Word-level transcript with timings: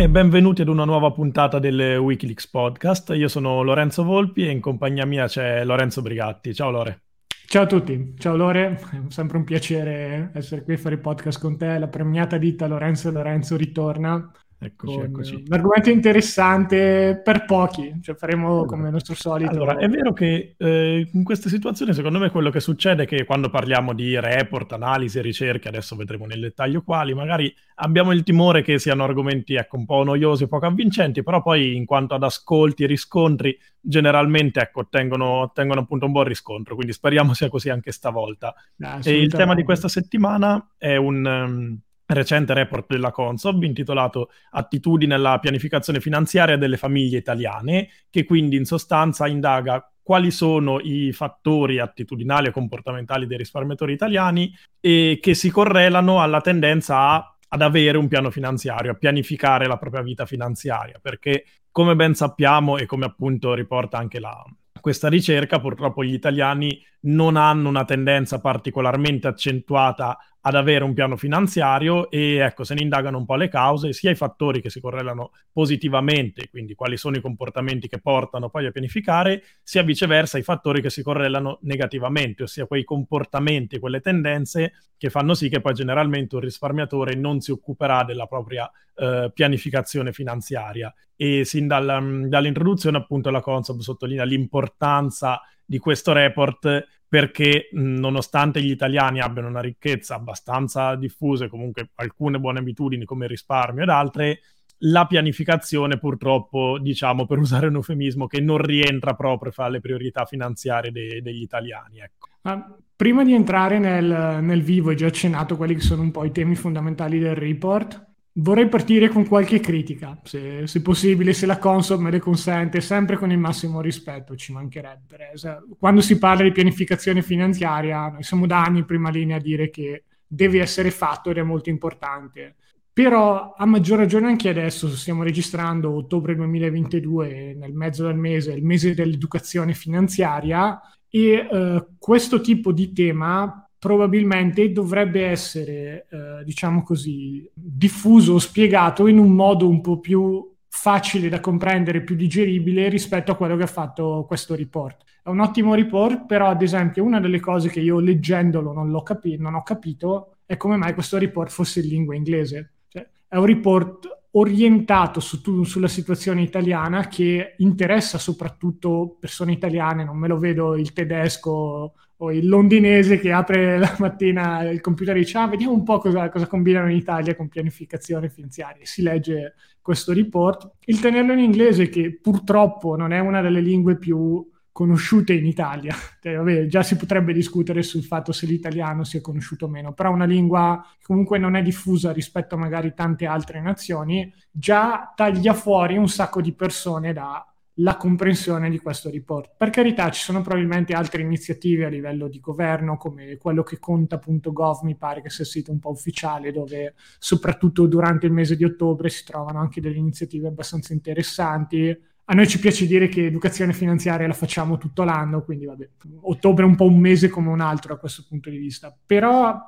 E 0.00 0.08
benvenuti 0.08 0.62
ad 0.62 0.68
una 0.68 0.86
nuova 0.86 1.12
puntata 1.12 1.58
del 1.58 1.98
Wikileaks 1.98 2.48
Podcast. 2.48 3.10
Io 3.14 3.28
sono 3.28 3.60
Lorenzo 3.60 4.02
Volpi 4.02 4.46
e 4.46 4.50
in 4.50 4.58
compagnia 4.58 5.04
mia 5.04 5.26
c'è 5.26 5.62
Lorenzo 5.62 6.00
Brigatti. 6.00 6.54
Ciao 6.54 6.70
Lore. 6.70 7.02
Ciao 7.44 7.64
a 7.64 7.66
tutti, 7.66 8.14
ciao 8.16 8.34
Lore, 8.34 8.80
è 8.92 8.98
sempre 9.08 9.36
un 9.36 9.44
piacere 9.44 10.30
essere 10.32 10.64
qui 10.64 10.72
a 10.72 10.78
fare 10.78 10.94
il 10.94 11.02
podcast 11.02 11.38
con 11.38 11.58
te. 11.58 11.78
La 11.78 11.88
premiata 11.88 12.38
ditta 12.38 12.66
Lorenzo 12.66 13.10
Lorenzo 13.10 13.58
ritorna 13.58 14.32
Eccoci, 14.62 14.98
eccoci. 14.98 15.34
Un 15.36 15.52
argomento 15.54 15.88
interessante 15.88 17.18
per 17.24 17.46
pochi, 17.46 17.98
cioè 18.02 18.14
faremo 18.14 18.66
come 18.66 18.88
il 18.88 18.92
nostro 18.92 19.14
solito. 19.14 19.52
Allora, 19.52 19.78
è 19.78 19.88
vero 19.88 20.12
che 20.12 20.54
eh, 20.58 21.08
in 21.10 21.24
queste 21.24 21.48
situazioni, 21.48 21.94
secondo 21.94 22.18
me, 22.18 22.28
quello 22.28 22.50
che 22.50 22.60
succede 22.60 23.04
è 23.04 23.06
che 23.06 23.24
quando 23.24 23.48
parliamo 23.48 23.94
di 23.94 24.20
report, 24.20 24.72
analisi 24.72 25.18
e 25.18 25.22
ricerche, 25.22 25.68
adesso 25.68 25.96
vedremo 25.96 26.26
nel 26.26 26.40
dettaglio 26.40 26.82
quali, 26.82 27.14
magari 27.14 27.50
abbiamo 27.76 28.12
il 28.12 28.22
timore 28.22 28.60
che 28.60 28.78
siano 28.78 29.02
argomenti 29.02 29.54
ecco, 29.54 29.78
un 29.78 29.86
po' 29.86 30.04
noiosi, 30.04 30.46
poco 30.46 30.66
avvincenti, 30.66 31.22
però 31.22 31.40
poi 31.40 31.74
in 31.74 31.86
quanto 31.86 32.12
ad 32.12 32.22
ascolti 32.22 32.84
e 32.84 32.86
riscontri, 32.86 33.58
generalmente 33.80 34.60
ecco, 34.60 34.80
ottengono, 34.80 35.40
ottengono 35.40 35.80
appunto 35.80 36.04
un 36.04 36.12
buon 36.12 36.24
riscontro, 36.24 36.74
quindi 36.74 36.92
speriamo 36.92 37.32
sia 37.32 37.48
così 37.48 37.70
anche 37.70 37.92
stavolta. 37.92 38.54
Ah, 38.80 39.00
e 39.02 39.18
il 39.18 39.32
tema 39.32 39.54
di 39.54 39.62
questa 39.62 39.88
settimana 39.88 40.72
è 40.76 40.96
un... 40.96 41.24
Um, 41.24 41.80
recente 42.12 42.54
report 42.54 42.86
della 42.88 43.10
Consob 43.10 43.62
intitolato 43.62 44.30
Attitudini 44.50 45.10
nella 45.10 45.38
pianificazione 45.38 46.00
finanziaria 46.00 46.56
delle 46.56 46.76
famiglie 46.76 47.18
italiane, 47.18 47.88
che 48.10 48.24
quindi 48.24 48.56
in 48.56 48.64
sostanza 48.64 49.26
indaga 49.26 49.84
quali 50.02 50.30
sono 50.30 50.80
i 50.80 51.12
fattori 51.12 51.78
attitudinali 51.78 52.48
e 52.48 52.50
comportamentali 52.50 53.26
dei 53.26 53.36
risparmiatori 53.38 53.92
italiani 53.92 54.52
e 54.80 55.18
che 55.20 55.34
si 55.34 55.50
correlano 55.50 56.20
alla 56.20 56.40
tendenza 56.40 56.96
a, 56.98 57.36
ad 57.48 57.62
avere 57.62 57.96
un 57.96 58.08
piano 58.08 58.30
finanziario, 58.30 58.90
a 58.90 58.94
pianificare 58.94 59.66
la 59.66 59.76
propria 59.76 60.02
vita 60.02 60.26
finanziaria, 60.26 60.98
perché 61.00 61.44
come 61.70 61.94
ben 61.94 62.14
sappiamo 62.14 62.76
e 62.76 62.86
come 62.86 63.04
appunto 63.04 63.54
riporta 63.54 63.98
anche 63.98 64.18
la, 64.18 64.44
questa 64.80 65.08
ricerca, 65.08 65.60
purtroppo 65.60 66.02
gli 66.02 66.14
italiani 66.14 66.84
non 67.02 67.36
hanno 67.36 67.68
una 67.68 67.84
tendenza 67.84 68.40
particolarmente 68.40 69.28
accentuata 69.28 70.18
ad 70.42 70.54
avere 70.54 70.84
un 70.84 70.94
piano 70.94 71.16
finanziario 71.16 72.10
e 72.10 72.36
ecco, 72.36 72.64
se 72.64 72.74
ne 72.74 72.82
indagano 72.82 73.18
un 73.18 73.26
po' 73.26 73.36
le 73.36 73.48
cause, 73.48 73.92
sia 73.92 74.10
i 74.10 74.14
fattori 74.14 74.62
che 74.62 74.70
si 74.70 74.80
correlano 74.80 75.32
positivamente, 75.52 76.48
quindi 76.48 76.74
quali 76.74 76.96
sono 76.96 77.16
i 77.16 77.20
comportamenti 77.20 77.88
che 77.88 78.00
portano 78.00 78.48
poi 78.48 78.66
a 78.66 78.70
pianificare, 78.70 79.42
sia 79.62 79.82
viceversa 79.82 80.38
i 80.38 80.42
fattori 80.42 80.80
che 80.80 80.88
si 80.88 81.02
correlano 81.02 81.58
negativamente, 81.62 82.44
ossia 82.44 82.66
quei 82.66 82.84
comportamenti, 82.84 83.78
quelle 83.78 84.00
tendenze 84.00 84.72
che 84.96 85.10
fanno 85.10 85.34
sì 85.34 85.48
che 85.48 85.60
poi 85.60 85.74
generalmente 85.74 86.36
un 86.36 86.42
risparmiatore 86.42 87.14
non 87.14 87.40
si 87.40 87.50
occuperà 87.50 88.04
della 88.04 88.26
propria 88.26 88.70
eh, 88.94 89.30
pianificazione 89.34 90.12
finanziaria. 90.12 90.92
E 91.16 91.44
sin 91.44 91.66
dal, 91.66 92.28
dall'introduzione 92.28 92.96
appunto 92.96 93.30
la 93.30 93.40
Consob 93.40 93.80
sottolinea 93.80 94.24
l'importanza 94.24 95.40
di 95.64 95.78
questo 95.78 96.12
report 96.12 96.99
perché 97.10 97.70
nonostante 97.72 98.62
gli 98.62 98.70
italiani 98.70 99.18
abbiano 99.20 99.48
una 99.48 99.60
ricchezza 99.60 100.14
abbastanza 100.14 100.94
diffusa 100.94 101.44
e 101.44 101.48
comunque 101.48 101.90
alcune 101.96 102.38
buone 102.38 102.60
abitudini 102.60 103.04
come 103.04 103.24
il 103.24 103.30
risparmio 103.32 103.82
ed 103.82 103.88
altre, 103.88 104.42
la 104.82 105.06
pianificazione 105.06 105.98
purtroppo, 105.98 106.78
diciamo 106.78 107.26
per 107.26 107.38
usare 107.38 107.66
un 107.66 107.74
eufemismo, 107.74 108.28
che 108.28 108.40
non 108.40 108.58
rientra 108.58 109.14
proprio 109.14 109.50
fra 109.50 109.68
le 109.68 109.80
priorità 109.80 110.24
finanziarie 110.24 110.92
de- 110.92 111.20
degli 111.20 111.42
italiani. 111.42 111.98
Ecco. 111.98 112.28
Ah, 112.42 112.76
prima 112.94 113.24
di 113.24 113.34
entrare 113.34 113.80
nel, 113.80 114.38
nel 114.40 114.62
vivo, 114.62 114.90
hai 114.90 114.96
già 114.96 115.08
accennato 115.08 115.56
quelli 115.56 115.74
che 115.74 115.80
sono 115.80 116.02
un 116.02 116.12
po' 116.12 116.24
i 116.24 116.30
temi 116.30 116.54
fondamentali 116.54 117.18
del 117.18 117.34
report. 117.34 118.09
Vorrei 118.32 118.68
partire 118.68 119.08
con 119.08 119.26
qualche 119.26 119.58
critica, 119.58 120.18
se, 120.22 120.66
se, 120.66 120.82
possibile, 120.82 121.32
se 121.32 121.46
la 121.46 121.58
console 121.58 122.02
me 122.02 122.10
le 122.10 122.20
consente, 122.20 122.80
sempre 122.80 123.16
con 123.16 123.32
il 123.32 123.38
massimo 123.38 123.80
rispetto, 123.80 124.36
ci 124.36 124.52
mancherebbe. 124.52 125.32
Quando 125.76 126.00
si 126.00 126.16
parla 126.16 126.44
di 126.44 126.52
pianificazione 126.52 127.22
finanziaria, 127.22 128.08
noi 128.08 128.22
siamo 128.22 128.46
da 128.46 128.62
anni 128.62 128.78
in 128.78 128.84
prima 128.84 129.10
linea 129.10 129.36
a 129.36 129.40
dire 129.40 129.68
che 129.68 130.04
deve 130.26 130.60
essere 130.60 130.92
fatto 130.92 131.30
ed 131.30 131.38
è 131.38 131.42
molto 131.42 131.70
importante. 131.70 132.54
Però 132.92 133.54
a 133.56 133.66
maggior 133.66 133.98
ragione 133.98 134.28
anche 134.28 134.48
adesso, 134.48 134.88
stiamo 134.88 135.24
registrando 135.24 135.92
ottobre 135.92 136.36
2022, 136.36 137.54
nel 137.58 137.72
mezzo 137.72 138.06
del 138.06 138.16
mese, 138.16 138.52
il 138.52 138.64
mese 138.64 138.94
dell'educazione 138.94 139.74
finanziaria, 139.74 140.80
e 141.08 141.32
eh, 141.32 141.86
questo 141.98 142.40
tipo 142.40 142.72
di 142.72 142.92
tema 142.92 143.68
probabilmente 143.80 144.70
dovrebbe 144.72 145.24
essere, 145.24 146.06
eh, 146.10 146.44
diciamo 146.44 146.82
così, 146.82 147.50
diffuso 147.54 148.34
o 148.34 148.38
spiegato 148.38 149.06
in 149.06 149.18
un 149.18 149.32
modo 149.32 149.66
un 149.66 149.80
po' 149.80 149.98
più 149.98 150.48
facile 150.68 151.30
da 151.30 151.40
comprendere, 151.40 152.02
più 152.02 152.14
digeribile 152.14 152.90
rispetto 152.90 153.32
a 153.32 153.36
quello 153.36 153.56
che 153.56 153.62
ha 153.62 153.66
fatto 153.66 154.26
questo 154.28 154.54
report. 154.54 155.02
È 155.22 155.30
un 155.30 155.40
ottimo 155.40 155.74
report, 155.74 156.26
però 156.26 156.48
ad 156.48 156.60
esempio 156.60 157.02
una 157.02 157.20
delle 157.20 157.40
cose 157.40 157.70
che 157.70 157.80
io 157.80 158.00
leggendolo 158.00 158.72
non, 158.72 159.02
capi- 159.02 159.38
non 159.38 159.54
ho 159.54 159.62
capito 159.62 160.36
è 160.44 160.58
come 160.58 160.76
mai 160.76 160.92
questo 160.92 161.16
report 161.16 161.50
fosse 161.50 161.80
in 161.80 161.86
lingua 161.86 162.14
inglese. 162.14 162.72
Cioè, 162.88 163.08
è 163.28 163.36
un 163.36 163.46
report 163.46 164.24
orientato 164.32 165.20
su 165.20 165.40
tu, 165.40 165.64
sulla 165.64 165.88
situazione 165.88 166.42
italiana 166.42 167.08
che 167.08 167.54
interessa 167.58 168.18
soprattutto 168.18 169.16
persone 169.18 169.52
italiane, 169.52 170.04
non 170.04 170.18
me 170.18 170.28
lo 170.28 170.38
vedo 170.38 170.76
il 170.76 170.92
tedesco 170.92 171.94
o 172.22 172.32
il 172.32 172.46
londinese 172.46 173.18
che 173.18 173.32
apre 173.32 173.78
la 173.78 173.94
mattina 173.98 174.62
il 174.62 174.80
computer 174.80 175.16
e 175.16 175.20
dice 175.20 175.38
ah, 175.38 175.46
vediamo 175.46 175.72
un 175.72 175.82
po' 175.82 175.98
cosa, 175.98 176.28
cosa 176.28 176.46
combinano 176.46 176.90
in 176.90 176.96
Italia 176.96 177.34
con 177.34 177.48
pianificazione 177.48 178.28
finanziaria. 178.28 178.84
Si 178.84 179.02
legge 179.02 179.54
questo 179.80 180.12
report. 180.12 180.70
Il 180.84 181.00
tenerlo 181.00 181.32
in 181.32 181.38
inglese, 181.38 181.88
che 181.88 182.18
purtroppo 182.20 182.96
non 182.96 183.12
è 183.12 183.18
una 183.18 183.40
delle 183.40 183.60
lingue 183.60 183.96
più 183.96 184.46
conosciute 184.70 185.32
in 185.32 185.46
Italia. 185.46 185.94
Cioè, 186.20 186.36
vabbè, 186.36 186.66
già 186.66 186.82
si 186.82 186.96
potrebbe 186.96 187.32
discutere 187.32 187.82
sul 187.82 188.04
fatto 188.04 188.32
se 188.32 188.44
l'italiano 188.44 189.04
sia 189.04 189.22
conosciuto 189.22 189.64
o 189.64 189.68
meno, 189.68 189.94
però 189.94 190.12
una 190.12 190.26
lingua 190.26 190.84
che 190.98 191.06
comunque 191.06 191.38
non 191.38 191.54
è 191.56 191.62
diffusa 191.62 192.12
rispetto 192.12 192.56
a 192.56 192.58
magari 192.58 192.92
tante 192.94 193.24
altre 193.24 193.62
nazioni, 193.62 194.30
già 194.50 195.10
taglia 195.16 195.54
fuori 195.54 195.96
un 195.96 196.08
sacco 196.08 196.42
di 196.42 196.52
persone 196.52 197.14
da 197.14 197.49
la 197.80 197.96
comprensione 197.96 198.70
di 198.70 198.78
questo 198.78 199.10
report. 199.10 199.52
Per 199.56 199.70
carità, 199.70 200.10
ci 200.10 200.22
sono 200.22 200.42
probabilmente 200.42 200.92
altre 200.92 201.22
iniziative 201.22 201.84
a 201.84 201.88
livello 201.88 202.28
di 202.28 202.40
governo, 202.40 202.96
come 202.96 203.36
quello 203.36 203.62
che 203.62 203.78
conta.gov, 203.78 204.82
mi 204.82 204.96
pare 204.96 205.22
che 205.22 205.30
sia 205.30 205.44
il 205.44 205.50
sito 205.50 205.70
un 205.72 205.78
po' 205.78 205.90
ufficiale, 205.90 206.52
dove 206.52 206.94
soprattutto 207.18 207.86
durante 207.86 208.26
il 208.26 208.32
mese 208.32 208.56
di 208.56 208.64
ottobre 208.64 209.08
si 209.08 209.24
trovano 209.24 209.58
anche 209.58 209.80
delle 209.80 209.96
iniziative 209.96 210.48
abbastanza 210.48 210.92
interessanti. 210.92 212.08
A 212.24 212.34
noi 212.34 212.46
ci 212.46 212.60
piace 212.60 212.86
dire 212.86 213.08
che 213.08 213.26
educazione 213.26 213.72
finanziaria 213.72 214.26
la 214.26 214.32
facciamo 214.34 214.78
tutto 214.78 215.02
l'anno, 215.02 215.42
quindi 215.42 215.64
vabbè, 215.64 215.88
ottobre 216.22 216.64
è 216.64 216.68
un 216.68 216.76
po' 216.76 216.84
un 216.84 216.98
mese 216.98 217.28
come 217.28 217.48
un 217.48 217.60
altro 217.60 217.94
da 217.94 218.00
questo 218.00 218.24
punto 218.28 218.50
di 218.50 218.58
vista. 218.58 218.96
Però 219.04 219.58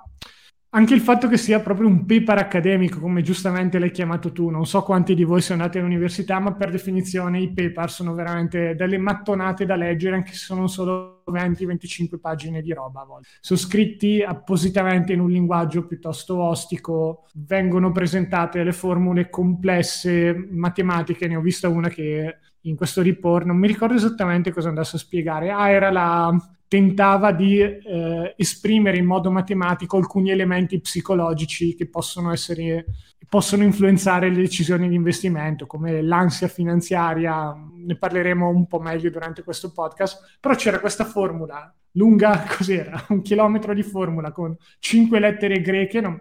anche 0.75 0.94
il 0.94 1.00
fatto 1.00 1.28
che 1.28 1.37
sia 1.37 1.60
proprio 1.60 1.87
un 1.87 2.06
paper 2.06 2.38
accademico, 2.38 2.99
come 2.99 3.21
giustamente 3.21 3.78
l'hai 3.78 3.91
chiamato 3.91 4.33
tu, 4.33 4.49
non 4.49 4.65
so 4.65 4.83
quanti 4.83 5.15
di 5.15 5.22
voi 5.22 5.43
sono 5.43 5.60
andati 5.60 5.78
all'università, 5.78 6.38
ma 6.38 6.55
per 6.55 6.71
definizione 6.71 7.41
i 7.41 7.53
paper 7.53 7.91
sono 7.91 8.15
veramente 8.15 8.74
delle 8.74 8.97
mattonate 8.97 9.66
da 9.66 9.77
leggere, 9.77 10.16
anche 10.16 10.33
se 10.33 10.39
sono 10.39 10.66
solo 10.69 11.24
20-25 11.30 12.19
pagine 12.19 12.63
di 12.63 12.72
roba 12.72 13.03
a 13.03 13.04
volte. 13.04 13.28
Sono 13.41 13.59
scritti 13.59 14.22
appositamente 14.22 15.13
in 15.13 15.21
un 15.21 15.30
linguaggio 15.30 15.86
piuttosto 15.86 16.41
ostico, 16.42 17.27
vengono 17.34 17.92
presentate 17.92 18.65
le 18.65 18.72
formule 18.72 19.28
complesse 19.28 20.34
matematiche, 20.51 21.28
ne 21.28 21.36
ho 21.36 21.42
vista 21.42 21.69
una 21.69 21.89
che 21.91 22.39
in 22.62 22.76
questo 22.76 23.03
report, 23.03 23.47
non 23.47 23.56
mi 23.56 23.66
ricordo 23.66 23.94
esattamente 23.94 24.53
cosa 24.53 24.68
andasse 24.68 24.97
a 24.97 25.00
spiegare, 25.00 25.50
ah 25.50 25.68
era 25.68 25.91
la 25.91 26.36
tentava 26.72 27.32
di 27.32 27.60
eh, 27.60 28.34
esprimere 28.34 28.97
in 28.97 29.04
modo 29.04 29.30
matematico 29.30 29.98
alcuni 29.98 30.30
elementi 30.30 30.80
psicologici 30.80 31.74
che 31.74 31.86
possono, 31.86 32.32
essere, 32.32 32.86
possono 33.28 33.62
influenzare 33.62 34.30
le 34.30 34.41
decisioni 34.41 34.88
di 34.88 34.94
investimento, 34.94 35.66
come 35.66 36.00
l'ansia 36.00 36.48
finanziaria, 36.48 37.54
ne 37.76 37.94
parleremo 37.94 38.48
un 38.48 38.66
po' 38.66 38.80
meglio 38.80 39.10
durante 39.10 39.42
questo 39.42 39.70
podcast, 39.70 40.38
però 40.41 40.54
c'era 40.54 40.80
questa 40.80 41.04
formula 41.04 41.70
lunga, 41.92 42.42
cos'era? 42.56 43.04
Un 43.10 43.20
chilometro 43.20 43.74
di 43.74 43.82
formula 43.82 44.32
con 44.32 44.56
cinque 44.78 45.18
lettere 45.18 45.60
greche. 45.60 46.00
No? 46.00 46.20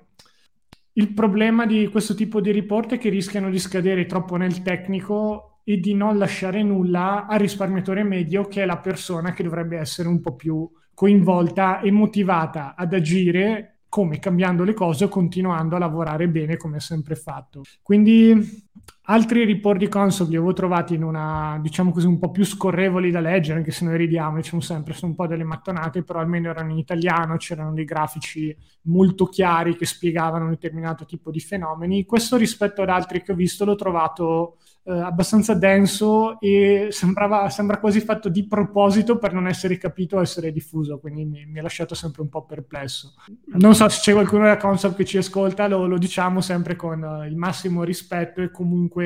Il 0.94 1.14
problema 1.14 1.66
di 1.66 1.88
questo 1.88 2.14
tipo 2.14 2.42
di 2.42 2.52
report 2.52 2.96
è 2.96 2.98
che 2.98 3.08
rischiano 3.08 3.50
di 3.50 3.58
scadere 3.58 4.06
troppo 4.06 4.36
nel 4.36 4.62
tecnico 4.62 5.51
e 5.72 5.80
di 5.80 5.94
non 5.94 6.18
lasciare 6.18 6.62
nulla 6.64 7.26
al 7.28 7.40
risparmiatore 7.40 8.04
medio, 8.04 8.46
che 8.48 8.64
è 8.64 8.66
la 8.66 8.78
persona 8.78 9.32
che 9.32 9.44
dovrebbe 9.44 9.78
essere 9.78 10.10
un 10.10 10.20
po' 10.20 10.36
più 10.36 10.70
coinvolta 10.94 11.80
e 11.80 11.92
motivata 11.92 12.76
ad 12.76 12.94
agire 12.94 13.80
come 13.88 14.20
cambiando 14.20 14.64
le 14.64 14.74
cose 14.74 15.06
o 15.06 15.10
continuando 15.10 15.76
a 15.76 15.80
lavorare 15.80 16.28
bene 16.28 16.58
come 16.58 16.78
ha 16.78 16.82
sempre 16.82 17.16
fatto. 17.16 17.64
Quindi 17.82 18.70
Altri 19.12 19.44
report 19.44 19.78
di 19.78 19.90
console 19.90 20.30
li 20.30 20.36
avevo 20.38 20.54
trovati 20.54 20.94
in 20.94 21.04
una, 21.04 21.60
diciamo 21.62 21.92
così, 21.92 22.08
un 22.08 22.18
po' 22.18 22.32
più 22.32 22.46
scorrevoli 22.46 23.12
da 23.12 23.20
leggere, 23.20 23.58
anche 23.58 23.72
se 23.72 23.84
noi 23.84 23.98
ridiamo, 23.98 24.38
diciamo 24.38 24.62
sempre, 24.62 24.94
sono 24.94 25.12
un 25.12 25.18
po' 25.18 25.28
delle 25.28 25.44
mattonate, 25.44 26.02
però 26.04 26.20
almeno 26.20 26.50
erano 26.50 26.72
in 26.72 26.78
italiano, 26.78 27.36
c'erano 27.36 27.74
dei 27.74 27.84
grafici 27.84 28.56
molto 28.84 29.26
chiari 29.26 29.76
che 29.76 29.86
spiegavano 29.86 30.46
un 30.46 30.52
determinato 30.52 31.04
tipo 31.04 31.30
di 31.30 31.42
fenomeni. 31.42 32.06
Questo 32.06 32.38
rispetto 32.38 32.84
ad 32.84 32.90
altri 32.90 33.22
che 33.22 33.34
ho 33.34 33.36
visto 33.36 33.66
l'ho 33.66 33.76
trovato 33.76 34.56
eh, 34.84 34.92
abbastanza 34.92 35.54
denso 35.54 36.40
e 36.40 36.88
sembrava, 36.90 37.50
sembra 37.50 37.80
quasi 37.80 38.00
fatto 38.00 38.30
di 38.30 38.48
proposito 38.48 39.20
per 39.20 39.32
non 39.32 39.48
essere 39.48 39.78
capito 39.78 40.18
o 40.18 40.22
essere 40.22 40.52
diffuso, 40.52 41.00
quindi 41.00 41.24
mi, 41.24 41.46
mi, 41.46 41.60
ha 41.60 41.62
lasciato 41.62 41.94
sempre 41.94 42.24
un 42.24 42.30
po' 42.30 42.46
perplesso. 42.46 43.14
Non 43.58 43.76
so 43.76 43.88
se 43.90 44.00
c'è 44.02 44.14
qualcuno 44.14 44.44
della 44.44 44.58
console 44.58 44.96
che 44.96 45.06
ci 45.06 45.18
ascolta, 45.18 45.68
lo, 45.68 45.86
lo 45.86 46.00
diciamo 46.00 46.42
sempre 46.42 46.76
con 46.76 47.02
uh, 47.02 47.26
il 47.26 47.36
massimo 47.36 47.84
rispetto 47.84 48.42
e 48.42 48.50
comunque 48.50 49.01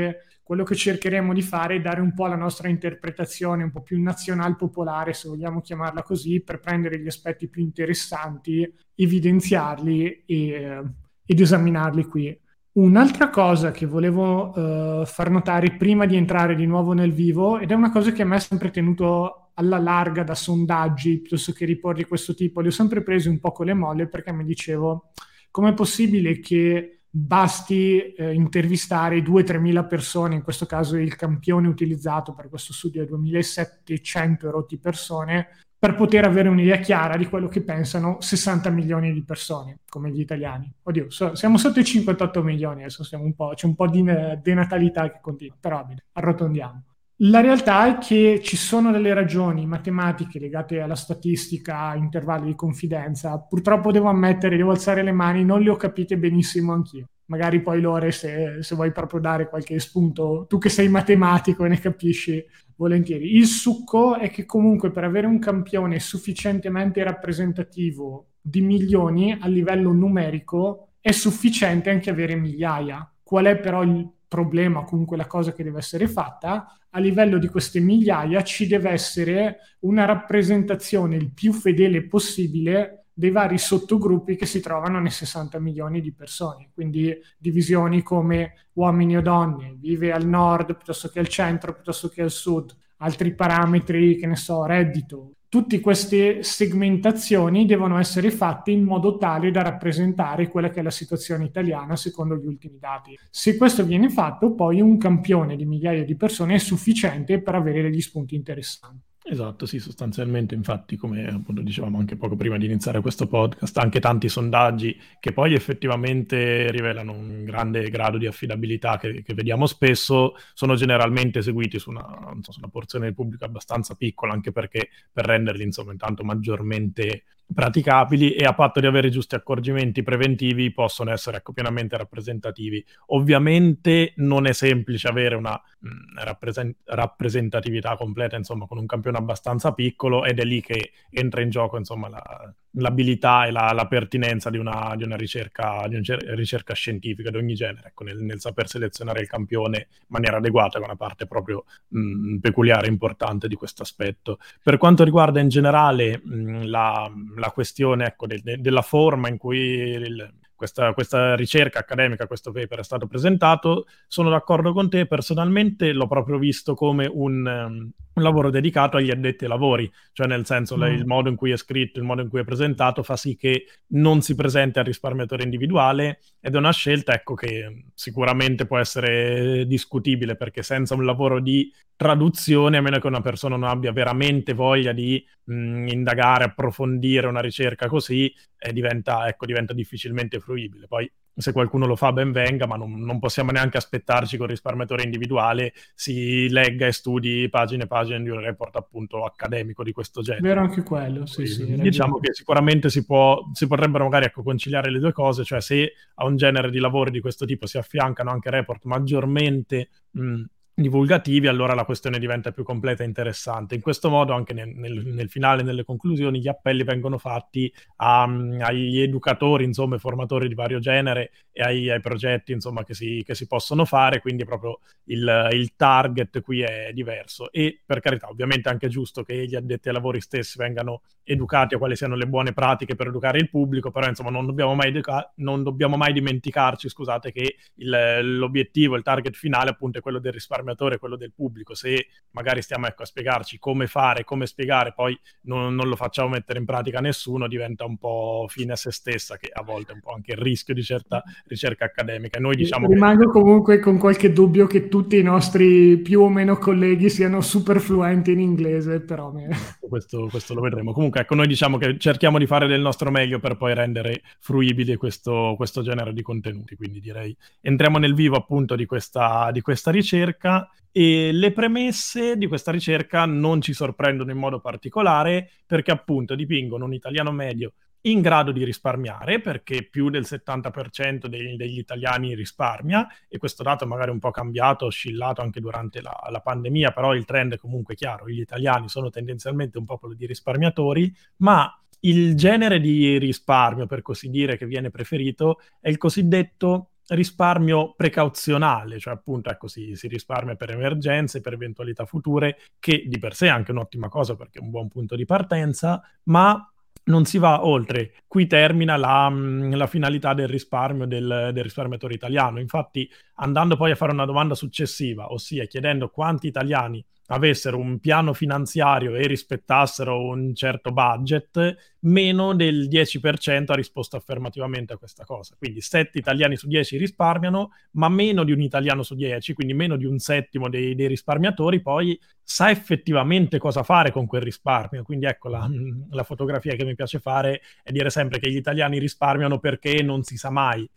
quello 0.45 0.63
che 0.63 0.75
cercheremo 0.75 1.33
di 1.33 1.41
fare 1.41 1.77
è 1.77 1.81
dare 1.81 2.01
un 2.01 2.13
po' 2.13 2.27
la 2.27 2.35
nostra 2.35 2.67
interpretazione 2.67 3.63
un 3.63 3.71
po' 3.71 3.81
più 3.81 3.99
nazional 3.99 4.55
popolare, 4.55 5.13
se 5.13 5.27
vogliamo 5.27 5.59
chiamarla 5.59 6.03
così, 6.03 6.41
per 6.41 6.59
prendere 6.59 6.99
gli 6.99 7.07
aspetti 7.07 7.47
più 7.47 7.63
interessanti, 7.63 8.71
evidenziarli 8.93 10.23
e, 10.25 10.83
ed 11.25 11.39
esaminarli 11.39 12.05
qui. 12.05 12.39
Un'altra 12.73 13.29
cosa 13.29 13.71
che 13.71 13.85
volevo 13.85 14.51
uh, 14.51 15.05
far 15.05 15.31
notare 15.31 15.77
prima 15.77 16.05
di 16.05 16.15
entrare 16.15 16.55
di 16.55 16.65
nuovo 16.67 16.93
nel 16.93 17.11
vivo, 17.11 17.57
ed 17.57 17.71
è 17.71 17.73
una 17.73 17.89
cosa 17.89 18.11
che 18.11 18.21
a 18.21 18.25
me 18.25 18.35
ha 18.35 18.39
sempre 18.39 18.69
tenuto 18.69 19.51
alla 19.55 19.79
larga 19.79 20.23
da 20.23 20.35
sondaggi 20.35 21.21
piuttosto 21.21 21.53
che 21.53 21.65
report 21.65 21.97
di 21.97 22.03
questo 22.03 22.35
tipo, 22.35 22.61
li 22.61 22.67
ho 22.67 22.71
sempre 22.71 23.01
presi 23.01 23.29
un 23.29 23.39
po' 23.39 23.51
con 23.51 23.65
le 23.65 23.73
molle 23.73 24.07
perché 24.07 24.31
mi 24.31 24.43
dicevo 24.43 25.11
com'è 25.49 25.73
possibile 25.73 26.39
che 26.39 27.04
basti 27.17 28.13
eh, 28.13 28.33
intervistare 28.33 29.19
2-3 29.19 29.57
mila 29.57 29.85
persone, 29.85 30.35
in 30.35 30.41
questo 30.41 30.65
caso 30.65 30.97
il 30.97 31.15
campione 31.15 31.69
utilizzato 31.69 32.33
per 32.33 32.49
questo 32.49 32.73
studio 32.73 33.01
è 33.01 33.05
2700 33.05 34.51
rotti 34.51 34.77
persone, 34.77 35.47
per 35.79 35.95
poter 35.95 36.25
avere 36.25 36.49
un'idea 36.49 36.77
chiara 36.77 37.15
di 37.15 37.27
quello 37.27 37.47
che 37.47 37.61
pensano 37.61 38.17
60 38.19 38.69
milioni 38.69 39.13
di 39.13 39.23
persone, 39.23 39.79
come 39.87 40.09
gli 40.11 40.19
italiani. 40.19 40.69
Oddio, 40.83 41.09
so, 41.09 41.35
siamo 41.35 41.57
sotto 41.57 41.79
i 41.79 41.85
58 41.85 42.43
milioni, 42.43 42.81
adesso 42.81 43.07
un 43.13 43.33
c'è 43.53 43.65
un 43.65 43.75
po' 43.75 43.87
di 43.87 44.03
denatalità 44.41 45.09
che 45.09 45.19
continua, 45.21 45.55
però 45.57 45.87
arrotondiamo. 46.11 46.83
La 47.19 47.39
realtà 47.39 47.87
è 47.87 47.97
che 47.97 48.41
ci 48.43 48.57
sono 48.57 48.91
delle 48.91 49.13
ragioni 49.13 49.65
matematiche 49.65 50.37
legate 50.37 50.81
alla 50.81 50.95
statistica, 50.95 51.95
intervalli 51.95 52.47
di 52.47 52.55
confidenza. 52.55 53.39
Purtroppo 53.39 53.93
devo 53.93 54.09
ammettere, 54.09 54.57
devo 54.57 54.71
alzare 54.71 55.01
le 55.01 55.13
mani, 55.13 55.45
non 55.45 55.61
le 55.61 55.69
ho 55.69 55.77
capite 55.77 56.17
benissimo 56.17 56.73
anch'io. 56.73 57.05
Magari 57.27 57.61
poi 57.61 57.79
Lore, 57.79 58.11
se, 58.11 58.57
se 58.59 58.75
vuoi 58.75 58.91
proprio 58.91 59.21
dare 59.21 59.47
qualche 59.47 59.79
spunto, 59.79 60.45
tu 60.49 60.57
che 60.57 60.67
sei 60.67 60.89
matematico 60.89 61.63
e 61.63 61.69
ne 61.69 61.79
capisci, 61.79 62.43
volentieri. 62.75 63.35
Il 63.37 63.45
succo 63.45 64.17
è 64.17 64.29
che 64.29 64.45
comunque 64.45 64.91
per 64.91 65.05
avere 65.05 65.25
un 65.25 65.39
campione 65.39 65.99
sufficientemente 65.99 67.01
rappresentativo 67.01 68.31
di 68.41 68.59
milioni 68.59 69.31
a 69.39 69.47
livello 69.47 69.93
numerico 69.93 70.89
è 70.99 71.11
sufficiente 71.11 71.89
anche 71.89 72.09
avere 72.09 72.35
migliaia. 72.35 73.09
Qual 73.23 73.45
è 73.45 73.57
però 73.57 73.83
il 73.83 74.05
problema, 74.27 74.83
comunque 74.83 75.15
la 75.15 75.27
cosa 75.27 75.53
che 75.53 75.63
deve 75.63 75.77
essere 75.77 76.07
fatta? 76.07 76.77
A 76.95 76.99
livello 76.99 77.39
di 77.39 77.49
queste 77.49 77.81
migliaia 77.81 78.41
ci 78.41 78.67
deve 78.67 78.89
essere 78.89 79.57
una 79.79 80.05
rappresentazione 80.05 81.17
il 81.17 81.33
più 81.33 81.51
fedele 81.51 82.07
possibile 82.07 83.07
dei 83.11 83.31
vari 83.31 83.57
sottogruppi 83.57 84.37
che 84.37 84.45
si 84.45 84.61
trovano 84.61 85.01
nei 85.01 85.11
60 85.11 85.59
milioni 85.59 85.99
di 85.99 86.13
persone, 86.13 86.69
quindi 86.73 87.13
divisioni 87.37 88.01
come 88.01 88.69
uomini 88.73 89.17
o 89.17 89.21
donne, 89.21 89.75
vive 89.77 90.13
al 90.13 90.25
nord 90.25 90.73
piuttosto 90.73 91.09
che 91.09 91.19
al 91.19 91.27
centro, 91.27 91.73
piuttosto 91.73 92.07
che 92.07 92.21
al 92.21 92.31
sud, 92.31 92.73
altri 92.99 93.35
parametri, 93.35 94.15
che 94.15 94.27
ne 94.27 94.37
so, 94.37 94.63
reddito. 94.63 95.33
Tutte 95.55 95.79
queste 95.79 96.43
segmentazioni 96.43 97.65
devono 97.65 97.97
essere 97.97 98.29
fatte 98.29 98.71
in 98.71 98.83
modo 98.83 99.15
tale 99.15 99.51
da 99.51 99.61
rappresentare 99.61 100.49
quella 100.49 100.69
che 100.69 100.81
è 100.81 100.83
la 100.83 100.89
situazione 100.89 101.45
italiana 101.45 101.95
secondo 101.95 102.35
gli 102.35 102.45
ultimi 102.45 102.77
dati. 102.77 103.17
Se 103.29 103.55
questo 103.55 103.85
viene 103.85 104.09
fatto, 104.09 104.53
poi 104.53 104.81
un 104.81 104.97
campione 104.97 105.55
di 105.55 105.63
migliaia 105.63 106.03
di 106.03 106.17
persone 106.17 106.55
è 106.55 106.57
sufficiente 106.57 107.41
per 107.41 107.55
avere 107.55 107.83
degli 107.83 108.01
spunti 108.01 108.35
interessanti. 108.35 109.14
Esatto, 109.27 109.65
sì, 109.65 109.79
sostanzialmente, 109.79 110.53
infatti, 110.53 110.97
come 110.97 111.25
appunto 111.27 111.61
dicevamo 111.61 111.97
anche 111.97 112.15
poco 112.15 112.35
prima 112.35 112.59
di 112.59 112.65
iniziare 112.65 113.01
questo 113.01 113.25
podcast, 113.25 113.75
anche 113.79 113.99
tanti 113.99 114.29
sondaggi 114.29 114.95
che 115.19 115.33
poi 115.33 115.55
effettivamente 115.55 116.69
rivelano 116.69 117.11
un 117.13 117.43
grande 117.43 117.89
grado 117.89 118.19
di 118.19 118.27
affidabilità 118.27 118.99
che, 118.99 119.23
che 119.23 119.33
vediamo 119.33 119.65
spesso, 119.65 120.35
sono 120.53 120.75
generalmente 120.75 121.39
eseguiti 121.39 121.79
su 121.79 121.89
una, 121.89 122.37
so, 122.41 122.51
su 122.51 122.59
una, 122.59 122.69
porzione 122.69 123.05
del 123.05 123.15
pubblico 123.15 123.45
abbastanza 123.45 123.95
piccola, 123.95 124.31
anche 124.31 124.51
perché 124.51 124.89
per 125.11 125.25
renderli, 125.25 125.63
insomma, 125.63 125.91
intanto 125.91 126.23
maggiormente 126.23 127.23
praticabili 127.53 128.33
e 128.33 128.45
a 128.45 128.53
patto 128.53 128.79
di 128.79 128.87
avere 128.87 129.09
giusti 129.09 129.35
accorgimenti 129.35 130.03
preventivi 130.03 130.71
possono 130.71 131.11
essere 131.11 131.37
ecco, 131.37 131.53
pienamente 131.53 131.97
rappresentativi. 131.97 132.83
Ovviamente 133.07 134.13
non 134.17 134.47
è 134.47 134.53
semplice 134.53 135.07
avere 135.07 135.35
una 135.35 135.59
mh, 135.79 135.87
mm, 135.87 136.17
rappresent- 136.17 136.77
rappresentatività 136.85 137.95
completa, 137.95 138.35
insomma, 138.35 138.65
con 138.65 138.77
un 138.77 138.85
campione 138.85 139.17
abbastanza 139.17 139.73
piccolo 139.73 140.25
ed 140.25 140.39
è 140.39 140.43
lì 140.43 140.61
che 140.61 140.91
entra 141.09 141.41
in 141.41 141.49
gioco, 141.49 141.77
insomma, 141.77 142.09
la, 142.09 142.53
l'abilità 142.75 143.45
e 143.45 143.51
la, 143.51 143.71
la 143.73 143.87
pertinenza 143.87 144.49
di 144.49 144.57
una, 144.57 144.93
di 144.95 145.03
una, 145.03 145.15
ricerca, 145.15 145.85
di 145.87 145.95
una 145.95 146.35
ricerca 146.35 146.73
scientifica 146.73 147.29
di 147.29 147.37
ogni 147.37 147.53
genere, 147.53 147.87
ecco, 147.89 148.03
nel, 148.03 148.17
nel, 148.21 148.39
saper 148.39 148.67
selezionare 148.67 149.21
il 149.21 149.27
campione 149.27 149.87
in 149.89 150.07
maniera 150.07 150.37
adeguata, 150.37 150.79
è 150.79 150.83
una 150.83 150.95
parte 150.95 151.25
proprio 151.27 151.65
mh, 151.89 152.37
peculiare 152.37 152.87
e 152.87 152.89
importante 152.89 153.47
di 153.47 153.55
questo 153.55 153.83
aspetto. 153.83 154.39
Per 154.61 154.77
quanto 154.77 155.03
riguarda 155.03 155.39
in 155.39 155.49
generale 155.49 156.21
mh, 156.23 156.65
la, 156.67 157.11
la, 157.37 157.51
questione 157.51 158.05
ecco, 158.05 158.27
de, 158.27 158.41
de, 158.43 158.59
della 158.59 158.81
forma 158.81 159.29
in 159.29 159.37
cui 159.37 159.57
il, 159.57 160.33
questa, 160.55 160.93
questa, 160.93 161.35
ricerca 161.35 161.79
accademica, 161.79 162.27
questo 162.27 162.51
paper 162.51 162.79
è 162.79 162.83
stato 162.83 163.07
presentato, 163.07 163.87
sono 164.07 164.29
d'accordo 164.29 164.73
con 164.73 164.89
te, 164.89 165.05
personalmente 165.05 165.91
l'ho 165.91 166.07
proprio 166.07 166.37
visto 166.37 166.73
come 166.73 167.09
un, 167.11 167.91
un 168.15 168.23
lavoro 168.23 168.49
dedicato 168.49 168.97
agli 168.97 169.11
addetti 169.11 169.43
ai 169.43 169.49
lavori, 169.49 169.91
cioè 170.11 170.27
nel 170.27 170.45
senso 170.45 170.77
mm. 170.77 170.83
il 170.83 171.05
modo 171.05 171.29
in 171.29 171.35
cui 171.35 171.51
è 171.51 171.57
scritto, 171.57 171.99
il 171.99 172.05
modo 172.05 172.21
in 172.21 172.29
cui 172.29 172.41
è 172.41 172.43
presentato 172.43 173.03
fa 173.03 173.15
sì 173.15 173.35
che 173.35 173.65
non 173.87 174.21
si 174.21 174.35
presenti 174.35 174.79
al 174.79 174.85
risparmiatore 174.85 175.43
individuale 175.43 176.19
ed 176.39 176.55
è 176.55 176.57
una 176.57 176.71
scelta 176.71 177.13
ecco, 177.13 177.33
che 177.33 177.85
sicuramente 177.93 178.65
può 178.65 178.77
essere 178.77 179.65
discutibile 179.65 180.35
perché 180.35 180.63
senza 180.63 180.93
un 180.93 181.05
lavoro 181.05 181.39
di 181.39 181.71
traduzione, 181.95 182.77
a 182.77 182.81
meno 182.81 182.99
che 182.99 183.07
una 183.07 183.21
persona 183.21 183.55
non 183.55 183.69
abbia 183.69 183.91
veramente 183.91 184.53
voglia 184.53 184.91
di 184.91 185.23
mh, 185.45 185.87
indagare, 185.87 186.45
approfondire 186.45 187.27
una 187.27 187.41
ricerca 187.41 187.87
così, 187.87 188.33
eh, 188.57 188.73
diventa, 188.73 189.27
ecco, 189.27 189.45
diventa 189.45 189.73
difficilmente 189.73 190.39
fruibile. 190.39 190.87
Poi 190.87 191.09
se 191.35 191.51
qualcuno 191.51 191.85
lo 191.85 191.95
fa 191.95 192.13
ben 192.13 192.31
venga, 192.31 192.65
ma 192.65 192.75
non, 192.75 192.99
non 192.99 193.19
possiamo 193.19 193.51
neanche 193.51 193.77
aspettarci 193.77 194.37
con 194.37 194.45
il 194.45 194.51
risparmiatore 194.51 195.03
individuale 195.03 195.73
si 195.93 196.49
legga 196.49 196.87
e 196.87 196.91
studi 196.91 197.47
pagine 197.49 197.83
e 197.83 197.87
pagine 197.87 198.23
di 198.23 198.29
un 198.29 198.39
report 198.39 198.75
appunto 198.75 199.23
accademico 199.23 199.83
di 199.83 199.91
questo 199.91 200.21
genere. 200.21 200.47
Vero 200.47 200.61
anche 200.61 200.83
quello, 200.83 201.25
sì, 201.25 201.45
sì. 201.45 201.65
Diciamo 201.79 202.19
che 202.19 202.33
sicuramente 202.33 202.89
si, 202.89 203.05
può, 203.05 203.49
si 203.53 203.67
potrebbero 203.67 204.05
magari 204.05 204.25
ecco, 204.25 204.43
conciliare 204.43 204.89
le 204.89 204.99
due 204.99 205.11
cose, 205.11 205.43
cioè 205.43 205.61
se 205.61 205.93
a 206.15 206.25
un 206.25 206.37
genere 206.37 206.69
di 206.69 206.79
lavori 206.79 207.11
di 207.11 207.19
questo 207.19 207.45
tipo 207.45 207.65
si 207.65 207.77
affiancano 207.77 208.31
anche 208.31 208.49
report 208.49 208.85
maggiormente 208.85 209.89
mh, 210.11 210.43
divulgativi, 210.77 211.47
allora 211.47 211.73
la 211.73 211.85
questione 211.85 212.19
diventa 212.19 212.51
più 212.51 212.63
completa 212.63 213.03
e 213.03 213.05
interessante. 213.05 213.75
In 213.75 213.81
questo 213.81 214.09
modo, 214.09 214.33
anche 214.33 214.53
nel, 214.53 214.67
nel, 214.75 215.05
nel 215.05 215.29
finale, 215.29 215.63
nelle 215.63 215.85
conclusioni, 215.85 216.41
gli 216.41 216.49
appelli 216.49 216.83
vengono 216.83 217.17
fatti 217.17 217.73
a, 217.97 218.23
agli 218.23 218.99
educatori, 218.99 219.63
insomma, 219.63 219.97
formatori 219.97 220.49
di 220.49 220.53
vario 220.53 220.79
genere 220.79 221.31
e 221.53 221.63
ai, 221.63 221.89
ai 221.89 222.01
progetti, 222.01 222.51
insomma, 222.51 222.83
che 222.83 222.93
si, 222.93 223.23
che 223.25 223.35
si, 223.35 223.47
possono 223.47 223.85
fare, 223.85 224.19
quindi 224.19 224.43
proprio 224.43 224.79
il, 225.05 225.49
il, 225.53 225.75
target 225.77 226.41
qui 226.41 226.61
è 226.61 226.91
diverso. 226.93 227.49
E 227.53 227.81
per 227.85 228.01
carità, 228.01 228.27
ovviamente 228.27 228.67
è 228.67 228.71
anche 228.73 228.89
giusto 228.89 229.23
che 229.23 229.47
gli 229.47 229.55
addetti 229.55 229.87
ai 229.87 229.93
lavori 229.93 230.19
stessi 230.19 230.57
vengano 230.57 231.03
educati 231.23 231.75
a 231.75 231.77
quali 231.77 231.95
siano 231.95 232.15
le 232.15 232.27
buone 232.27 232.51
pratiche 232.51 232.95
per 232.95 233.07
educare 233.07 233.39
il 233.39 233.49
pubblico, 233.49 233.91
però 233.91 234.07
insomma 234.07 234.29
non 234.29 234.45
dobbiamo 234.45 234.75
mai, 234.75 234.89
educa- 234.89 235.31
non 235.35 235.63
dobbiamo 235.63 235.95
mai 235.95 236.11
dimenticarci, 236.11 236.89
scusate, 236.89 237.31
che 237.31 237.55
il, 237.75 238.37
l'obiettivo, 238.37 238.97
il 238.97 239.03
target 239.03 239.35
finale 239.35 239.69
appunto 239.69 239.99
è 239.99 240.01
quello 240.01 240.19
del 240.19 240.33
risparmio 240.33 240.64
risparmiatore 240.65 240.97
quello 240.97 241.15
del 241.15 241.31
pubblico. 241.33 241.75
Se 241.75 242.07
magari 242.31 242.61
stiamo 242.61 242.87
ecco, 242.87 243.03
a 243.03 243.05
spiegarci 243.05 243.59
come 243.59 243.87
fare, 243.87 244.23
come 244.23 244.47
spiegare, 244.47 244.93
poi 244.93 245.17
non, 245.41 245.75
non, 245.75 245.87
lo 245.87 245.95
facciamo 245.95 246.29
mettere 246.29 246.59
in 246.59 246.65
pratica 246.65 246.99
nessuno, 246.99 247.47
diventa 247.47 247.85
un 247.85 247.97
po' 247.97 248.45
fine 248.49 248.73
a 248.73 248.75
se 248.75 248.91
stessa, 248.91 249.37
che 249.37 249.49
a 249.51 249.61
volte 249.61 249.91
è 249.91 249.95
un 249.95 250.01
po' 250.01 250.11
anche 250.11 250.31
il 250.31 250.39
rischio 250.39 250.73
di 250.73 250.83
certa 250.83 251.23
ricerca 251.45 251.85
accademica. 251.85 252.39
Noi 252.39 252.55
diciamo 252.55 252.87
Rimango 252.87 253.25
che... 253.25 253.39
comunque 253.39 253.79
con 253.79 253.97
qualche 253.97 254.33
dubbio 254.33 254.65
che 254.67 254.87
tutti 254.87 255.17
i 255.17 255.23
nostri 255.23 255.97
più 255.97 256.21
o 256.21 256.29
meno 256.29 256.57
colleghi 256.57 257.09
siano 257.09 257.41
super 257.41 257.79
fluenti 257.79 258.31
in 258.31 258.39
inglese, 258.39 259.01
però... 259.01 259.33
Questo, 259.79 260.27
questo, 260.29 260.53
lo 260.53 260.61
vedremo. 260.61 260.93
Comunque, 260.93 261.21
ecco, 261.21 261.35
noi 261.35 261.47
diciamo 261.47 261.77
che 261.77 261.97
cerchiamo 261.97 262.37
di 262.37 262.47
fare 262.47 262.67
del 262.67 262.81
nostro 262.81 263.11
meglio 263.11 263.39
per 263.39 263.57
poi 263.57 263.73
rendere 263.73 264.21
fruibile 264.39 264.97
questo, 264.97 265.53
questo 265.57 265.81
genere 265.81 266.13
di 266.13 266.21
contenuti. 266.21 266.75
Quindi 266.75 266.99
direi 266.99 267.35
entriamo 267.61 267.97
nel 267.97 268.13
vivo 268.13 268.35
appunto 268.35 268.75
di 268.75 268.85
questa, 268.85 269.49
di 269.51 269.61
questa 269.61 269.91
ricerca 269.91 270.54
e 270.91 271.31
le 271.33 271.51
premesse 271.51 272.37
di 272.37 272.47
questa 272.47 272.71
ricerca 272.71 273.25
non 273.25 273.61
ci 273.61 273.73
sorprendono 273.73 274.31
in 274.31 274.37
modo 274.37 274.61
particolare 274.61 275.49
perché 275.65 275.91
appunto 275.91 276.35
dipingono 276.35 276.85
un 276.85 276.93
italiano 276.93 277.31
medio 277.31 277.73
in 278.05 278.21
grado 278.21 278.51
di 278.51 278.63
risparmiare 278.63 279.41
perché 279.41 279.87
più 279.89 280.09
del 280.09 280.23
70% 280.23 281.25
dei, 281.25 281.55
degli 281.55 281.77
italiani 281.77 282.35
risparmia 282.35 283.07
e 283.27 283.37
questo 283.37 283.63
dato 283.63 283.85
magari 283.85 284.11
un 284.11 284.19
po' 284.19 284.31
cambiato, 284.31 284.85
oscillato 284.85 285.41
anche 285.41 285.59
durante 285.59 286.01
la, 286.01 286.15
la, 286.29 286.39
pandemia, 286.39 286.91
però 286.91 287.13
il 287.13 287.25
trend 287.25 287.53
è 287.53 287.57
comunque 287.57 287.95
chiaro, 287.95 288.29
gli 288.29 288.39
italiani 288.39 288.89
sono 288.89 289.09
tendenzialmente 289.09 289.77
un 289.77 289.85
popolo 289.85 290.13
di 290.13 290.25
risparmiatori, 290.25 291.13
ma 291.37 291.69
il 292.01 292.35
genere 292.35 292.79
di 292.79 293.17
risparmio, 293.17 293.87
per 293.87 294.01
così 294.01 294.29
dire, 294.29 294.57
che 294.57 294.67
viene 294.67 294.91
preferito 294.91 295.59
è 295.79 295.89
il 295.89 295.97
cosiddetto 295.97 296.91
risparmio 297.09 297.93
precauzionale, 297.95 298.99
cioè 298.99 299.13
appunto 299.13 299.49
ecco, 299.49 299.67
si, 299.67 299.95
si, 299.95 300.07
risparmia 300.07 300.55
per 300.55 300.71
emergenze, 300.71 301.41
per 301.41 301.53
eventualità 301.53 302.05
future, 302.05 302.57
che 302.79 303.03
di 303.07 303.19
per 303.19 303.35
sé 303.35 303.47
è 303.47 303.49
anche 303.49 303.71
un'ottima 303.71 304.09
cosa 304.09 304.35
perché 304.35 304.59
è 304.59 304.61
un 304.61 304.69
buon 304.69 304.87
punto 304.87 305.15
di 305.15 305.25
partenza, 305.25 306.01
ma 306.23 306.69
non 307.05 307.25
si 307.25 307.37
va 307.37 307.65
oltre. 307.65 308.13
Qui 308.27 308.47
termina 308.47 308.97
la, 308.97 309.29
mm, 309.29 309.73
la 309.73 309.87
finalità 309.87 310.33
del 310.33 310.47
risparmio 310.47 311.05
del, 311.05 311.51
del, 311.53 311.63
risparmiatore 311.63 312.13
italiano. 312.13 312.59
Infatti, 312.59 313.09
andando 313.35 313.75
poi 313.75 313.91
a 313.91 313.95
fare 313.95 314.11
una 314.11 314.25
domanda 314.25 314.55
successiva, 314.55 315.31
ossia 315.31 315.65
chiedendo 315.65 316.09
quanti 316.09 316.47
italiani 316.47 317.05
avessero 317.27 317.77
un 317.77 317.99
piano 317.99 318.33
finanziario 318.33 319.15
e 319.15 319.25
rispettassero 319.25 320.19
un 320.19 320.53
certo 320.53 320.91
budget, 320.91 321.95
meno 322.01 322.53
del 322.53 322.87
10% 322.87 323.71
ha 323.71 323.75
risposto 323.75 324.15
affermativamente 324.15 324.93
a 324.93 324.97
questa 324.97 325.25
cosa. 325.25 325.55
Quindi 325.57 325.81
7 325.81 326.17
italiani 326.17 326.55
su 326.55 326.67
10 326.67 326.97
risparmiano, 326.97 327.71
ma 327.91 328.09
meno 328.09 328.43
di 328.43 328.51
un 328.51 328.61
italiano 328.61 329.01
su 329.01 329.15
10, 329.15 329.53
quindi 329.53 329.73
meno 329.73 329.95
di 329.95 330.05
un 330.05 330.19
settimo 330.19 330.69
dei, 330.69 330.93
dei 330.93 331.07
risparmiatori 331.07 331.81
poi 331.81 332.19
sa 332.43 332.69
effettivamente 332.69 333.57
cosa 333.57 333.81
fare 333.81 334.11
con 334.11 334.27
quel 334.27 334.41
risparmio. 334.41 335.03
Quindi 335.03 335.25
ecco 335.25 335.49
la, 335.49 335.67
la 336.11 336.23
fotografia 336.23 336.75
che 336.75 336.85
mi 336.85 336.95
piace 336.95 337.19
fare 337.19 337.61
è 337.81 337.91
dire 337.91 338.09
sempre 338.11 338.39
che 338.39 338.51
gli 338.51 338.57
italiani 338.57 338.99
risparmiano 338.99 339.59
perché 339.59 340.03
non 340.03 340.21
si 340.23 340.37
sa 340.37 340.51
mai 340.51 340.87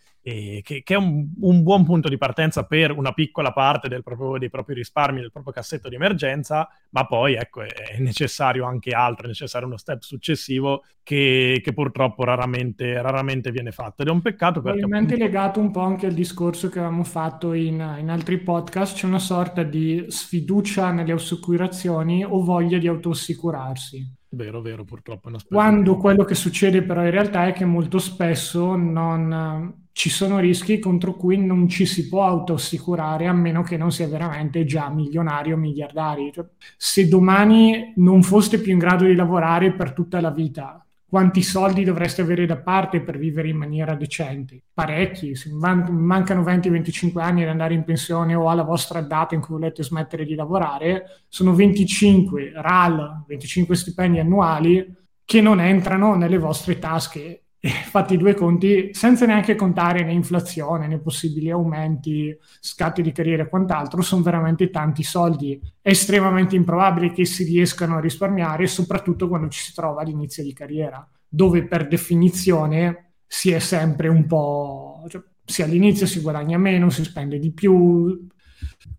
che, 0.62 0.82
che, 0.82 0.94
è 0.94 0.97
un, 0.97 1.28
un, 1.40 1.62
buon 1.62 1.85
punto 1.85 2.08
di 2.08 2.18
partenza 2.18 2.64
per 2.64 2.90
una 2.90 3.12
piccola 3.12 3.52
parte 3.52 3.88
proprio, 4.02 4.38
dei 4.38 4.50
propri 4.50 4.75
risparmi, 4.75 5.20
del 5.20 5.32
proprio 5.32 5.52
cassetto 5.52 5.88
di 5.88 5.94
emergenza, 5.94 6.68
ma 6.90 7.06
poi 7.06 7.35
ecco, 7.35 7.62
è 7.62 7.97
necessario 7.99 8.64
anche 8.64 8.90
altro, 8.90 9.25
è 9.25 9.28
necessario 9.28 9.66
uno 9.66 9.76
step 9.76 10.02
successivo 10.02 10.85
che, 11.02 11.61
che 11.62 11.73
purtroppo 11.73 12.25
raramente, 12.25 13.00
raramente, 13.00 13.50
viene 13.50 13.70
fatto. 13.70 14.02
Ed 14.02 14.08
è 14.08 14.11
un 14.11 14.23
peccato 14.23 14.61
perché... 14.61 14.80
Probabilmente 14.80 15.14
appunto... 15.14 15.32
legato 15.32 15.61
un 15.61 15.70
po' 15.70 15.80
anche 15.80 16.06
al 16.06 16.14
discorso 16.14 16.68
che 16.68 16.78
avevamo 16.78 17.04
fatto 17.04 17.52
in, 17.52 17.97
in 17.99 18.11
altri 18.11 18.38
podcast, 18.38 18.97
c'è 18.97 19.06
una 19.06 19.18
sorta 19.18 19.62
di 19.62 20.04
sfiducia 20.08 20.90
nelle 20.90 21.12
assicurazioni 21.12 22.25
o 22.25 22.42
voglia 22.42 22.78
di 22.78 22.88
autoassicurarsi. 22.88 24.16
Vero, 24.30 24.61
vero, 24.61 24.85
purtroppo. 24.85 25.30
Quando 25.49 25.97
quello 25.97 26.25
che 26.25 26.35
succede 26.35 26.82
però 26.82 27.02
in 27.02 27.11
realtà 27.11 27.47
è 27.47 27.52
che 27.52 27.64
molto 27.64 27.99
spesso 27.99 28.76
non, 28.76 29.88
ci 29.99 30.11
sono 30.11 30.38
rischi 30.38 30.78
contro 30.78 31.17
cui 31.17 31.45
non 31.45 31.69
ci 31.69 31.85
si 31.85 32.07
può 32.07 32.25
autoassicurare 32.25 33.26
a 33.26 33.33
meno 33.33 33.64
che 33.64 33.76
non 33.76 33.90
sia 33.90 34.07
veramente 34.07 34.64
già 34.64 34.88
milionario 34.90 35.57
o 35.57 35.59
miliardario. 35.59 36.31
Cioè, 36.31 36.47
se 36.76 37.09
domani 37.09 37.95
non 37.97 38.23
foste 38.23 38.61
più 38.61 38.71
in 38.71 38.78
grado 38.78 39.07
di 39.07 39.17
lavorare 39.17 39.73
per 39.73 39.93
tutta 39.95 40.21
la 40.21 40.31
vita, 40.31 40.87
quanti 41.05 41.43
soldi 41.43 41.83
dovreste 41.83 42.23
avere 42.23 42.47
da 42.47 42.59
parte 42.59 43.00
per 43.00 43.19
vivere 43.19 43.49
in 43.49 43.57
maniera 43.57 43.97
decente? 43.97 44.62
Parecchi, 44.73 45.35
se 45.35 45.50
mancano 45.50 46.43
20-25 46.43 47.19
anni 47.19 47.43
ad 47.43 47.49
andare 47.49 47.75
in 47.75 47.83
pensione 47.83 48.37
o 48.37 48.49
alla 48.49 48.62
vostra 48.62 49.00
data 49.00 49.35
in 49.35 49.40
cui 49.40 49.55
volete 49.57 49.83
smettere 49.83 50.25
di 50.25 50.37
lavorare, 50.37 51.25
sono 51.26 51.57
25 51.57 52.52
RAL, 52.55 53.25
25 53.26 53.75
stipendi 53.75 54.21
annuali 54.21 54.95
che 55.25 55.40
non 55.40 55.61
entrano 55.61 56.14
nelle 56.14 56.38
vostre 56.38 56.78
tasche 56.78 57.43
fatti 57.61 58.17
due 58.17 58.35
conti 58.35 58.91
senza 58.93 59.27
neanche 59.27 59.57
contare 59.57 60.05
né 60.05 60.12
inflazione 60.12 60.87
né 60.87 60.99
possibili 60.99 61.50
aumenti, 61.50 62.37
scatti 62.61 63.03
di 63.03 63.12
carriera 63.12 63.43
e 63.43 63.49
quant'altro, 63.49 64.00
sono 64.03 64.23
veramente 64.23 64.71
tanti 64.71 65.03
soldi. 65.03 65.61
È 65.81 65.91
estremamente 65.91 66.55
improbabile 66.55 67.12
che 67.12 67.25
si 67.25 67.45
riescano 67.45 67.97
a 67.97 68.00
risparmiare, 68.00 68.67
soprattutto 68.67 69.29
quando 69.29 69.49
ci 69.49 69.61
si 69.61 69.75
trova 69.75 70.03
all'inizio 70.03 70.43
di 70.43 70.53
carriera, 70.53 71.07
dove 71.29 71.67
per 71.67 71.88
definizione 71.88 73.12
si 73.27 73.50
è 73.50 73.59
sempre 73.59 74.09
un 74.09 74.27
po'... 74.27 75.05
Cioè, 75.09 75.23
se 75.45 75.62
all'inizio 75.62 76.07
si 76.07 76.21
guadagna 76.21 76.59
meno, 76.59 76.91
si 76.91 77.03
spende 77.05 77.38
di 77.38 77.53
più. 77.53 78.27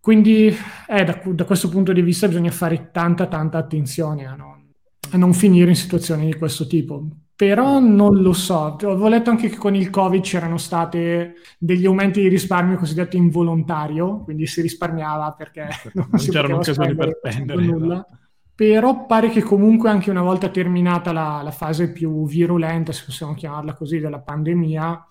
Quindi 0.02 0.48
eh, 0.88 1.04
da, 1.04 1.22
da, 1.24 1.46
questo 1.46 1.70
punto 1.70 1.94
di 1.94 2.02
vista 2.02 2.28
bisogna 2.28 2.52
fare 2.52 2.90
tanta 2.92 3.28
tanta 3.28 3.58
attenzione 3.58 4.26
a 4.26 4.36
non, 4.36 4.72
a 5.12 5.18
non 5.18 5.34
finire 5.34 5.70
in 5.70 5.76
situazioni 5.76 6.26
di 6.26 6.36
questo 6.36 6.66
tipo 6.66 7.08
però 7.40 7.80
non 7.80 8.22
lo 8.22 8.34
so. 8.34 8.76
Avevo 8.76 9.08
letto 9.08 9.30
anche 9.30 9.48
che 9.48 9.56
con 9.56 9.74
il 9.74 9.90
Covid 9.90 10.22
c'erano 10.22 10.58
stati 10.58 11.32
degli 11.58 11.86
aumenti 11.86 12.20
di 12.20 12.28
risparmio 12.28 12.76
cosiddetti 12.76 13.16
involontario, 13.16 14.24
quindi 14.26 14.46
si 14.46 14.60
risparmiava 14.60 15.32
perché 15.38 15.70
non, 15.94 16.08
non 16.12 16.20
si 16.20 16.32
c'erano 16.32 16.58
occasioni 16.58 16.94
per 16.94 17.18
spendere. 17.18 17.62
Nulla. 17.62 17.94
Esatto. 17.94 18.18
Però 18.54 19.06
pare 19.06 19.30
che 19.30 19.42
comunque 19.42 19.90
anche 19.90 20.10
una 20.10 20.22
volta 20.22 20.50
terminata 20.50 21.14
la, 21.14 21.40
la, 21.42 21.52
fase 21.52 21.94
più 21.94 22.28
virulenta, 22.28 22.92
se 22.92 23.06
possiamo 23.06 23.34
chiamarla 23.34 23.74
così, 23.74 24.00
della 24.00 24.20
pandemia, 24.20 25.08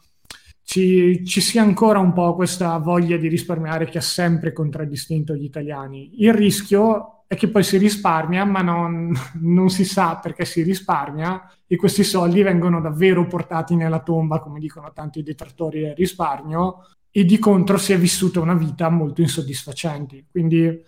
ci, 0.62 1.24
ci, 1.24 1.40
sia 1.40 1.62
ancora 1.62 1.98
un 1.98 2.12
po' 2.12 2.34
questa 2.34 2.76
voglia 2.76 3.16
di 3.16 3.28
risparmiare 3.28 3.86
che 3.86 3.96
ha 3.96 4.02
sempre 4.02 4.52
contraddistinto 4.52 5.34
gli 5.34 5.44
italiani. 5.44 6.22
Il 6.22 6.34
rischio 6.34 7.24
è 7.26 7.36
che 7.36 7.48
poi 7.48 7.62
si 7.62 7.78
risparmia, 7.78 8.44
ma 8.44 8.60
non, 8.60 9.14
non, 9.40 9.70
si 9.70 9.86
sa 9.86 10.18
perché 10.22 10.44
si 10.44 10.62
risparmia 10.62 11.40
e 11.70 11.76
questi 11.76 12.02
soldi 12.02 12.42
vengono 12.42 12.80
davvero 12.80 13.26
portati 13.26 13.76
nella 13.76 14.00
tomba, 14.00 14.40
come 14.40 14.58
dicono 14.58 14.90
tanti 14.92 15.22
detrattori 15.22 15.80
del 15.80 15.94
risparmio, 15.94 16.78
e 17.10 17.24
di 17.24 17.38
contro 17.38 17.76
si 17.76 17.92
è 17.92 17.98
vissuta 17.98 18.40
una 18.40 18.54
vita 18.54 18.88
molto 18.88 19.20
insoddisfacente. 19.20 20.24
Quindi 20.30 20.82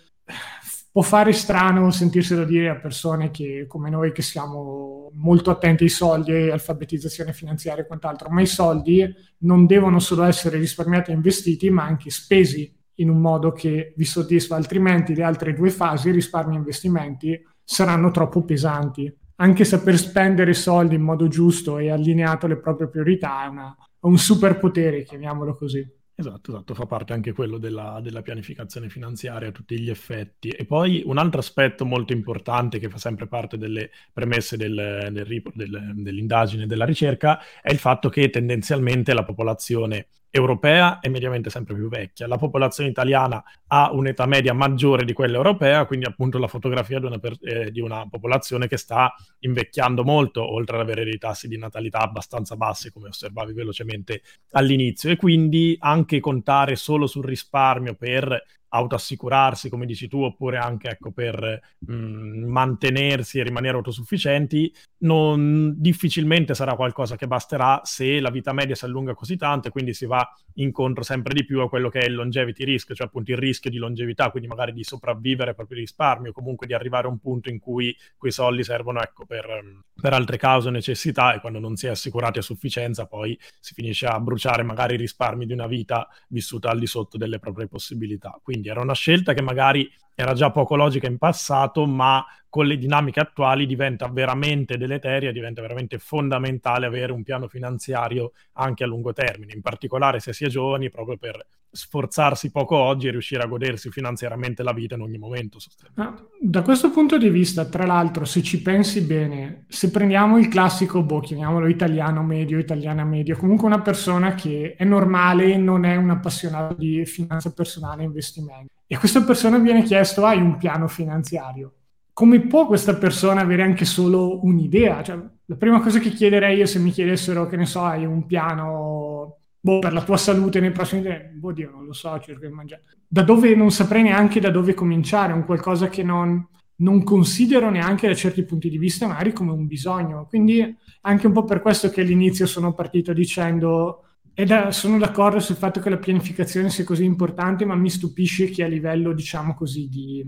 può 0.91 1.03
fare 1.03 1.33
strano 1.33 1.91
sentirselo 1.91 2.45
dire 2.45 2.71
a 2.71 2.77
persone 2.77 3.31
che, 3.31 3.67
come 3.69 3.91
noi 3.91 4.13
che 4.13 4.23
siamo 4.23 5.11
molto 5.13 5.51
attenti 5.51 5.85
ai 5.85 5.91
soldi, 5.91 6.33
alfabetizzazione 6.33 7.35
finanziaria 7.35 7.83
e 7.83 7.87
quant'altro, 7.87 8.31
ma 8.31 8.41
i 8.41 8.47
soldi 8.47 9.07
non 9.41 9.67
devono 9.67 9.99
solo 9.99 10.23
essere 10.23 10.59
risparmiati 10.59 11.11
e 11.11 11.15
investiti, 11.15 11.69
ma 11.69 11.85
anche 11.85 12.09
spesi 12.11 12.75
in 12.95 13.11
un 13.11 13.21
modo 13.21 13.53
che 13.53 13.93
vi 13.97 14.05
soddisfa, 14.05 14.57
altrimenti 14.57 15.15
le 15.15 15.25
altre 15.25 15.53
due 15.53 15.71
fasi, 15.71 16.11
risparmi 16.11 16.55
e 16.55 16.59
investimenti, 16.59 17.47
saranno 17.63 18.11
troppo 18.11 18.45
pesanti. 18.45 19.13
Anche 19.41 19.65
saper 19.65 19.97
spendere 19.97 20.53
soldi 20.53 20.97
in 20.97 21.03
modo 21.03 21.27
giusto 21.27 21.79
e 21.79 21.91
allineato 21.91 22.45
alle 22.47 22.59
proprie 22.59 22.89
priorità 22.89 23.45
è, 23.45 23.49
una, 23.49 23.75
è 23.75 24.07
un 24.07 24.19
superpotere, 24.19 25.03
chiamiamolo 25.03 25.57
così. 25.57 25.99
Esatto, 26.15 26.51
esatto, 26.51 26.75
fa 26.75 26.85
parte 26.85 27.15
anche 27.15 27.33
quello 27.33 27.57
della, 27.57 27.99
della, 28.03 28.21
pianificazione 28.21 28.91
finanziaria 28.91 29.49
a 29.49 29.53
tutti 29.53 29.81
gli 29.81 29.89
effetti. 29.89 30.51
E 30.51 30.67
poi 30.67 31.03
un 31.07 31.17
altro 31.17 31.41
aspetto 31.41 31.87
molto 31.87 32.13
importante 32.13 32.79
che 32.79 32.91
fa 32.91 32.99
sempre 32.99 33.27
parte 33.27 33.57
delle 33.57 33.91
premesse 34.13 34.59
del, 34.59 35.09
del 35.11 35.43
del, 35.55 35.93
dell'indagine, 35.95 36.67
della 36.67 36.85
ricerca, 36.85 37.41
è 37.63 37.73
il 37.73 37.79
fatto 37.79 38.11
che 38.11 38.29
tendenzialmente 38.29 39.15
la 39.15 39.25
popolazione 39.25 40.09
europea 40.31 41.01
è 41.01 41.09
mediamente 41.09 41.51
sempre 41.51 41.75
più 41.75 41.89
vecchia. 41.89 42.27
La 42.27 42.39
popolazione 42.39 42.89
italiana 42.89 43.43
ha 43.67 43.91
un'età 43.93 44.27
media 44.27 44.53
maggiore 44.53 45.05
di 45.05 45.13
quella 45.13 45.37
europea, 45.37 45.85
quindi 45.87 46.07
appunto 46.07 46.39
la 46.39 46.47
fotografia 46.47 46.99
di 47.01 47.07
una, 47.07 47.19
per, 47.19 47.37
eh, 47.43 47.71
di 47.71 47.81
una, 47.81 48.07
popolazione 48.09 48.69
che 48.69 48.77
sta 48.77 49.13
invecchiando 49.41 50.05
molto, 50.05 50.43
oltre 50.43 50.77
ad 50.77 50.83
avere 50.83 51.05
dei 51.05 51.19
tassi 51.19 51.49
di 51.49 51.59
natalità 51.59 52.01
abbastanza 52.01 52.57
bassi, 52.57 52.93
come 52.93 53.09
osservavi 53.09 53.53
velocemente 53.53 54.23
all'inizio, 54.53 55.11
e 55.11 55.17
quindi 55.17 55.77
anche 55.81 56.21
contare 56.21 56.77
solo 56.77 57.07
sul 57.07 57.25
risparmio 57.25 57.95
per 57.95 58.41
autoassicurarsi, 58.71 59.69
come 59.69 59.87
dici 59.87 60.09
tu, 60.09 60.23
oppure 60.23 60.59
anche 60.59 60.89
ecco, 60.89 61.11
per 61.11 61.61
mh, 61.79 61.93
mm, 61.93 62.45
mantenersi 62.45 63.39
e 63.39 63.43
rimanere 63.43 63.77
autosufficienti, 63.77 64.73
non, 64.99 65.75
difficilmente 65.77 66.55
sarà 66.55 66.75
qualcosa 66.75 67.17
che 67.17 67.27
basterà 67.27 67.81
se 67.85 68.21
la 68.21 68.31
vita 68.31 68.53
media 68.53 68.75
si 68.75 68.85
allunga 68.85 69.15
così 69.15 69.37
tanto 69.37 69.69
e 69.69 69.71
quindi 69.71 69.95
si 69.95 70.07
va 70.07 70.27
incontro 70.55 71.03
sempre 71.03 71.35
di 71.35 71.45
più 71.45 71.61
a 71.61 71.69
quello 71.69 71.89
che 71.89 72.01
è 72.01 72.07
il 72.07 72.15
longevity 72.15 72.65
risk, 72.65 72.93
cioè 72.93 73.07
appunto 73.07 73.31
il 73.31 73.39
rischio 73.39 73.71
di 73.71 73.79
longevità, 73.79 74.31
quindi 74.31 74.49
magari 74.49 74.73
di 74.73 74.85
sopravvivere 74.85 75.55
proprio 75.55 75.77
di 75.77 75.83
risparmio, 75.83 76.33
comunque 76.33 76.67
di 76.67 76.75
arrivare 76.75 77.07
a 77.07 77.11
un 77.11 77.19
punto 77.19 77.49
in 77.49 77.59
cui 77.59 77.97
quei 78.17 78.33
soldi 78.33 78.63
servono 78.63 79.01
ecco, 79.01 79.25
per, 79.27 79.83
per 80.01 80.13
altre 80.13 80.37
cause 80.37 80.69
o 80.69 80.71
necessità 80.71 81.35
e 81.35 81.41
quando 81.41 81.59
non 81.59 81.77
si 81.77 81.87
è 81.87 81.91
assicurati 81.91 82.39
a 82.39 82.43
sufficienza 82.43 83.07
poi 83.07 83.39
si 83.59 83.75
finisce 83.75 84.07
a 84.07 84.19
bruciare 84.21 84.63
magari 84.63 84.95
i 84.95 84.99
risparmi 84.99 85.47
di 85.47 85.53
una 85.53 85.67
vita 85.67 86.09
vissuta 86.29 86.71
al 86.71 86.79
di 86.79 86.87
sotto 86.87 87.17
delle 87.17 87.39
proprie 87.39 87.67
possibilità. 87.67 88.39
Quindi 88.43 88.60
Quindi 88.61 88.69
era 88.69 88.83
una 88.83 88.95
scelta 88.95 89.33
che 89.33 89.41
magari 89.41 89.91
era 90.15 90.35
già 90.35 90.51
poco 90.51 90.77
logica 90.77 91.07
in 91.07 91.17
passato, 91.17 91.87
ma 91.87 92.23
con 92.51 92.67
le 92.67 92.77
dinamiche 92.77 93.21
attuali 93.21 93.65
diventa 93.65 94.07
veramente 94.09 94.77
deleteria, 94.77 95.33
diventa 95.33 95.63
veramente 95.63 95.99
fondamentale 95.99 96.85
avere 96.85 97.13
un 97.13 97.23
piano 97.23 97.49
finanziario 97.49 98.33
anche 98.55 98.85
a 98.85 98.87
lungo 98.87 99.15
termine, 99.15 99.55
in 99.55 99.63
particolare 99.63 100.21
se 100.21 100.35
si 100.35 100.45
è 100.45 100.49
giovani, 100.49 100.91
proprio 100.91 101.17
per 101.17 101.47
sforzarsi 101.71 102.51
poco 102.51 102.77
oggi 102.77 103.09
e 103.09 103.11
riuscire 103.11 103.43
a 103.43 103.47
godersi 103.47 103.91
finanziariamente 103.91 104.63
la 104.63 104.73
vita 104.73 104.97
in 104.97 105.03
ogni 105.03 105.19
momento. 105.19 105.59
Ah, 105.95 106.15
da 106.41 106.63
questo 106.63 106.91
punto 106.91 107.17
di 107.17 107.29
vista, 107.29 107.65
tra 107.67 107.87
l'altro, 107.87 108.25
se 108.25 108.43
ci 108.43 108.61
pensi 108.61 109.03
bene, 109.03 109.65
se 109.69 109.91
prendiamo 109.91 110.39
il 110.39 110.49
classico, 110.49 111.03
boh, 111.03 111.21
chiamiamolo 111.21 111.69
italiano 111.69 112.23
medio, 112.23 112.59
italiana 112.59 113.05
medio, 113.05 113.37
comunque 113.37 113.67
una 113.67 113.81
persona 113.81 114.35
che 114.35 114.75
è 114.77 114.85
normale, 114.85 115.57
non 115.57 115.85
è 115.85 115.97
un 115.97 116.11
appassionato 116.11 116.75
di 116.75 117.05
finanza 117.07 117.53
personale 117.53 118.03
e 118.03 118.07
investimenti, 118.07 118.73
e 118.87 118.99
questa 118.99 119.23
persona 119.23 119.59
viene 119.59 119.83
chiesto, 119.83 120.25
hai 120.25 120.41
un 120.41 120.57
piano 120.57 120.89
finanziario? 120.89 121.75
Come 122.13 122.41
può 122.41 122.67
questa 122.67 122.97
persona 122.97 123.41
avere 123.41 123.63
anche 123.63 123.85
solo 123.85 124.45
un'idea? 124.45 125.03
Cioè, 125.03 125.17
la 125.47 125.57
prima 125.57 125.81
cosa 125.81 125.99
che 126.01 126.11
chiederei 126.11 126.59
io 126.59 126.67
se 126.67 126.79
mi 126.81 126.91
chiedessero, 126.91 127.47
che 127.47 127.57
ne 127.57 127.67
so, 127.67 127.83
hai 127.83 128.05
un 128.05 128.27
piano 128.27 129.40
boh, 129.61 129.79
per 129.79 129.93
la 129.93 130.03
tua 130.03 130.17
salute 130.17 130.61
nei 130.61 130.71
prossimi 130.71 131.03
tempi, 131.03 131.39
boh, 131.39 131.53
Dio, 131.53 131.71
non 131.71 131.85
lo 131.85 131.93
so, 131.93 132.19
cerco 132.21 132.47
di 132.47 132.53
mangiare. 132.53 132.83
Da 133.07 133.23
dove 133.23 133.55
non 133.55 133.71
saprei 133.71 134.03
neanche 134.03 134.41
da 134.41 134.51
dove 134.51 134.75
cominciare, 134.75 135.33
un 135.33 135.45
qualcosa 135.45 135.89
che 135.89 136.03
non, 136.03 136.47
non 136.77 137.03
considero 137.05 137.71
neanche 137.71 138.09
da 138.09 138.15
certi 138.15 138.45
punti 138.45 138.69
di 138.69 138.79
vista 138.79 139.07
magari 139.07 139.33
come 139.33 139.53
un 139.53 139.67
bisogno. 139.67 140.27
Quindi 140.29 140.77
anche 141.03 141.27
un 141.27 141.33
po' 141.33 141.45
per 141.45 141.61
questo 141.61 141.91
che 141.91 142.01
all'inizio 142.01 142.47
sono 142.47 142.73
partito 142.73 143.13
dicendo 143.13 144.05
e 144.33 144.45
da, 144.45 144.71
sono 144.73 144.97
d'accordo 144.97 145.39
sul 145.41 145.57
fatto 145.57 145.81
che 145.81 145.91
la 145.91 145.99
pianificazione 145.99 146.71
sia 146.71 146.85
così 146.85 147.05
importante, 147.05 147.65
ma 147.65 147.75
mi 147.75 147.91
stupisce 147.91 148.49
che 148.49 148.65
a 148.65 148.69
livello, 148.69 149.13
diciamo 149.13 149.55
così, 149.55 149.89
di 149.89 150.25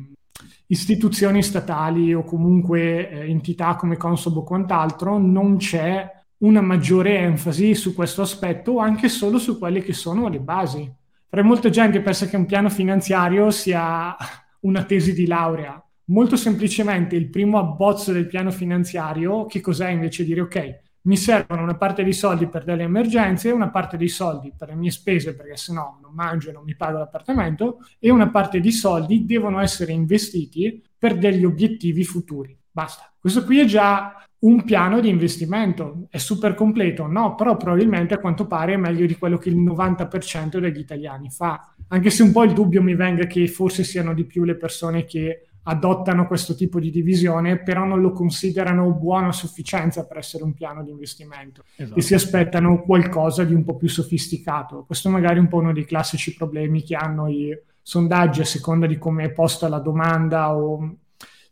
istituzioni 0.67 1.43
statali 1.43 2.13
o 2.13 2.25
comunque 2.25 3.09
eh, 3.09 3.31
entità 3.31 3.77
come 3.77 3.97
Consob 3.97 4.39
o 4.39 4.43
quant'altro 4.43 5.19
non 5.19 5.57
c'è 5.57 6.11
una 6.43 6.61
maggiore 6.61 7.19
enfasi 7.19 7.75
su 7.75 7.95
questo 7.95 8.23
aspetto 8.23 8.73
o 8.73 8.79
anche 8.79 9.09
solo 9.09 9.39
su 9.39 9.59
quelle 9.59 9.81
che 9.81 9.93
sono 9.93 10.29
le 10.29 10.41
basi. 10.41 10.91
Per 11.29 11.43
molta 11.43 11.71
gente 11.71 12.01
pensa 12.01 12.27
che 12.27 12.37
un 12.37 12.47
piano 12.47 12.69
finanziario 12.69 13.51
sia 13.51 14.17
una 14.61 14.85
tesi 14.85 15.13
di 15.13 15.27
laurea. 15.27 15.83
Molto 16.07 16.37
semplicemente 16.37 17.17
il 17.17 17.31
primo 17.31 17.59
abbozzo 17.59 18.13
del 18.13 18.27
piano 18.27 18.51
finanziario, 18.51 19.47
che 19.47 19.61
cos'è 19.61 19.91
invece 19.91 20.25
dire 20.25 20.41
ok, 20.41 20.81
mi 21.03 21.17
servono 21.17 21.63
una 21.63 21.77
parte 21.77 22.03
dei 22.05 22.13
soldi 22.13 22.49
per 22.49 22.65
delle 22.65 22.85
emergenze, 22.85 23.51
una 23.51 23.71
parte 23.71 23.97
dei 23.97 24.09
soldi 24.09 24.53
per 24.57 24.69
le 24.69 24.75
mie 24.75 24.91
spese 24.91 25.35
perché 25.35 25.57
se 25.57 25.73
no 25.73 25.99
non 26.03 26.13
mangio 26.13 26.51
e 26.51 26.53
non 26.53 26.65
mi 26.65 26.77
pago 26.77 26.99
l'appartamento 26.99 27.79
e 27.99 28.11
una 28.11 28.31
parte 28.31 28.61
di 28.61 28.71
soldi 28.71 29.25
devono 29.25 29.61
essere 29.61 29.93
investiti 29.93 30.83
per 30.99 31.19
degli 31.19 31.45
obiettivi 31.45 32.05
futuri. 32.05 32.57
Basta. 32.71 33.12
Questo 33.23 33.45
qui 33.45 33.61
è 33.61 33.65
già 33.67 34.17
un 34.41 34.65
piano 34.65 34.99
di 34.99 35.09
investimento. 35.09 36.07
È 36.11 36.19
super 36.19 36.55
completo? 36.55 37.07
No, 37.07 37.37
però 37.37 37.57
probabilmente 37.57 38.15
a 38.15 38.19
quanto 38.19 38.49
pare 38.49 38.73
è 38.73 38.77
meglio 38.77 39.07
di 39.07 39.17
quello 39.17 39.39
che 39.39 39.49
il 39.49 39.61
90% 39.61 40.59
degli 40.59 40.81
italiani 40.81 41.31
fa. 41.31 41.73
Anche 41.87 42.11
se 42.11 42.25
un 42.25 42.33
po' 42.33 42.43
il 42.43 42.53
dubbio 42.53 42.83
mi 42.83 42.97
venga 42.97 43.27
che 43.27 43.47
forse 43.47 43.85
siano 43.85 44.13
di 44.13 44.25
più 44.25 44.43
le 44.43 44.57
persone 44.57 45.05
che 45.05 45.47
adottano 45.63 46.27
questo 46.27 46.57
tipo 46.57 46.81
di 46.81 46.91
divisione, 46.91 47.63
però 47.63 47.85
non 47.85 48.01
lo 48.01 48.11
considerano 48.11 48.91
buona 48.91 49.31
sufficienza 49.31 50.05
per 50.05 50.17
essere 50.17 50.43
un 50.43 50.55
piano 50.55 50.83
di 50.83 50.91
investimento 50.91 51.63
esatto. 51.77 51.97
e 51.97 52.03
si 52.03 52.15
aspettano 52.15 52.83
qualcosa 52.83 53.45
di 53.45 53.55
un 53.55 53.63
po' 53.63 53.77
più 53.77 53.89
sofisticato. 53.89 54.83
Questo 54.85 55.09
magari 55.09 55.37
è 55.37 55.41
un 55.41 55.47
po' 55.47 55.59
uno 55.59 55.73
dei 55.73 55.85
classici 55.85 56.35
problemi 56.35 56.83
che 56.83 56.97
hanno 56.97 57.29
i 57.29 57.57
sondaggi 57.81 58.41
a 58.41 58.45
seconda 58.45 58.89
di 58.89 58.99
come 58.99 59.27
è 59.27 59.31
posta 59.31 59.69
la 59.69 59.79
domanda 59.79 60.57
o 60.57 60.97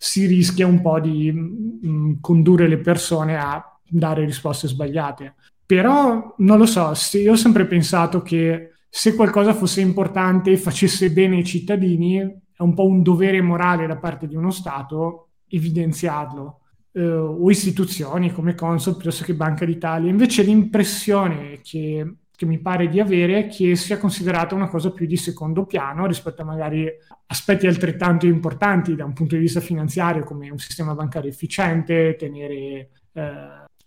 si 0.02 0.24
rischia 0.24 0.66
un 0.66 0.80
po' 0.80 0.98
di 0.98 1.30
mh, 1.30 1.86
mm, 1.86 2.12
condurre 2.22 2.66
le 2.66 2.78
persone 2.78 3.36
a 3.36 3.62
dare 3.86 4.24
risposte 4.24 4.66
sbagliate. 4.66 5.34
Però 5.66 6.34
non 6.38 6.56
lo 6.56 6.64
so, 6.64 6.94
io 7.18 7.32
ho 7.32 7.36
sempre 7.36 7.66
pensato 7.66 8.22
che 8.22 8.70
se 8.88 9.14
qualcosa 9.14 9.52
fosse 9.52 9.82
importante 9.82 10.52
e 10.52 10.56
facesse 10.56 11.12
bene 11.12 11.36
ai 11.36 11.44
cittadini, 11.44 12.16
è 12.18 12.62
un 12.62 12.72
po' 12.72 12.86
un 12.86 13.02
dovere 13.02 13.42
morale 13.42 13.86
da 13.86 13.98
parte 13.98 14.26
di 14.26 14.34
uno 14.34 14.50
Stato 14.50 15.28
evidenziarlo. 15.48 16.60
Eh, 16.92 17.06
o 17.06 17.50
istituzioni 17.50 18.32
come 18.32 18.54
Consob 18.54 18.94
piuttosto 18.94 19.22
che 19.22 19.34
Banca 19.34 19.66
d'Italia. 19.66 20.08
Invece 20.08 20.42
l'impressione 20.42 21.60
che 21.62 22.14
che 22.40 22.46
mi 22.46 22.58
pare 22.58 22.88
di 22.88 23.00
avere 23.00 23.48
che 23.48 23.76
sia 23.76 23.98
considerata 23.98 24.54
una 24.54 24.68
cosa 24.68 24.92
più 24.92 25.04
di 25.04 25.18
secondo 25.18 25.66
piano 25.66 26.06
rispetto 26.06 26.40
a 26.40 26.46
magari 26.46 26.90
aspetti 27.26 27.66
altrettanto 27.66 28.24
importanti 28.24 28.94
da 28.94 29.04
un 29.04 29.12
punto 29.12 29.34
di 29.34 29.42
vista 29.42 29.60
finanziario 29.60 30.24
come 30.24 30.48
un 30.48 30.56
sistema 30.56 30.94
bancario 30.94 31.28
efficiente, 31.28 32.16
tenere 32.18 32.88
eh, 33.12 33.22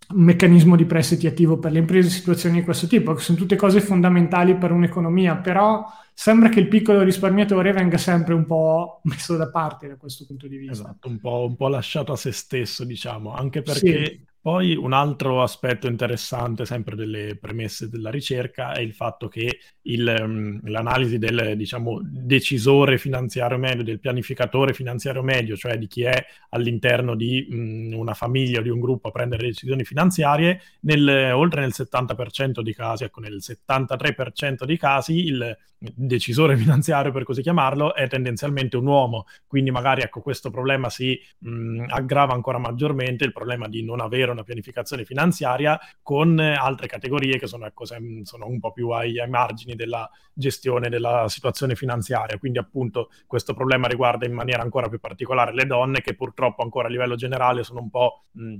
un 0.10 0.24
meccanismo 0.24 0.76
di 0.76 0.86
prestiti 0.86 1.26
attivo 1.26 1.58
per 1.58 1.72
le 1.72 1.80
imprese, 1.80 2.10
situazioni 2.10 2.60
di 2.60 2.64
questo 2.64 2.86
tipo, 2.86 3.16
che 3.16 3.24
sono 3.24 3.40
tutte 3.40 3.56
cose 3.56 3.82
fondamentali 3.82 4.56
per 4.56 4.72
un'economia, 4.72 5.38
però 5.38 5.84
sembra 6.14 6.50
che 6.50 6.60
il 6.60 6.68
piccolo 6.68 7.02
risparmiatore 7.02 7.72
venga 7.72 7.98
sempre 7.98 8.36
un 8.36 8.46
po' 8.46 9.02
messo 9.06 9.36
da 9.36 9.50
parte 9.50 9.88
da 9.88 9.96
questo 9.98 10.28
punto 10.28 10.48
di 10.48 10.58
vista. 10.58 10.74
Esatto, 10.74 11.08
un 11.08 11.18
po', 11.20 11.44
un 11.48 11.56
po 11.56 11.70
lasciato 11.70 12.12
a 12.12 12.18
se 12.18 12.32
stesso, 12.32 12.86
diciamo, 12.86 13.34
anche 13.34 13.64
perché 13.64 14.06
sì. 14.06 14.32
Poi 14.44 14.76
un 14.76 14.92
altro 14.92 15.42
aspetto 15.42 15.88
interessante, 15.88 16.66
sempre 16.66 16.98
delle 16.98 17.38
premesse 17.38 17.88
della 17.88 18.10
ricerca, 18.10 18.74
è 18.74 18.82
il 18.82 18.94
fatto 18.94 19.30
che 19.30 19.60
il, 19.84 20.18
um, 20.20 20.60
l'analisi 20.66 21.18
del 21.18 21.54
diciamo, 21.56 22.02
decisore 22.04 22.98
finanziario 22.98 23.58
medio, 23.58 23.86
del 23.86 24.02
pianificatore 24.02 24.74
finanziario 24.74 25.24
medio, 25.24 25.56
cioè 25.56 25.78
di 25.78 25.88
chi 25.88 26.04
è 26.04 26.26
all'interno 26.50 27.16
di 27.16 27.48
um, 27.52 27.94
una 27.94 28.14
famiglia 28.14 28.60
o 28.60 28.64
di 28.64 28.68
un 28.68 28.82
gruppo 28.82 29.08
a 29.08 29.12
prendere 29.12 29.48
decisioni 29.48 29.86
finanziarie, 29.86 30.60
nel, 30.82 31.32
oltre 31.34 31.62
nel 31.62 31.72
70% 31.74 32.60
dei 32.60 32.74
casi, 32.74 33.06
ecco 33.06 33.22
nel 33.22 33.38
73% 33.40 34.66
dei 34.66 34.78
casi, 34.78 35.24
il 35.24 35.58
decisore 35.78 36.58
finanziario, 36.58 37.14
per 37.14 37.24
così 37.24 37.42
chiamarlo, 37.42 37.96
è 37.96 38.10
tendenzialmente 38.10 38.76
un 38.76 38.88
uomo. 38.88 39.26
Quindi 39.48 39.72
magari 39.72 40.02
ecco, 40.02 40.20
questo 40.20 40.50
problema 40.50 40.90
si 40.90 41.18
mh, 41.40 41.86
aggrava 41.88 42.34
ancora 42.34 42.58
maggiormente, 42.58 43.24
il 43.24 43.32
problema 43.32 43.70
di 43.70 43.84
non 43.84 44.02
avere 44.02 44.33
una 44.34 44.44
pianificazione 44.44 45.06
finanziaria 45.06 45.80
con 46.02 46.38
altre 46.40 46.88
categorie 46.88 47.38
che 47.38 47.48
sono, 47.48 47.66
ecco, 47.66 47.86
sono 47.86 48.48
un 48.48 48.60
po' 48.60 48.72
più 48.72 48.90
ai, 48.90 49.20
ai, 49.20 49.30
margini 49.30 49.76
della 49.76 50.10
gestione 50.34 50.90
della 50.90 51.28
situazione 51.28 51.76
finanziaria. 51.76 52.38
Quindi 52.38 52.60
appunto 52.60 53.10
questo 53.26 53.54
problema 53.54 53.88
riguarda 53.88 54.26
in 54.26 54.34
maniera 54.34 54.62
ancora 54.62 54.90
più 54.90 55.00
particolare 55.00 55.54
le 55.54 55.66
donne 55.66 56.02
che 56.02 56.16
purtroppo 56.16 56.62
ancora 56.62 56.88
a 56.88 56.92
livello 56.92 57.16
generale 57.16 57.64
sono 57.64 57.80
un 57.80 57.90
po' 57.90 58.24
mh, 58.32 58.56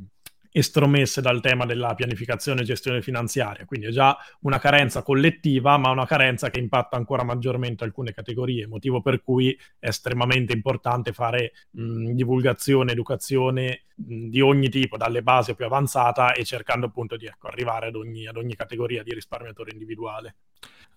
estromesse 0.54 1.20
dal 1.20 1.42
tema 1.42 1.66
della 1.66 1.96
pianificazione 1.96 2.62
e 2.62 2.64
gestione 2.64 3.02
finanziaria. 3.02 3.66
Quindi 3.66 3.88
è 3.88 3.90
già 3.90 4.16
una 4.42 4.60
carenza 4.60 5.02
collettiva, 5.02 5.78
ma 5.78 5.90
una 5.90 6.06
carenza 6.06 6.50
che 6.50 6.60
impatta 6.60 6.96
ancora 6.96 7.24
maggiormente 7.24 7.84
alcune 7.84 8.14
categorie, 8.14 8.68
motivo 8.68 9.02
per 9.02 9.22
cui 9.24 9.58
è 9.80 9.88
estremamente 9.88 10.54
importante 10.54 11.12
fare 11.12 11.54
mh, 11.72 12.12
divulgazione, 12.12 12.92
educazione 12.92 13.82
mh, 13.96 14.28
di 14.28 14.42
ogni 14.42 14.70
tipo, 14.70 14.96
dalle 14.96 15.24
basi 15.24 15.56
più 15.56 15.66
avanzata 15.66 16.34
e 16.34 16.46
cercando 16.46 16.86
appunto 16.86 17.18
di 17.18 17.26
ecco, 17.26 17.48
arrivare 17.48 17.88
ad 17.88 17.96
ogni, 17.96 18.28
ad 18.28 18.38
ogni 18.38 18.56
categoria 18.56 19.02
di 19.02 19.14
risparmiatore 19.14 19.72
individuale. 19.72 20.36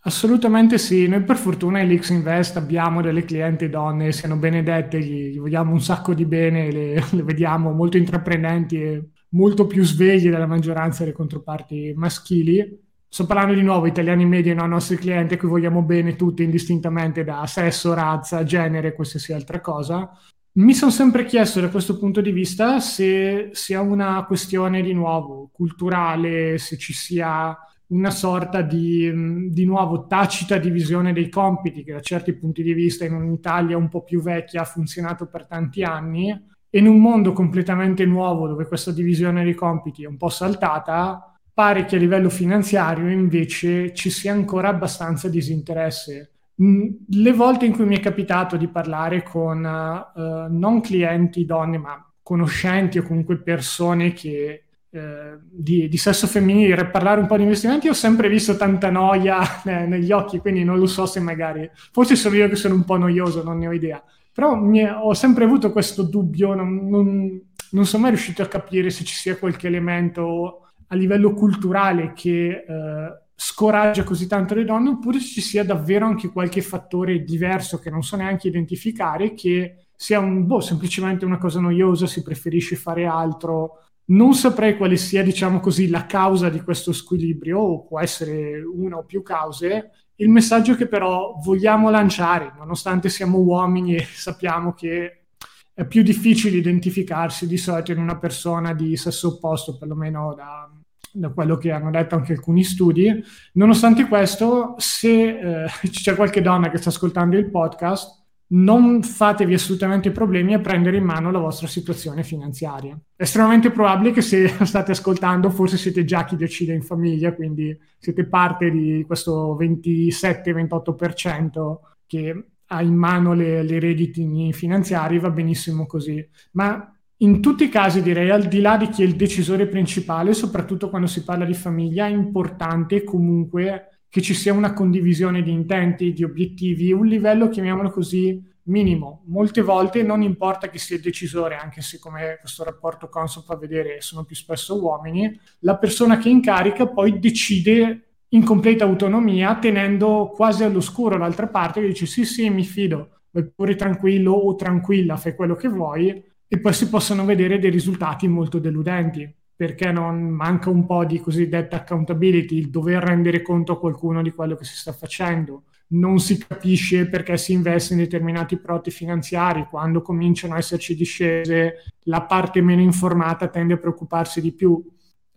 Assolutamente 0.01 0.79
sì, 0.79 1.09
noi 1.09 1.23
per 1.25 1.37
fortuna 1.37 1.83
Lix 1.83 2.11
Invest 2.11 2.57
abbiamo 2.59 3.01
delle 3.03 3.25
clienti 3.25 3.69
donne, 3.69 4.13
siano 4.13 4.37
benedette, 4.37 5.01
gli, 5.01 5.31
gli 5.31 5.39
vogliamo 5.39 5.73
un 5.73 5.81
sacco 5.81 6.15
di 6.15 6.27
bene, 6.27 6.71
le, 6.71 6.95
le 7.11 7.23
vediamo 7.23 7.73
molto 7.73 7.97
intraprendenti 7.97 8.81
e 8.81 9.09
molto 9.37 9.67
più 9.67 9.85
svegli 9.85 10.31
della 10.31 10.47
maggioranza 10.47 11.05
delle 11.05 11.15
controparti 11.15 11.93
maschili. 11.95 12.85
Sto 13.09 13.27
parlando 13.27 13.55
di 13.55 13.63
nuovo 13.63 13.87
italiani 13.87 14.25
media, 14.25 14.55
no? 14.55 14.67
nostri 14.67 14.97
clienti 14.97 15.35
a 15.35 15.37
cui 15.37 15.49
vogliamo 15.49 15.83
bene 15.83 16.17
tutti 16.17 16.43
indistintamente 16.43 17.23
da 17.23 17.47
sesso, 17.47 17.95
razza, 17.95 18.43
genere, 18.43 18.95
qualsiasi 18.95 19.33
altra 19.33 19.61
cosa. 19.61 20.11
Mi 20.53 20.73
sono 20.73 20.91
sempre 20.91 21.27
chiesto 21.27 21.61
da 21.61 21.69
questo 21.69 21.99
punto 21.99 22.23
di 22.23 22.33
vista 22.33 22.81
se 22.81 23.51
sia 23.53 23.83
una 23.83 24.25
questione 24.25 24.81
di 24.81 24.95
nuovo 24.95 25.51
culturale, 25.53 26.57
se 26.57 26.79
ci 26.79 26.95
sia 26.95 27.57
una 27.89 28.11
sorta 28.11 28.63
di, 28.63 29.51
di 29.51 29.65
nuovo 29.67 30.07
tacita 30.07 30.57
divisione 30.57 31.13
dei 31.13 31.29
compiti 31.29 31.85
che 31.85 31.93
da 31.93 32.01
certi 32.01 32.33
punti 32.33 32.63
di 32.63 32.73
vista 32.73 33.05
in 33.05 33.13
un'Italia 33.13 33.77
un 33.77 33.89
po' 33.89 34.03
più 34.03 34.23
vecchia 34.23 34.63
ha 34.63 34.65
funzionato 34.65 35.27
per 35.27 35.47
tanti 35.47 35.83
anni, 35.83 36.31
e 36.31 36.56
in 36.79 36.87
un 36.87 36.99
mondo 36.99 37.33
completamente 37.33 38.05
nuovo 38.05 38.49
dove 38.49 38.67
questa 38.67 38.93
divisione 38.93 39.45
dei 39.45 39.55
compiti 39.55 40.05
è 40.05 40.07
un 40.07 40.17
po' 40.17 40.29
saltata, 40.29 41.35
pare 41.53 41.85
che 41.85 41.97
a 41.97 41.99
livello 41.99 42.29
finanziario 42.29 43.09
invece 43.09 43.95
ci 43.95 44.11
sia 44.11 44.33
ancora 44.33 44.69
abbastanza 44.69 45.29
disinteresse. 45.29 46.31
Mm, 46.63 46.89
le 47.09 47.33
volte 47.33 47.67
in 47.67 47.73
cui 47.73 47.85
mi 47.85 47.97
è 47.97 48.01
capitato 48.01 48.57
di 48.57 48.69
parlare 48.69 49.23
con 49.23 49.59
uh, 49.65 50.53
non 50.55 50.81
clienti 50.81 51.45
donne, 51.45 51.79
ma 51.79 52.11
conoscenti 52.23 52.99
o 52.99 53.03
comunque 53.03 53.39
persone 53.39 54.13
che 54.13 54.65
eh, 54.91 55.39
di, 55.51 55.89
di, 55.89 55.97
sesso 55.97 56.27
femminile, 56.27 56.87
parlare 56.87 57.21
un 57.21 57.27
po' 57.27 57.37
di 57.37 57.43
investimenti, 57.43 57.89
ho 57.89 57.93
sempre 57.93 58.29
visto 58.29 58.57
tanta 58.57 58.91
noia 58.91 59.63
eh, 59.65 59.87
negli 59.87 60.11
occhi, 60.11 60.39
quindi 60.39 60.65
non 60.65 60.79
lo 60.79 60.87
so 60.87 61.07
se 61.07 61.21
magari, 61.21 61.71
forse 61.93 62.17
sono 62.17 62.35
io 62.35 62.49
che 62.49 62.57
sono 62.57 62.75
un 62.75 62.85
po' 62.85 62.97
noioso, 62.97 63.43
non 63.43 63.59
ne 63.59 63.69
ho 63.69 63.73
idea, 63.73 64.03
però 64.37 64.71
è, 64.71 64.93
ho 64.93 65.15
sempre 65.15 65.45
avuto 65.45 65.73
questo 65.73 66.03
dubbio, 66.03 66.53
non, 66.53 66.91
non, 66.91 67.41
non, 67.71 67.87
sono 67.87 68.03
mai 68.03 68.11
riuscito 68.11 68.43
a 68.43 68.49
capire 68.49 68.91
se 68.91 69.03
ci 69.03 69.15
sia 69.15 69.39
qualche 69.39 69.67
elemento 69.67 70.73
a 70.89 70.95
livello 70.95 71.33
culturale 71.33 72.13
che 72.13 72.49
eh, 72.69 73.21
scoraggia 73.35 74.05
così 74.05 74.27
tanto 74.27 74.55
le 74.55 74.65
donne, 74.65 74.91
oppure 74.91 75.21
ci 75.21 75.41
sia 75.41 75.65
davvero 75.65 76.05
anche 76.05 76.29
qualche 76.29 76.61
fattore 76.61 77.25
diverso 77.25 77.79
che 77.79 77.89
non 77.89 78.03
so 78.03 78.17
neanche 78.17 78.49
identificare, 78.49 79.33
che 79.33 79.87
sia 79.97 80.19
un, 80.19 80.47
boh, 80.47 80.61
semplicemente 80.61 81.25
una 81.25 81.39
cosa 81.39 81.59
noiosa, 81.59 82.07
si 82.07 82.23
preferisce 82.23 82.77
fare 82.77 83.07
altro. 83.07 83.85
Non 84.09 84.35
saprei 84.35 84.77
quale 84.77 84.99
sia, 84.99 85.23
diciamo 85.23 85.61
così, 85.61 85.89
la 85.89 86.05
causa 86.05 86.51
di 86.51 86.61
questo 86.61 86.93
squilibrio, 86.93 87.59
o 87.59 87.87
può 87.87 88.01
essere 88.01 88.61
una 88.63 88.99
o 88.99 89.05
più 89.05 89.23
cause. 89.23 89.93
Il 90.17 90.31
messaggio 90.31 90.75
che 90.75 90.89
però 90.89 91.39
vogliamo 91.43 91.91
lanciare, 91.91 92.53
nonostante 92.57 93.09
siamo 93.09 93.39
uomini 93.39 93.97
e 93.97 94.05
sappiamo 94.05 94.73
che 94.73 95.27
è 95.75 95.85
più 95.85 96.03
difficile 96.03 96.57
identificarsi 96.57 97.47
di 97.47 97.59
solito 97.59 97.93
in 97.93 97.99
una 97.99 98.17
persona 98.17 98.73
di 98.73 98.97
sesso 98.97 99.29
opposto, 99.29 99.77
perlomeno 99.77 100.35
da, 100.35 100.71
da 101.13 101.29
quello 101.29 101.59
che 101.59 101.71
hanno 101.71 101.91
detto 101.91 102.15
anche 102.15 102.33
alcuni 102.33 102.65
studi. 102.65 103.23
Nonostante 103.53 104.09
questo, 104.09 104.75
se 104.79 105.65
eh, 105.65 105.67
c'è 105.91 106.15
qualche 106.15 106.41
donna 106.41 106.71
che 106.71 106.79
sta 106.79 106.89
ascoltando 106.89 107.37
il 107.37 107.51
podcast, 107.51 108.26
non 108.49 109.03
fatevi 109.03 109.55
assolutamente 109.55 110.13
problemi 110.13 110.55
a 110.55 110.61
prendere 110.61 110.99
in 110.99 111.05
mano 111.05 111.31
la 111.31 111.39
vostra 111.39 111.67
situazione 111.67 112.23
finanziaria. 112.23 112.99
È 113.15 113.23
estremamente 113.23 113.71
probabile 113.71 114.13
che 114.13 114.23
se 114.23 114.49
state 114.65 114.93
ascoltando, 114.93 115.51
forse 115.51 115.77
siete 115.77 116.05
già 116.05 116.25
chi 116.25 116.37
decide 116.37 116.73
in 116.73 116.83
famiglia, 116.83 117.35
quindi 117.35 117.79
siete 117.99 118.27
parte 118.27 118.71
di 118.71 119.05
questo 119.07 119.57
27-28% 119.59 121.77
che 122.07 122.45
ha 122.69 122.83
in 122.83 122.95
mano 122.95 123.33
le, 123.33 123.63
le 123.63 123.79
rediti 123.79 124.53
finanziari, 124.53 125.19
va 125.19 125.31
benissimo 125.31 125.87
così. 125.87 126.27
Ma 126.53 126.91
in 127.21 127.41
tutti 127.41 127.65
i 127.65 127.69
casi 127.69 128.03
direi, 128.03 128.31
al 128.31 128.47
di 128.47 128.61
là 128.61 128.77
di 128.77 128.89
chi 128.89 129.03
è 129.03 129.07
il 129.07 129.17
decisore 129.17 129.67
principale, 129.67 130.35
soprattutto 130.35 130.91
quando 130.91 131.09
si 131.09 131.25
parla 131.25 131.45
di 131.45 131.55
famiglia, 131.55 132.07
è 132.07 132.11
importante 132.11 133.05
comunque 133.05 133.96
che 134.17 134.23
ci 134.23 134.33
sia 134.33 134.55
una 134.55 134.73
condivisione 134.73 135.43
di 135.43 135.51
intenti, 135.51 136.15
di 136.15 136.25
obiettivi, 136.25 136.91
un 136.91 137.05
livello, 137.05 137.51
chiamiamolo 137.51 137.91
così, 137.91 138.43
minimo. 138.63 139.25
Molte 139.27 139.61
volte 139.61 140.03
non 140.03 140.23
importa 140.23 140.71
chi 140.71 140.79
sia 140.79 140.97
il 140.97 141.03
decisore, 141.03 141.57
anche 141.57 141.83
se 141.83 141.99
come 141.99 142.39
questo 142.41 142.65
rapporto 142.65 143.11
Consul 143.11 143.43
fa 143.43 143.57
vedere 143.57 144.01
sono 144.01 144.25
più 144.25 144.35
spesso 144.35 144.83
uomini, 144.83 145.39
la 145.59 145.77
persona 145.77 146.17
che 146.17 146.31
incarica 146.31 146.87
poi 146.87 147.19
decide 147.19 148.23
in 148.29 148.43
completa 148.43 148.85
autonomia, 148.85 149.55
tenendo 149.59 150.33
quasi 150.35 150.65
all'oscuro 150.65 151.19
l'altra 151.19 151.49
parte 151.49 151.83
che 151.83 151.89
dice 151.89 152.07
sì 152.07 152.25
sì 152.25 152.49
mi 152.49 152.65
fido, 152.65 153.21
vai 153.33 153.47
pure 153.55 153.75
tranquillo 153.75 154.33
o 154.33 154.55
tranquilla, 154.55 155.19
fai 155.19 155.35
quello 155.35 155.57
che 155.57 155.69
vuoi, 155.69 156.25
e 156.49 156.59
poi 156.59 156.73
si 156.73 156.89
possono 156.89 157.27
vedere 157.27 157.59
dei 157.59 157.69
risultati 157.71 158.27
molto 158.29 158.59
deludenti 158.59 159.31
perché 159.57 159.91
non 159.91 160.21
manca 160.29 160.69
un 160.69 160.85
po' 160.85 161.07
di 161.07 161.19
cosiddetta 161.19 161.77
accountability, 161.77 162.59
il 162.59 162.69
dover 162.69 163.03
rendere 163.03 163.41
conto 163.41 163.73
a 163.73 163.79
qualcuno 163.79 164.23
di 164.23 164.31
quello 164.31 164.55
che 164.55 164.65
si 164.65 164.77
sta 164.77 164.93
facendo. 164.93 165.63
Non 165.89 166.19
si 166.19 166.37
capisce 166.37 167.09
perché 167.09 167.39
si 167.39 167.53
investe 167.53 167.95
in 167.95 168.01
determinati 168.01 168.59
prodotti 168.59 168.91
finanziari, 168.91 169.67
quando 169.71 170.03
cominciano 170.03 170.55
a 170.55 170.59
esserci 170.59 170.95
discese, 170.95 171.77
la 172.03 172.23
parte 172.23 172.61
meno 172.61 172.83
informata 172.83 173.49
tende 173.49 173.75
a 173.75 173.79
preoccuparsi 173.79 174.43
di 174.43 174.53
più. 174.53 174.85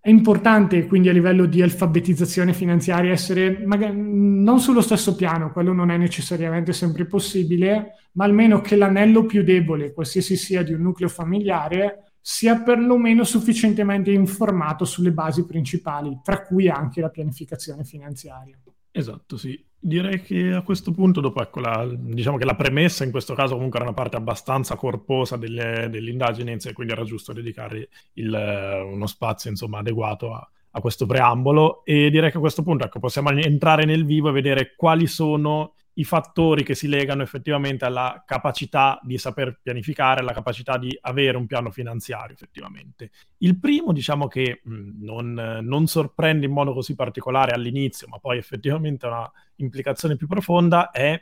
È 0.02 0.10
importante 0.10 0.86
quindi 0.86 1.08
a 1.08 1.14
livello 1.14 1.46
di 1.46 1.62
alfabetizzazione 1.62 2.54
finanziaria 2.54 3.12
essere 3.12 3.64
magari, 3.66 3.94
non 3.96 4.60
sullo 4.60 4.82
stesso 4.82 5.16
piano, 5.16 5.52
quello 5.52 5.72
non 5.72 5.92
è 5.92 5.98
necessariamente 5.98 6.74
sempre 6.74 7.06
possibile, 7.06 7.92
ma 8.14 8.26
almeno 8.26 8.60
che 8.60 8.76
l'anello 8.76 9.26
più 9.26 9.44
debole, 9.44 9.94
qualsiasi 9.94 10.36
sia 10.36 10.64
di 10.64 10.74
un 10.74 10.82
nucleo 10.82 11.10
familiare, 11.10 12.09
sia 12.22 12.60
perlomeno 12.62 13.24
sufficientemente 13.24 14.12
informato 14.12 14.86
sulle 14.86 15.12
basi 15.12 15.46
principali, 15.46 16.20
tra 16.24 16.44
cui 16.44 16.70
anche 16.70 17.02
la 17.02 17.10
pianificazione 17.10 17.84
finanziaria. 17.84 18.58
Esatto, 18.92 19.38
sì. 19.38 19.66
Direi 19.82 20.22
che 20.22 20.52
a 20.52 20.62
questo 20.62 20.92
punto, 20.92 21.22
dopo 21.22 21.42
ecco, 21.42 21.62
la, 21.62 21.90
diciamo 21.90 22.36
che 22.36 22.44
la 22.44 22.56
premessa 22.56 23.06
in 23.06 23.12
questo 23.12 23.34
caso 23.34 23.54
comunque 23.54 23.80
era 23.80 23.88
una 23.88 23.96
parte 23.96 24.18
abbastanza 24.18 24.76
corposa 24.76 25.38
delle, 25.38 25.88
dell'indagine, 25.90 26.58
quindi 26.74 26.92
era 26.92 27.06
giusto 27.06 27.32
dedicare 27.32 27.88
il, 28.14 28.84
uno 28.92 29.08
spazio 29.08 29.50
insomma, 29.50 29.80
adeguato 29.80 30.34
a, 30.34 30.50
a, 30.72 30.82
questo 30.82 31.06
preambolo 31.06 31.86
e 31.86 32.10
direi 32.10 32.30
che 32.30 32.38
a 32.38 32.42
questo 32.42 32.62
punto 32.62 32.84
ecco, 32.84 33.00
possiamo 33.00 33.30
entrare 33.30 33.86
nel 33.86 34.04
vivo 34.04 34.28
e 34.28 34.34
vedere 34.34 34.74
quali 34.76 35.08
sono 35.08 35.76
i 36.00 36.06
fattori 36.06 36.64
che 36.64 36.76
si 36.76 36.88
legano 36.88 37.24
effettivamente 37.24 37.84
alla 37.84 38.24
capacità 38.26 39.00
di 39.04 39.18
saper 39.18 39.60
pianificare, 39.62 40.22
alla 40.22 40.32
capacità 40.32 40.78
di 40.78 40.98
avere 41.02 41.36
un 41.36 41.46
piano 41.46 41.72
finanziario 41.72 42.34
effettivamente. 42.34 43.12
Il 43.40 43.60
primo, 43.60 43.92
diciamo 43.92 44.28
che 44.28 44.62
mh, 44.64 45.04
non, 45.04 45.60
non, 45.62 45.88
sorprende 45.88 46.46
in 46.46 46.54
modo 46.54 46.74
così 46.74 46.96
particolare 46.96 47.52
all'inizio, 47.52 48.08
ma 48.08 48.18
poi 48.18 48.38
effettivamente 48.38 49.06
ha 49.06 49.10
una 49.10 49.32
implicazione 49.58 50.16
più 50.16 50.28
profonda, 50.28 50.90
è 50.92 51.22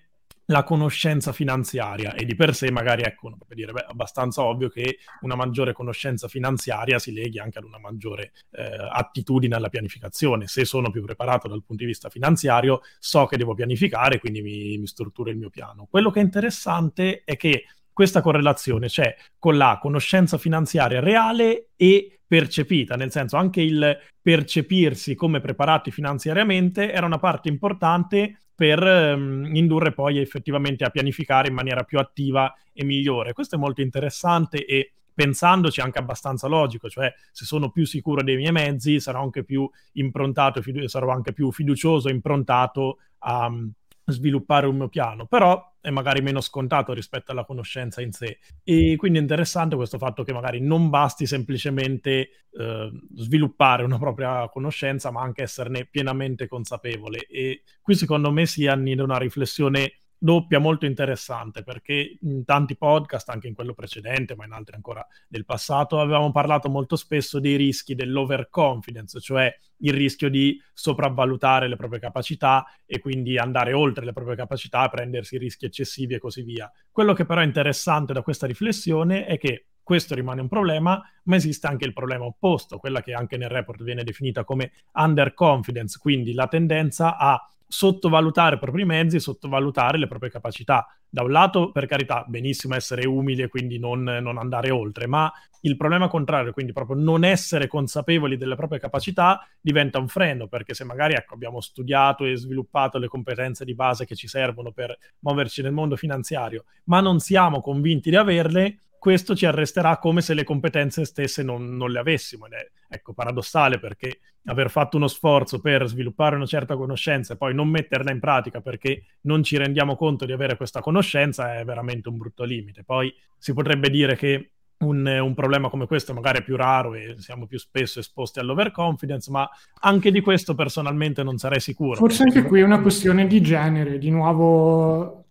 la 0.49 0.63
conoscenza 0.63 1.31
finanziaria 1.33 2.13
e 2.13 2.25
di 2.25 2.35
per 2.35 2.55
sé 2.55 2.71
magari 2.71 3.03
ecco, 3.03 3.37
per 3.45 3.55
dire, 3.55 3.71
beh, 3.71 3.85
abbastanza 3.89 4.43
ovvio 4.43 4.69
che 4.69 4.97
una 5.21 5.35
maggiore 5.35 5.73
conoscenza 5.73 6.27
finanziaria 6.27 6.99
si 6.99 7.11
leghi 7.11 7.39
anche 7.39 7.57
ad 7.57 7.65
una 7.65 7.79
maggiore 7.79 8.31
eh, 8.51 8.69
attitudine 8.91 9.55
alla 9.55 9.69
pianificazione. 9.69 10.47
Se 10.47 10.63
sono 10.65 10.89
più 10.89 11.03
preparato 11.03 11.47
dal 11.47 11.63
punto 11.63 11.83
di 11.83 11.89
vista 11.89 12.09
finanziario, 12.09 12.81
so 12.99 13.25
che 13.25 13.37
devo 13.37 13.53
pianificare, 13.53 14.19
quindi 14.19 14.41
mi, 14.41 14.77
mi 14.77 14.87
strutturo 14.87 15.29
il 15.29 15.37
mio 15.37 15.49
piano. 15.49 15.87
Quello 15.89 16.11
che 16.11 16.19
è 16.19 16.23
interessante 16.23 17.23
è 17.25 17.35
che 17.35 17.65
questa 17.91 18.21
correlazione 18.21 18.87
c'è 18.87 19.15
con 19.39 19.57
la 19.57 19.79
conoscenza 19.81 20.37
finanziaria 20.37 20.99
reale 20.99 21.69
e 21.75 22.16
percepita, 22.27 22.95
nel 22.95 23.11
senso 23.11 23.37
anche 23.37 23.61
il 23.61 23.97
percepirsi 24.21 25.15
come 25.15 25.39
preparati 25.39 25.91
finanziariamente 25.91 26.91
era 26.91 27.05
una 27.05 27.19
parte 27.19 27.47
importante 27.47 28.39
per 28.53 28.81
um, 28.81 29.55
indurre 29.55 29.93
poi 29.93 30.17
effettivamente 30.17 30.83
a 30.83 30.89
pianificare 30.89 31.47
in 31.47 31.53
maniera 31.53 31.83
più 31.83 31.99
attiva 31.99 32.53
e 32.73 32.83
migliore. 32.83 33.33
Questo 33.33 33.55
è 33.55 33.59
molto 33.59 33.81
interessante 33.81 34.65
e 34.65 34.91
pensandoci 35.13 35.79
anche 35.79 35.99
abbastanza 35.99 36.47
logico, 36.47 36.89
cioè 36.89 37.11
se 37.31 37.45
sono 37.45 37.71
più 37.71 37.85
sicuro 37.85 38.21
dei 38.21 38.35
miei 38.35 38.51
mezzi 38.51 38.99
sarò 38.99 39.23
anche 39.23 39.43
più 39.43 39.67
improntato, 39.93 40.61
fidu- 40.61 40.85
sarò 40.85 41.09
anche 41.09 41.33
più 41.33 41.51
fiducioso, 41.51 42.09
improntato 42.09 42.97
a 43.19 43.47
um, 43.47 43.71
sviluppare 44.05 44.67
un 44.67 44.75
mio 44.77 44.89
piano, 44.89 45.25
però 45.25 45.73
è 45.87 45.89
magari 45.89 46.21
meno 46.21 46.41
scontato 46.41 46.91
rispetto 46.91 47.31
alla 47.31 47.45
conoscenza 47.45 48.01
in 48.01 48.11
sé. 48.11 48.39
E 48.61 48.97
quindi 48.97 49.19
è 49.19 49.21
interessante 49.21 49.77
questo 49.77 49.97
fatto 49.97 50.23
che 50.23 50.33
magari 50.33 50.59
non 50.59 50.89
basti 50.89 51.25
semplicemente 51.25 52.29
eh, 52.51 52.91
sviluppare 53.15 53.83
una 53.85 53.97
propria 53.97 54.49
conoscenza, 54.49 55.11
ma 55.11 55.21
anche 55.21 55.43
esserne 55.43 55.85
pienamente 55.85 56.49
consapevole. 56.49 57.25
E 57.27 57.63
qui 57.81 57.95
secondo 57.95 58.33
me 58.33 58.45
si 58.45 58.67
annida 58.67 59.01
una 59.01 59.17
riflessione 59.17 59.93
doppia 60.17 60.59
molto 60.59 60.85
interessante 60.85 61.63
perché 61.63 62.17
in 62.21 62.43
tanti 62.43 62.75
podcast, 62.75 63.29
anche 63.29 63.47
in 63.47 63.53
quello 63.53 63.73
precedente, 63.73 64.35
ma 64.35 64.45
in 64.45 64.51
altri 64.51 64.75
ancora 64.75 65.05
del 65.27 65.45
passato, 65.45 65.99
avevamo 65.99 66.31
parlato 66.31 66.69
molto 66.69 66.95
spesso 66.95 67.39
dei 67.39 67.55
rischi 67.55 67.95
dell'overconfidence, 67.95 69.19
cioè 69.19 69.53
il 69.81 69.93
rischio 69.93 70.29
di 70.29 70.59
sopravvalutare 70.73 71.67
le 71.67 71.75
proprie 71.75 71.99
capacità 71.99 72.65
e 72.85 72.99
quindi 72.99 73.37
andare 73.37 73.73
oltre 73.73 74.05
le 74.05 74.13
proprie 74.13 74.35
capacità, 74.35 74.87
prendersi 74.89 75.37
rischi 75.37 75.65
eccessivi 75.65 76.15
e 76.15 76.19
così 76.19 76.41
via. 76.41 76.71
Quello 76.91 77.13
che 77.13 77.25
però 77.25 77.41
è 77.41 77.45
interessante 77.45 78.13
da 78.13 78.21
questa 78.21 78.47
riflessione 78.47 79.25
è 79.25 79.37
che 79.37 79.67
questo 79.83 80.15
rimane 80.15 80.41
un 80.41 80.49
problema, 80.49 81.01
ma 81.23 81.35
esiste 81.37 81.67
anche 81.67 81.85
il 81.85 81.93
problema 81.93 82.25
opposto, 82.25 82.77
quella 82.77 83.01
che 83.01 83.13
anche 83.13 83.37
nel 83.37 83.47
report 83.47 83.83
viene 83.83 84.03
definita 84.03 84.43
come 84.43 84.73
underconfidence, 84.91 85.97
quindi 85.97 86.33
la 86.33 86.47
tendenza 86.47 87.15
a 87.15 87.41
sottovalutare 87.67 88.55
i 88.55 88.59
propri 88.59 88.85
mezzi 88.85 89.17
e 89.17 89.19
sottovalutare 89.19 89.97
le 89.97 90.07
proprie 90.07 90.29
capacità. 90.29 90.87
Da 91.09 91.23
un 91.23 91.31
lato, 91.31 91.71
per 91.71 91.85
carità, 91.85 92.23
benissimo 92.27 92.75
essere 92.75 93.07
umili 93.07 93.41
e 93.41 93.47
quindi 93.47 93.79
non, 93.79 94.03
non, 94.03 94.37
andare 94.37 94.71
oltre, 94.71 95.07
ma 95.07 95.31
il 95.61 95.77
problema 95.77 96.07
contrario, 96.07 96.51
quindi 96.51 96.73
proprio 96.73 96.97
non 96.97 97.23
essere 97.23 97.67
consapevoli 97.67 98.37
delle 98.37 98.55
proprie 98.55 98.79
capacità, 98.79 99.45
diventa 99.59 99.99
un 99.99 100.07
freno, 100.07 100.47
perché 100.47 100.73
se 100.73 100.83
magari 100.83 101.13
ecco, 101.13 101.33
abbiamo 101.33 101.61
studiato 101.61 102.25
e 102.25 102.35
sviluppato 102.35 102.97
le 102.97 103.07
competenze 103.07 103.65
di 103.65 103.73
base 103.73 104.05
che 104.05 104.15
ci 104.15 104.27
servono 104.27 104.71
per 104.71 104.97
muoverci 105.19 105.61
nel 105.61 105.71
mondo 105.71 105.95
finanziario, 105.95 106.65
ma 106.85 106.99
non 106.99 107.19
siamo 107.19 107.61
convinti 107.61 108.09
di 108.09 108.15
averle, 108.15 108.79
questo 108.99 109.35
ci 109.35 109.45
arresterà 109.45 109.97
come 109.97 110.21
se 110.21 110.33
le 110.33 110.43
competenze 110.43 111.05
stesse 111.05 111.43
non, 111.43 111.75
non, 111.75 111.91
le 111.91 111.99
avessimo. 111.99 112.45
Ed 112.45 112.53
è 112.53 112.69
ecco, 112.89 113.13
paradossale 113.13 113.79
perché 113.79 114.19
aver 114.45 114.69
fatto 114.69 114.97
uno 114.97 115.07
sforzo 115.07 115.59
per 115.59 115.87
sviluppare 115.87 116.35
una 116.35 116.45
certa 116.45 116.75
conoscenza 116.75 117.33
e 117.33 117.37
poi 117.37 117.53
non 117.53 117.67
metterla 117.69 118.11
in 118.11 118.19
pratica 118.19 118.61
perché 118.61 119.03
non 119.21 119.43
ci 119.43 119.57
rendiamo 119.57 119.95
conto 119.95 120.25
di 120.25 120.31
avere 120.31 120.55
questa 120.55 120.79
conoscenza 120.79 121.57
è 121.57 121.65
veramente 121.65 122.09
un 122.09 122.17
brutto 122.17 122.43
limite. 122.43 122.83
Poi 122.83 123.13
si 123.37 123.53
potrebbe 123.53 123.89
dire 123.89 124.15
che 124.15 124.51
un, 124.79 125.05
un, 125.05 125.33
problema 125.33 125.69
come 125.69 125.87
questo 125.87 126.13
magari 126.13 126.39
è 126.39 126.43
più 126.43 126.55
raro 126.55 126.93
e 126.93 127.15
siamo 127.17 127.47
più 127.47 127.57
spesso 127.57 127.99
esposti 127.99 128.39
all'overconfidence, 128.39 129.31
ma 129.31 129.49
anche 129.81 130.11
di 130.11 130.21
questo 130.21 130.53
personalmente 130.53 131.23
non 131.23 131.37
sarei 131.37 131.59
sicuro. 131.59 131.95
Forse 131.95 132.23
anche 132.23 132.43
qui 132.43 132.59
è 132.59 132.63
una 132.63 132.81
questione 132.81 133.25
di 133.25 133.41
genere, 133.41 133.97
di 133.97 134.11
nuovo 134.11 135.26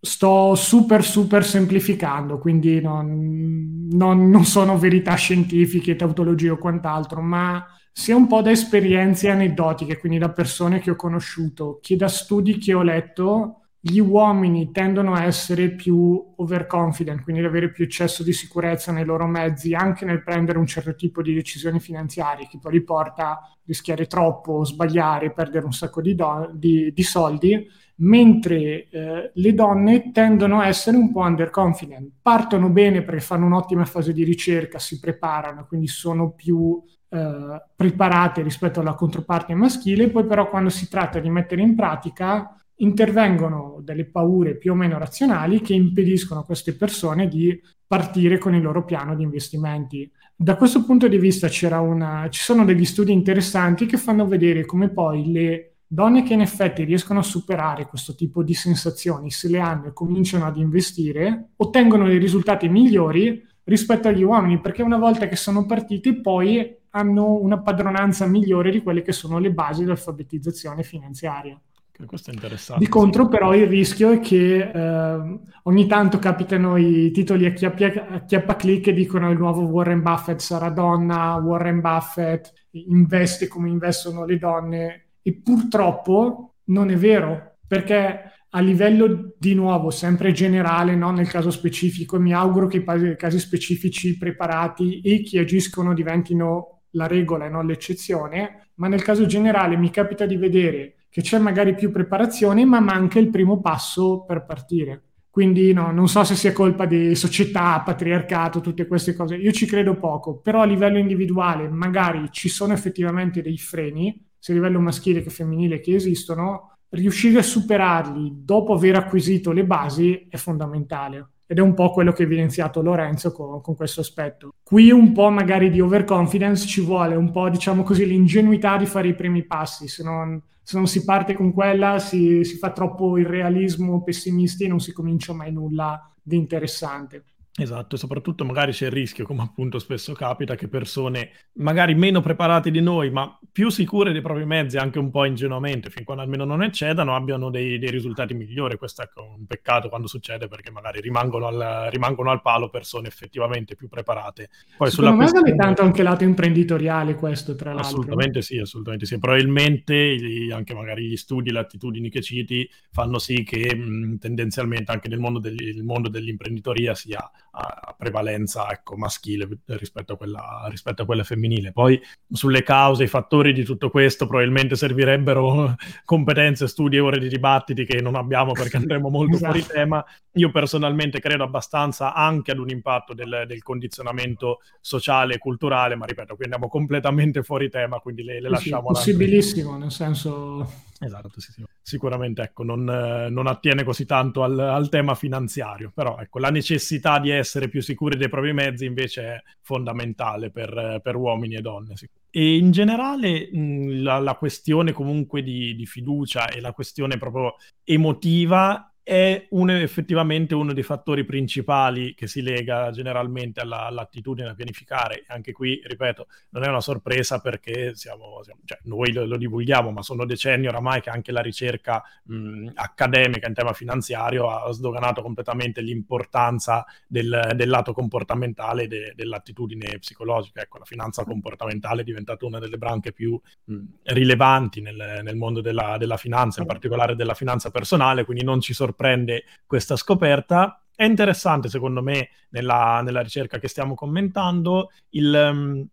sto 0.00 0.54
super 0.54 1.04
super 1.04 1.44
semplificando, 1.44 2.38
quindi 2.38 2.80
non, 2.80 3.88
non, 3.90 4.28
non 4.28 4.44
sono 4.44 4.78
verità 4.78 5.14
scientifiche, 5.14 5.96
tautologie 5.96 6.50
o 6.50 6.58
quant'altro, 6.58 7.20
ma 7.20 7.64
sia 7.92 8.16
un 8.16 8.26
po' 8.26 8.40
da 8.42 8.50
esperienze 8.50 9.28
aneddotiche, 9.28 9.98
quindi 9.98 10.18
da 10.18 10.30
persone 10.30 10.80
che 10.80 10.90
ho 10.90 10.96
conosciuto, 10.96 11.78
che 11.82 11.96
da 11.96 12.08
studi 12.08 12.58
che 12.58 12.72
ho 12.74 12.82
letto, 12.82 13.60
gli 13.82 13.98
uomini 13.98 14.70
tendono 14.72 15.14
a 15.14 15.24
essere 15.24 15.70
più 15.70 16.34
overconfident, 16.36 17.22
quindi 17.22 17.40
ad 17.40 17.48
avere 17.48 17.70
più 17.70 17.84
eccesso 17.84 18.22
di 18.22 18.32
sicurezza 18.32 18.92
nei 18.92 19.06
loro 19.06 19.26
mezzi, 19.26 19.74
anche 19.74 20.04
nel 20.04 20.22
prendere 20.22 20.58
un 20.58 20.66
certo 20.66 20.94
tipo 20.94 21.22
di 21.22 21.32
decisioni 21.32 21.80
finanziarie, 21.80 22.46
che 22.46 22.58
poi 22.60 22.72
li 22.72 22.82
porta 22.82 23.30
a 23.30 23.40
rischiare 23.64 24.06
troppo, 24.06 24.64
sbagliare, 24.64 25.32
perdere 25.32 25.64
un 25.64 25.72
sacco 25.72 26.02
di, 26.02 26.14
do- 26.14 26.50
di, 26.52 26.92
di 26.92 27.02
soldi, 27.02 27.66
mentre 28.00 28.88
eh, 28.88 29.30
le 29.32 29.54
donne 29.54 30.10
tendono 30.12 30.60
a 30.60 30.66
essere 30.66 30.96
un 30.96 31.10
po' 31.12 31.20
underconfident. 31.20 32.12
Partono 32.22 32.68
bene 32.68 33.02
perché 33.02 33.20
fanno 33.20 33.46
un'ottima 33.46 33.84
fase 33.84 34.12
di 34.12 34.24
ricerca, 34.24 34.78
si 34.78 34.98
preparano, 34.98 35.66
quindi 35.66 35.86
sono 35.86 36.32
più 36.32 36.82
eh, 37.08 37.62
preparate 37.74 38.42
rispetto 38.42 38.80
alla 38.80 38.94
controparte 38.94 39.54
maschile, 39.54 40.08
poi 40.08 40.24
però 40.24 40.48
quando 40.48 40.70
si 40.70 40.88
tratta 40.88 41.18
di 41.18 41.30
mettere 41.30 41.62
in 41.62 41.74
pratica 41.74 42.54
intervengono 42.76 43.80
delle 43.82 44.06
paure 44.06 44.56
più 44.56 44.72
o 44.72 44.74
meno 44.74 44.96
razionali 44.96 45.60
che 45.60 45.74
impediscono 45.74 46.40
a 46.40 46.44
queste 46.44 46.74
persone 46.74 47.28
di 47.28 47.60
partire 47.86 48.38
con 48.38 48.54
il 48.54 48.62
loro 48.62 48.84
piano 48.84 49.14
di 49.14 49.22
investimenti. 49.22 50.10
Da 50.34 50.56
questo 50.56 50.84
punto 50.84 51.06
di 51.06 51.18
vista 51.18 51.48
una, 51.80 52.28
ci 52.30 52.40
sono 52.40 52.64
degli 52.64 52.86
studi 52.86 53.12
interessanti 53.12 53.84
che 53.84 53.98
fanno 53.98 54.26
vedere 54.26 54.64
come 54.64 54.88
poi 54.88 55.30
le 55.30 55.70
donne 55.92 56.22
che 56.22 56.34
in 56.34 56.40
effetti 56.40 56.84
riescono 56.84 57.18
a 57.18 57.24
superare 57.24 57.86
questo 57.86 58.14
tipo 58.14 58.44
di 58.44 58.54
sensazioni, 58.54 59.32
se 59.32 59.48
le 59.48 59.58
hanno 59.58 59.86
e 59.86 59.92
cominciano 59.92 60.46
ad 60.46 60.56
investire, 60.56 61.48
ottengono 61.56 62.06
dei 62.06 62.18
risultati 62.18 62.68
migliori 62.68 63.44
rispetto 63.64 64.06
agli 64.06 64.22
uomini, 64.22 64.60
perché 64.60 64.82
una 64.82 64.98
volta 64.98 65.26
che 65.26 65.34
sono 65.34 65.66
partite 65.66 66.20
poi 66.20 66.76
hanno 66.90 67.32
una 67.34 67.60
padronanza 67.60 68.24
migliore 68.26 68.70
di 68.70 68.82
quelle 68.82 69.02
che 69.02 69.10
sono 69.10 69.40
le 69.40 69.50
basi 69.50 69.80
dell'alfabetizzazione 69.80 70.84
finanziaria. 70.84 71.60
Questo 72.06 72.30
è 72.30 72.34
interessante. 72.34 72.82
Di 72.82 72.88
contro, 72.88 73.26
però, 73.26 73.52
il 73.52 73.66
rischio 73.66 74.12
è 74.12 74.20
che 74.20 74.70
eh, 74.70 75.38
ogni 75.64 75.86
tanto 75.86 76.18
capitano 76.18 76.76
i 76.76 77.10
titoli 77.10 77.46
a 77.46 77.52
chiappa, 77.52 78.56
clic 78.56 78.86
e 78.86 78.92
dicono 78.92 79.30
il 79.30 79.38
nuovo 79.38 79.62
Warren 79.62 80.02
Buffett 80.02 80.38
sarà 80.38 80.70
donna, 80.70 81.34
Warren 81.34 81.80
Buffett 81.80 82.52
investe 82.70 83.48
come 83.48 83.68
investono 83.68 84.24
le 84.24 84.38
donne. 84.38 85.04
E 85.22 85.40
purtroppo 85.42 86.54
non 86.64 86.90
è 86.90 86.96
vero, 86.96 87.56
perché 87.66 88.30
a 88.52 88.60
livello 88.60 89.34
di 89.38 89.54
nuovo 89.54 89.90
sempre 89.90 90.32
generale, 90.32 90.96
non 90.96 91.14
nel 91.14 91.28
caso 91.28 91.50
specifico, 91.50 92.18
mi 92.18 92.32
auguro 92.32 92.66
che 92.66 92.78
i 92.78 93.16
casi 93.16 93.38
specifici 93.38 94.18
preparati 94.18 95.00
e 95.00 95.22
chi 95.22 95.38
agiscono 95.38 95.94
diventino 95.94 96.82
la 96.94 97.06
regola 97.06 97.46
e 97.46 97.48
non 97.48 97.66
l'eccezione, 97.66 98.70
ma 98.74 98.88
nel 98.88 99.02
caso 99.02 99.26
generale 99.26 99.76
mi 99.76 99.90
capita 99.90 100.26
di 100.26 100.36
vedere 100.36 100.94
che 101.08 101.22
c'è 101.22 101.38
magari 101.38 101.74
più 101.74 101.90
preparazione, 101.90 102.64
ma 102.64 102.80
manca 102.80 103.18
il 103.18 103.30
primo 103.30 103.60
passo 103.60 104.24
per 104.24 104.44
partire. 104.44 105.02
Quindi 105.30 105.72
no, 105.72 105.92
non 105.92 106.08
so 106.08 106.24
se 106.24 106.34
sia 106.34 106.52
colpa 106.52 106.86
di 106.86 107.14
società, 107.14 107.80
patriarcato, 107.82 108.60
tutte 108.60 108.86
queste 108.86 109.14
cose. 109.14 109.36
Io 109.36 109.52
ci 109.52 109.66
credo 109.66 109.96
poco, 109.96 110.38
però 110.40 110.62
a 110.62 110.66
livello 110.66 110.98
individuale 110.98 111.68
magari 111.68 112.28
ci 112.32 112.48
sono 112.48 112.72
effettivamente 112.72 113.42
dei 113.42 113.56
freni, 113.56 114.28
sia 114.40 114.54
a 114.54 114.56
livello 114.56 114.80
maschile 114.80 115.22
che 115.22 115.30
femminile 115.30 115.78
che 115.78 115.94
esistono, 115.94 116.78
riuscire 116.90 117.38
a 117.38 117.42
superarli 117.42 118.42
dopo 118.42 118.74
aver 118.74 118.96
acquisito 118.96 119.52
le 119.52 119.64
basi 119.64 120.26
è 120.28 120.36
fondamentale 120.36 121.28
ed 121.46 121.58
è 121.58 121.60
un 121.60 121.74
po' 121.74 121.90
quello 121.90 122.12
che 122.12 122.22
ha 122.22 122.26
evidenziato 122.26 122.80
Lorenzo 122.80 123.32
con, 123.32 123.60
con, 123.60 123.74
questo 123.74 124.00
aspetto. 124.00 124.54
Qui 124.62 124.90
un 124.90 125.12
po' 125.12 125.30
magari 125.30 125.68
di 125.68 125.80
overconfidence 125.80 126.66
ci 126.66 126.80
vuole, 126.80 127.16
un 127.16 127.30
po' 127.32 127.48
diciamo 127.48 127.82
così 127.82 128.06
l'ingenuità 128.06 128.76
di 128.76 128.86
fare 128.86 129.08
i 129.08 129.14
primi 129.14 129.44
passi, 129.44 129.88
se 129.88 130.04
non, 130.04 130.40
se 130.62 130.76
non 130.76 130.86
si 130.86 131.04
parte 131.04 131.34
con 131.34 131.52
quella 131.52 131.98
si, 131.98 132.44
si 132.44 132.56
fa 132.56 132.70
troppo 132.70 133.18
il 133.18 133.26
realismo 133.26 134.02
pessimisti 134.02 134.64
e 134.64 134.68
non 134.68 134.78
si 134.78 134.92
comincia 134.92 135.32
mai 135.32 135.50
nulla 135.50 136.08
di 136.22 136.36
interessante. 136.36 137.24
Esatto, 137.56 137.96
e 137.96 137.98
soprattutto 137.98 138.44
magari 138.44 138.70
c'è 138.70 138.86
il 138.86 138.92
rischio, 138.92 139.24
come 139.24 139.42
appunto 139.42 139.80
spesso 139.80 140.12
capita, 140.12 140.54
che 140.54 140.68
persone 140.68 141.30
magari 141.54 141.94
meno 141.94 142.20
preparate 142.20 142.70
di 142.70 142.80
noi, 142.80 143.10
ma 143.10 143.36
più 143.50 143.70
sicure 143.70 144.12
dei 144.12 144.20
propri 144.22 144.44
mezzi, 144.46 144.76
anche 144.76 145.00
un 145.00 145.10
po' 145.10 145.24
ingenuamente, 145.24 145.90
fin 145.90 146.04
quando 146.04 146.22
almeno 146.22 146.44
non 146.44 146.62
eccedano, 146.62 147.16
abbiano 147.16 147.50
dei, 147.50 147.78
dei 147.78 147.90
risultati 147.90 148.34
migliori. 148.34 148.76
Questo 148.76 149.02
è 149.02 149.04
ecco, 149.04 149.34
un 149.36 149.46
peccato 149.46 149.88
quando 149.88 150.06
succede 150.06 150.46
perché 150.46 150.70
magari 150.70 151.00
rimangono 151.00 151.48
al, 151.48 151.88
rimangono 151.90 152.30
al 152.30 152.40
palo 152.40 152.70
persone 152.70 153.08
effettivamente 153.08 153.74
più 153.74 153.88
preparate. 153.88 154.50
Poi 154.76 154.88
Secondo 154.88 155.16
me 155.16 155.28
questione... 155.28 155.56
tanto 155.56 155.82
anche 155.82 156.02
lato 156.04 156.22
imprenditoriale 156.22 157.14
questo, 157.16 157.56
tra 157.56 157.72
l'altro. 157.72 157.88
Assolutamente 157.88 158.42
sì, 158.42 158.58
assolutamente 158.58 159.06
sì. 159.06 159.18
Probabilmente 159.18 160.16
anche 160.52 160.72
magari 160.72 161.08
gli 161.08 161.16
studi, 161.16 161.50
le 161.50 161.58
attitudini 161.58 162.10
che 162.10 162.22
citi 162.22 162.68
fanno 162.92 163.18
sì 163.18 163.42
che 163.42 163.74
mh, 163.74 164.18
tendenzialmente 164.18 164.92
anche 164.92 165.08
nel 165.08 165.18
mondo, 165.18 165.40
del, 165.40 165.82
mondo 165.82 166.08
dell'imprenditoria 166.08 166.94
sia 166.94 167.28
a 167.52 167.94
prevalenza 167.96 168.70
ecco, 168.70 168.96
maschile 168.96 169.48
rispetto 169.66 170.14
a, 170.14 170.16
quella, 170.16 170.66
rispetto 170.68 171.02
a 171.02 171.04
quella 171.04 171.24
femminile. 171.24 171.72
Poi 171.72 172.00
sulle 172.30 172.62
cause, 172.62 173.04
i 173.04 173.08
fattori 173.08 173.52
di 173.52 173.64
tutto 173.64 173.90
questo 173.90 174.26
probabilmente 174.26 174.76
servirebbero 174.76 175.74
competenze, 176.04 176.68
studi 176.68 176.96
e 176.96 177.00
ore 177.00 177.18
di 177.18 177.28
dibattiti 177.28 177.84
che 177.84 178.00
non 178.00 178.14
abbiamo 178.14 178.52
perché 178.52 178.76
andremo 178.76 179.08
molto 179.08 179.36
esatto. 179.36 179.52
fuori 179.52 179.66
tema. 179.66 180.04
Io 180.34 180.50
personalmente 180.50 181.20
credo 181.20 181.44
abbastanza 181.44 182.14
anche 182.14 182.52
ad 182.52 182.58
un 182.58 182.70
impatto 182.70 183.14
del, 183.14 183.44
del, 183.46 183.62
condizionamento 183.62 184.60
sociale 184.80 185.34
e 185.34 185.38
culturale, 185.38 185.96
ma 185.96 186.06
ripeto, 186.06 186.36
qui 186.36 186.44
andiamo 186.44 186.68
completamente 186.68 187.42
fuori 187.42 187.68
tema, 187.68 187.98
quindi 187.98 188.22
le, 188.22 188.40
le 188.40 188.48
lasciamo. 188.48 188.94
Sì, 188.94 189.12
possibilissimo, 189.12 189.76
nel 189.76 189.90
senso 189.90 190.88
Esatto, 191.02 191.40
sì, 191.40 191.50
sì. 191.52 191.64
sicuramente 191.80 192.42
ecco, 192.42 192.62
non, 192.62 192.86
eh, 192.86 193.30
non, 193.30 193.46
attiene 193.46 193.84
così 193.84 194.04
tanto 194.04 194.42
al, 194.42 194.58
al, 194.58 194.90
tema 194.90 195.14
finanziario, 195.14 195.90
però 195.94 196.18
ecco, 196.18 196.38
la 196.38 196.50
necessità 196.50 197.18
di 197.18 197.30
essere 197.30 197.68
più 197.70 197.80
sicuri 197.80 198.18
dei 198.18 198.28
propri 198.28 198.52
mezzi 198.52 198.84
invece 198.84 199.22
è 199.22 199.42
fondamentale 199.62 200.50
per, 200.50 201.00
per 201.02 201.16
uomini 201.16 201.54
e 201.54 201.62
donne. 201.62 201.96
Sì. 201.96 202.06
E 202.28 202.56
in 202.56 202.70
generale 202.70 203.48
la, 203.50 204.18
la, 204.18 204.34
questione 204.34 204.92
comunque 204.92 205.42
di, 205.42 205.74
di 205.74 205.86
fiducia 205.86 206.48
e 206.48 206.60
la 206.60 206.72
questione 206.72 207.16
proprio 207.16 207.54
emotiva 207.82 208.89
è 209.10 209.48
un, 209.50 209.70
effettivamente 209.70 210.54
uno 210.54 210.72
dei 210.72 210.84
fattori 210.84 211.24
principali 211.24 212.14
che 212.14 212.28
si 212.28 212.42
lega 212.42 212.92
generalmente 212.92 213.58
alla, 213.58 213.86
all'attitudine 213.86 214.50
a 214.50 214.54
pianificare. 214.54 215.24
Anche 215.26 215.50
qui, 215.50 215.80
ripeto, 215.82 216.28
non 216.50 216.62
è 216.62 216.68
una 216.68 216.80
sorpresa 216.80 217.40
perché 217.40 217.96
siamo, 217.96 218.40
siamo, 218.44 218.60
cioè, 218.64 218.78
noi 218.84 219.12
lo, 219.12 219.26
lo, 219.26 219.36
divulghiamo, 219.36 219.90
ma 219.90 220.02
sono 220.02 220.24
decenni 220.24 220.68
oramai 220.68 221.00
che 221.00 221.10
anche 221.10 221.32
la 221.32 221.40
ricerca 221.40 222.00
mh, 222.22 222.68
accademica 222.74 223.48
in 223.48 223.54
tema 223.54 223.72
finanziario 223.72 224.48
ha 224.48 224.70
sdoganato 224.70 225.22
completamente 225.22 225.80
l'importanza 225.80 226.86
del, 227.08 227.50
del 227.56 227.68
lato 227.68 227.92
comportamentale 227.92 228.86
de, 228.86 229.12
dell'attitudine 229.16 229.98
psicologica. 229.98 230.60
Ecco, 230.60 230.78
la 230.78 230.84
finanza 230.84 231.24
comportamentale 231.24 232.02
è 232.02 232.04
diventata 232.04 232.46
una 232.46 232.60
delle 232.60 232.78
branche 232.78 233.12
più 233.12 233.36
mh, 233.64 233.84
rilevanti 234.04 234.80
nel, 234.80 235.22
nel 235.24 235.34
mondo 235.34 235.60
della, 235.60 235.96
della 235.98 236.16
finanza, 236.16 236.60
in 236.60 236.68
particolare 236.68 237.16
della 237.16 237.34
finanza 237.34 237.72
personale, 237.72 238.24
quindi 238.24 238.44
non 238.44 238.60
ci 238.60 238.72
sorprende 238.72 238.98
sorprende 239.00 239.44
questa 239.66 239.96
scoperta. 239.96 240.82
È 240.94 241.04
interessante, 241.04 241.68
secondo 241.70 242.02
me, 242.02 242.28
nella, 242.50 243.00
nella 243.02 243.22
ricerca 243.22 243.58
che 243.58 243.68
stiamo 243.68 243.94
commentando, 243.94 244.90
il, 245.10 245.50
um, 245.50 245.86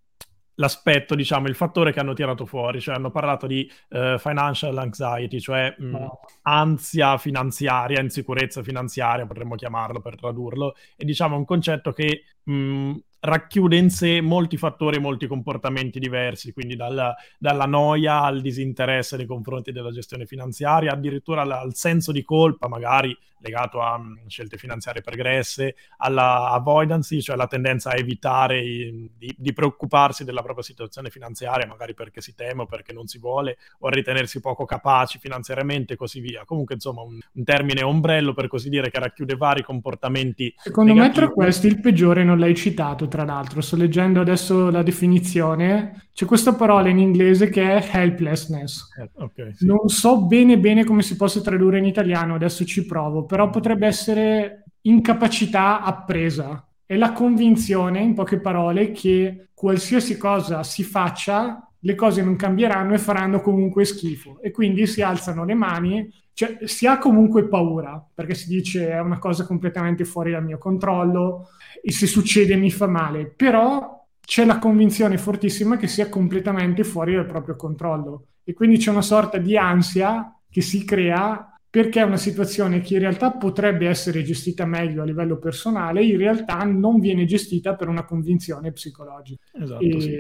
l'aspetto, 0.55 1.15
diciamo, 1.15 1.47
il 1.47 1.55
fattore 1.55 1.93
che 1.93 2.01
hanno 2.01 2.13
tirato 2.13 2.45
fuori, 2.45 2.81
cioè 2.81 2.95
hanno 2.95 3.09
parlato 3.09 3.47
di 3.47 3.69
uh, 3.89 4.17
financial 4.17 4.77
anxiety, 4.77 5.39
cioè 5.39 5.73
mh, 5.77 5.93
oh. 5.95 6.19
ansia 6.41 7.17
finanziaria, 7.17 8.01
insicurezza 8.01 8.61
finanziaria, 8.61 9.25
potremmo 9.25 9.55
chiamarlo 9.55 10.01
per 10.01 10.17
tradurlo, 10.17 10.75
e 10.97 11.05
diciamo 11.05 11.37
un 11.37 11.45
concetto 11.45 11.93
che 11.93 12.23
mh, 12.43 12.95
racchiude 13.19 13.77
in 13.77 13.89
sé 13.89 14.21
molti 14.21 14.57
fattori 14.57 14.97
e 14.97 14.99
molti 14.99 15.27
comportamenti 15.27 15.99
diversi, 15.99 16.53
quindi 16.53 16.75
dalla, 16.75 17.15
dalla, 17.37 17.65
noia 17.65 18.21
al 18.21 18.41
disinteresse 18.41 19.17
nei 19.17 19.25
confronti 19.25 19.71
della 19.71 19.91
gestione 19.91 20.25
finanziaria, 20.25 20.91
addirittura 20.91 21.41
al, 21.41 21.51
al 21.51 21.75
senso 21.75 22.11
di 22.11 22.23
colpa, 22.23 22.67
magari 22.67 23.17
legato 23.39 23.81
a 23.81 23.95
um, 23.95 24.17
scelte 24.27 24.57
finanziarie 24.57 25.01
pregresse, 25.01 25.75
alla 25.97 26.49
avoidance, 26.51 27.21
cioè 27.21 27.35
la 27.35 27.47
tendenza 27.47 27.91
a 27.91 27.97
evitare 27.97 28.61
i, 28.61 29.09
di, 29.17 29.33
di, 29.37 29.53
preoccuparsi 29.53 30.23
della 30.23 30.41
propria 30.41 30.63
situazione 30.63 31.09
finanziaria, 31.09 31.67
magari 31.67 31.93
perché 31.93 32.21
si 32.21 32.33
teme 32.35 32.63
o 32.63 32.65
perché 32.65 32.93
non 32.93 33.07
si 33.07 33.19
vuole, 33.19 33.57
o 33.79 33.87
a 33.87 33.91
ritenersi 33.91 34.39
poco 34.39 34.65
capaci 34.65 35.19
finanziariamente 35.19 35.93
e 35.93 35.95
così 35.95 36.19
via. 36.19 36.43
Comunque, 36.45 36.75
insomma, 36.75 37.01
un, 37.01 37.19
un 37.31 37.43
termine 37.43 37.83
ombrello 37.83 38.33
per 38.33 38.47
così 38.47 38.69
dire 38.69 38.89
che 38.89 38.99
racchiude 38.99 39.35
vari 39.35 39.63
comportamenti. 39.63 40.53
Secondo 40.57 40.93
negativi. 40.93 41.19
me, 41.19 41.25
tra 41.25 41.33
questi, 41.33 41.67
il 41.67 41.79
peggiore 41.79 42.23
non 42.23 42.39
l'hai 42.39 42.55
citato, 42.55 43.06
tra 43.07 43.23
l'altro. 43.23 43.61
Sto 43.61 43.75
leggendo 43.75 44.21
adesso 44.21 44.69
la 44.69 44.83
definizione. 44.83 46.09
C'è 46.13 46.25
questa 46.25 46.53
parola 46.53 46.89
in 46.89 46.99
inglese 46.99 47.49
che 47.49 47.77
è 47.77 47.89
helplessness. 47.91 48.89
Eh, 48.99 49.09
okay, 49.15 49.53
sì. 49.53 49.65
Non 49.65 49.87
so 49.87 50.25
bene 50.25 50.57
bene 50.57 50.83
come 50.83 51.01
si 51.01 51.15
possa 51.15 51.41
tradurre 51.41 51.77
in 51.79 51.85
italiano, 51.85 52.35
adesso 52.35 52.65
ci 52.65 52.85
provo 52.85 53.25
però 53.25 53.49
potrebbe 53.49 53.87
essere 53.87 54.63
incapacità 54.81 55.81
appresa. 55.81 56.65
È 56.85 56.95
la 56.95 57.11
convinzione, 57.11 57.99
in 57.99 58.13
poche 58.13 58.39
parole, 58.39 58.91
che 58.91 59.49
qualsiasi 59.53 60.17
cosa 60.17 60.63
si 60.63 60.83
faccia, 60.83 61.69
le 61.87 61.95
cose 61.95 62.21
non 62.21 62.35
cambieranno 62.35 62.93
e 62.93 62.97
faranno 62.97 63.39
comunque 63.39 63.85
schifo. 63.85 64.41
E 64.41 64.51
quindi 64.51 64.85
si 64.87 65.01
alzano 65.01 65.45
le 65.45 65.53
mani, 65.53 66.11
cioè 66.33 66.57
si 66.65 66.85
ha 66.85 66.97
comunque 66.97 67.47
paura, 67.47 68.05
perché 68.13 68.35
si 68.35 68.49
dice 68.49 68.89
è 68.89 68.99
una 68.99 69.19
cosa 69.19 69.45
completamente 69.45 70.03
fuori 70.03 70.31
dal 70.31 70.43
mio 70.43 70.57
controllo 70.57 71.47
e 71.81 71.93
se 71.93 72.05
succede 72.05 72.57
mi 72.57 72.69
fa 72.71 72.87
male. 72.87 73.25
Però 73.33 74.05
c'è 74.19 74.43
la 74.43 74.59
convinzione 74.59 75.17
fortissima 75.17 75.77
che 75.77 75.87
sia 75.87 76.09
completamente 76.09 76.83
fuori 76.83 77.15
dal 77.15 77.25
proprio 77.25 77.55
controllo. 77.55 78.25
E 78.43 78.53
quindi 78.53 78.77
c'è 78.77 78.91
una 78.91 79.01
sorta 79.01 79.37
di 79.37 79.55
ansia 79.55 80.37
che 80.49 80.59
si 80.59 80.83
crea 80.83 81.56
perché 81.77 81.99
è 81.99 82.03
una 82.03 82.17
situazione 82.17 82.81
che 82.81 82.95
in 82.95 83.01
realtà 83.01 83.33
potrebbe 83.33 83.87
essere 83.87 84.23
gestita 84.23 84.65
meglio 84.65 85.03
a 85.03 85.05
livello 85.05 85.37
personale, 85.37 86.03
in 86.03 86.17
realtà 86.17 86.63
non 86.63 86.99
viene 86.99 87.25
gestita 87.25 87.75
per 87.75 87.87
una 87.87 88.03
convinzione 88.03 88.71
psicologica. 88.71 89.43
Esatto, 89.53 89.83
e... 89.83 90.01
sì. 90.01 90.11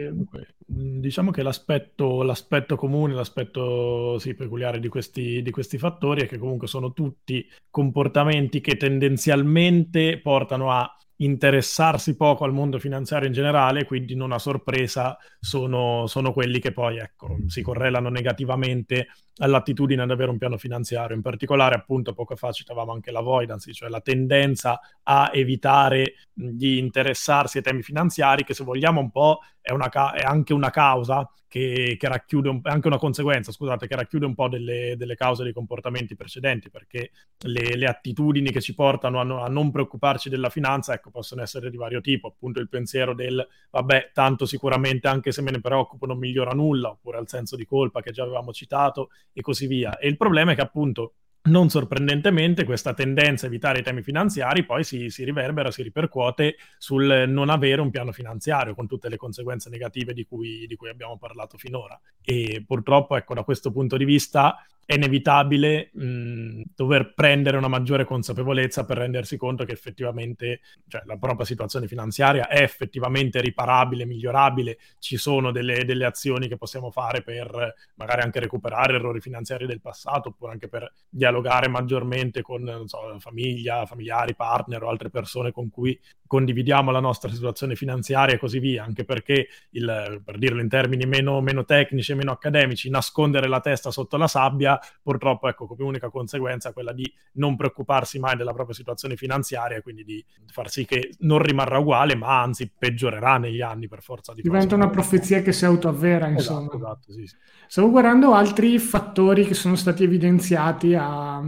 Mm, 0.71 0.99
diciamo 0.99 1.31
che 1.31 1.41
l'aspetto, 1.41 2.21
l'aspetto 2.21 2.75
comune, 2.75 3.15
l'aspetto 3.15 4.19
sì, 4.19 4.35
peculiare 4.35 4.79
di 4.79 4.87
questi, 4.87 5.41
di 5.41 5.49
questi 5.49 5.79
fattori 5.79 6.21
è 6.21 6.27
che 6.27 6.37
comunque 6.37 6.67
sono 6.67 6.93
tutti 6.93 7.43
comportamenti 7.71 8.61
che 8.61 8.77
tendenzialmente 8.77 10.19
portano 10.21 10.69
a 10.71 10.95
interessarsi 11.15 12.15
poco 12.15 12.43
al 12.43 12.53
mondo 12.53 12.77
finanziario 12.77 13.25
in 13.25 13.33
generale, 13.33 13.85
quindi 13.85 14.13
non 14.13 14.31
a 14.31 14.37
sorpresa 14.37 15.17
sono, 15.39 16.05
sono 16.05 16.33
quelli 16.33 16.59
che 16.59 16.71
poi 16.71 16.99
ecco, 16.99 17.37
si 17.47 17.63
correlano 17.63 18.09
negativamente 18.09 19.07
all'attitudine 19.37 20.01
ad 20.01 20.11
avere 20.11 20.31
un 20.31 20.37
piano 20.37 20.57
finanziario. 20.57 21.15
In 21.15 21.21
particolare, 21.21 21.75
appunto, 21.75 22.13
poco 22.13 22.35
fa 22.35 22.51
citavamo 22.51 22.91
anche 22.91 23.11
l'avoidance, 23.11 23.73
cioè 23.73 23.89
la 23.89 24.01
tendenza 24.01 24.79
a 25.03 25.31
evitare 25.33 26.15
di 26.33 26.77
interessarsi 26.77 27.57
ai 27.57 27.63
temi 27.63 27.81
finanziari, 27.81 28.43
che 28.43 28.53
se 28.53 28.63
vogliamo 28.63 28.99
un 28.99 29.11
po' 29.11 29.39
è, 29.61 29.71
una, 29.71 29.89
è 30.13 30.23
anche 30.23 30.53
una 30.53 30.69
causa 30.69 31.29
che, 31.47 31.95
che, 31.97 32.07
racchiude, 32.07 32.49
un, 32.49 32.59
anche 32.63 32.87
una 32.87 32.97
conseguenza, 32.97 33.51
scusate, 33.51 33.87
che 33.87 33.95
racchiude 33.95 34.25
un 34.25 34.35
po' 34.35 34.49
delle, 34.49 34.95
delle 34.97 35.15
cause 35.15 35.43
dei 35.43 35.53
comportamenti 35.53 36.15
precedenti, 36.15 36.69
perché 36.69 37.11
le, 37.45 37.75
le 37.75 37.85
attitudini 37.87 38.51
che 38.51 38.61
ci 38.61 38.75
portano 38.75 39.19
a, 39.19 39.23
no, 39.23 39.41
a, 39.41 39.47
non 39.47 39.71
preoccuparci 39.71 40.29
della 40.29 40.49
finanza, 40.49 40.93
ecco, 40.93 41.09
possono 41.09 41.41
essere 41.41 41.69
di 41.69 41.77
vario 41.77 42.01
tipo, 42.01 42.27
appunto 42.27 42.59
il 42.59 42.69
pensiero 42.69 43.13
del, 43.13 43.45
vabbè, 43.71 44.11
tanto 44.13 44.45
sicuramente 44.45 45.07
anche 45.07 45.31
se 45.31 45.41
me 45.41 45.51
ne 45.51 45.61
preoccupo 45.61 46.05
non 46.05 46.17
migliora 46.17 46.51
nulla, 46.51 46.89
oppure 46.89 47.17
al 47.17 47.29
senso 47.29 47.55
di 47.55 47.65
colpa 47.65 48.01
che 48.01 48.11
già 48.11 48.23
avevamo 48.23 48.51
citato, 48.51 49.09
e 49.37 49.41
così 49.41 49.67
via. 49.67 49.99
E 49.99 50.07
il 50.07 50.17
problema 50.17 50.53
è 50.53 50.55
che 50.55 50.61
appunto 50.61 51.13
non 51.43 51.69
sorprendentemente 51.69 52.65
questa 52.65 52.93
tendenza 52.93 53.45
a 53.45 53.49
evitare 53.49 53.79
i 53.79 53.83
temi 53.83 54.01
finanziari 54.01 54.65
poi 54.65 54.83
si, 54.83 55.09
si, 55.09 55.23
riverbera, 55.23 55.71
si 55.71 55.83
ripercuote 55.83 56.57
sul 56.77 57.25
non 57.27 57.49
avere 57.49 57.79
un 57.79 57.91
piano 57.91 58.11
finanziario 58.11 58.73
con 58.73 58.87
tutte 58.87 59.09
le 59.09 59.15
conseguenze 59.15 59.69
negative 59.69 60.13
di 60.13 60.25
cui, 60.25 60.65
di 60.67 60.75
cui 60.75 60.89
abbiamo 60.89 61.17
parlato 61.17 61.57
finora. 61.57 61.97
E 62.21 62.63
purtroppo, 62.65 63.15
ecco, 63.15 63.35
da 63.35 63.43
questo 63.43 63.71
punto 63.71 63.95
di 63.95 64.05
vista 64.05 64.57
è 64.87 64.93
inevitabile 64.93 65.89
mh, 65.91 66.61
dover 66.73 67.13
prendere 67.13 67.57
una 67.57 67.67
maggiore 67.67 68.05
consapevolezza 68.05 68.85
per 68.85 68.95
rendersi 68.95 69.35
conto 69.35 69.65
che 69.65 69.73
effettivamente 69.73 70.61
cioè, 70.87 71.01
la 71.03 71.17
propria 71.17 71.45
situazione 71.45 71.87
finanziaria 71.87 72.47
è 72.47 72.61
effettivamente 72.61 73.41
riparabile, 73.41 74.05
migliorabile, 74.05 74.77
ci 74.99 75.17
sono 75.17 75.51
delle, 75.51 75.83
delle, 75.83 76.05
azioni 76.05 76.47
che 76.47 76.55
possiamo 76.55 76.89
fare 76.89 77.21
per 77.21 77.73
magari 77.95 78.21
anche 78.21 78.39
recuperare 78.39 78.95
errori 78.95 79.19
finanziari 79.19 79.65
del 79.65 79.81
passato 79.81 80.29
oppure 80.29 80.53
anche 80.53 80.69
per 80.69 80.89
dialogare 81.09 81.67
maggiormente 81.67 82.41
con 82.41 82.83
so, 82.85 83.13
famiglia, 83.19 83.85
familiari, 83.85 84.35
partner 84.35 84.83
o 84.83 84.89
altre 84.89 85.09
persone 85.09 85.51
con 85.51 85.69
cui 85.69 85.99
condividiamo 86.27 86.91
la 86.91 86.99
nostra 87.01 87.29
situazione 87.29 87.75
finanziaria 87.75 88.35
e 88.35 88.37
così 88.37 88.59
via, 88.59 88.83
anche 88.83 89.03
perché, 89.05 89.47
il, 89.71 90.21
per 90.23 90.37
dirlo 90.37 90.61
in 90.61 90.69
termini 90.69 91.05
meno, 91.05 91.41
meno 91.41 91.65
tecnici 91.65 92.11
e 92.11 92.15
meno 92.15 92.31
accademici, 92.31 92.89
nascondere 92.89 93.47
la 93.47 93.61
testa 93.61 93.91
sotto 93.91 94.17
la 94.17 94.27
sabbia, 94.27 94.76
purtroppo, 95.01 95.47
ecco, 95.47 95.67
come 95.67 95.83
unica 95.83 96.09
conseguenza 96.09 96.73
quella 96.73 96.93
di 96.93 97.11
non 97.33 97.55
preoccuparsi 97.55 98.19
mai 98.19 98.35
della 98.35 98.53
propria 98.53 98.75
situazione 98.75 99.15
finanziaria 99.15 99.77
e 99.77 99.81
quindi 99.81 100.03
di 100.03 100.23
far 100.47 100.69
sì 100.69 100.85
che 100.85 101.11
non 101.19 101.39
rimarrà 101.39 101.79
uguale, 101.79 102.15
ma 102.15 102.41
anzi 102.41 102.71
peggiorerà 102.77 103.37
negli 103.37 103.61
anni 103.61 103.87
per 103.87 104.01
forza 104.01 104.33
di 104.33 104.41
Diventa 104.41 104.75
una 104.75 104.89
profezia 104.89 105.41
che 105.41 105.51
si 105.51 105.65
autoavvera, 105.65 106.27
esatto, 106.27 106.39
insomma. 106.39 106.59
Esatto, 106.67 106.77
esatto, 106.77 107.11
sì, 107.13 107.27
sì. 107.27 107.35
Stavo 107.67 107.89
guardando 107.89 108.33
altri 108.33 108.79
fattori 108.79 109.45
che 109.45 109.53
sono 109.53 109.75
stati 109.75 110.03
evidenziati 110.03 110.95
a, 110.95 111.41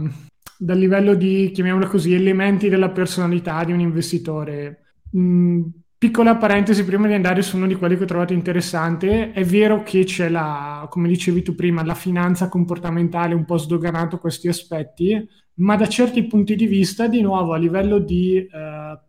dal 0.58 0.78
livello 0.78 1.14
di, 1.14 1.50
chiamiamolo 1.52 1.86
così, 1.86 2.12
elementi 2.12 2.68
della 2.68 2.90
personalità 2.90 3.64
di 3.64 3.72
un 3.72 3.80
investitore. 3.80 4.82
Mm, 5.16 5.62
piccola 6.00 6.36
parentesi 6.36 6.82
prima 6.82 7.06
di 7.06 7.12
andare 7.12 7.42
su 7.42 7.58
uno 7.58 7.66
di 7.66 7.74
quelli 7.74 7.94
che 7.94 8.04
ho 8.04 8.06
trovato 8.06 8.32
interessante, 8.32 9.32
è 9.32 9.44
vero 9.44 9.82
che 9.82 10.04
c'è 10.04 10.30
la, 10.30 10.86
come 10.88 11.08
dicevi 11.08 11.42
tu 11.42 11.54
prima, 11.54 11.84
la 11.84 11.94
finanza 11.94 12.48
comportamentale 12.48 13.34
un 13.34 13.44
po' 13.44 13.58
sdoganato 13.58 14.16
questi 14.16 14.48
aspetti, 14.48 15.28
ma 15.56 15.76
da 15.76 15.86
certi 15.86 16.24
punti 16.24 16.56
di 16.56 16.66
vista, 16.66 17.06
di 17.06 17.20
nuovo, 17.20 17.52
a 17.52 17.58
livello 17.58 17.98
di 17.98 18.34
eh, 18.34 18.48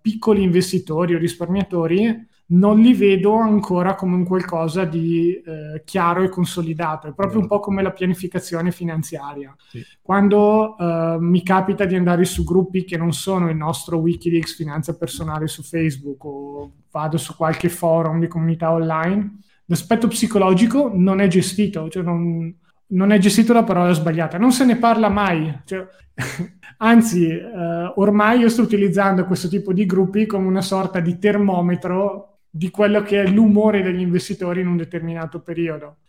piccoli 0.01 0.43
investitori 0.43 1.15
o 1.15 1.17
risparmiatori, 1.17 2.27
non 2.51 2.79
li 2.79 2.93
vedo 2.93 3.35
ancora 3.35 3.95
come 3.95 4.15
un 4.15 4.25
qualcosa 4.25 4.83
di 4.83 5.33
eh, 5.33 5.83
chiaro 5.85 6.23
e 6.23 6.29
consolidato, 6.29 7.07
è 7.07 7.13
proprio 7.13 7.39
un 7.39 7.47
po' 7.47 7.59
come 7.59 7.81
la 7.81 7.91
pianificazione 7.91 8.71
finanziaria. 8.71 9.55
Sì. 9.69 9.81
Quando 10.01 10.77
eh, 10.77 11.17
mi 11.19 11.43
capita 11.43 11.85
di 11.85 11.95
andare 11.95 12.25
su 12.25 12.43
gruppi 12.43 12.83
che 12.83 12.97
non 12.97 13.13
sono 13.13 13.49
il 13.49 13.55
nostro 13.55 13.97
Wikileaks 13.97 14.55
Finanza 14.55 14.97
Personale 14.97 15.47
su 15.47 15.63
Facebook 15.63 16.23
o 16.25 16.71
vado 16.91 17.17
su 17.17 17.35
qualche 17.35 17.69
forum 17.69 18.19
di 18.19 18.27
comunità 18.27 18.71
online, 18.71 19.39
l'aspetto 19.65 20.07
psicologico 20.07 20.91
non 20.93 21.21
è 21.21 21.27
gestito, 21.27 21.87
cioè 21.87 22.03
non, 22.03 22.53
non 22.87 23.11
è 23.11 23.17
gestito 23.17 23.53
la 23.53 23.63
parola 23.63 23.93
sbagliata, 23.93 24.37
non 24.37 24.51
se 24.51 24.65
ne 24.65 24.75
parla 24.75 25.07
mai. 25.07 25.61
Cioè, 25.63 25.87
anzi, 26.79 27.29
eh, 27.29 27.93
ormai 27.95 28.39
io 28.39 28.49
sto 28.49 28.61
utilizzando 28.61 29.25
questo 29.25 29.47
tipo 29.47 29.71
di 29.71 29.85
gruppi 29.85 30.25
come 30.25 30.47
una 30.47 30.61
sorta 30.61 30.99
di 30.99 31.17
termometro 31.17 32.30
di 32.51 32.69
quello 32.69 33.01
che 33.01 33.23
è 33.23 33.27
l'umore 33.27 33.81
degli 33.81 34.01
investitori 34.01 34.59
in 34.59 34.67
un 34.67 34.77
determinato 34.77 35.41
periodo. 35.41 35.99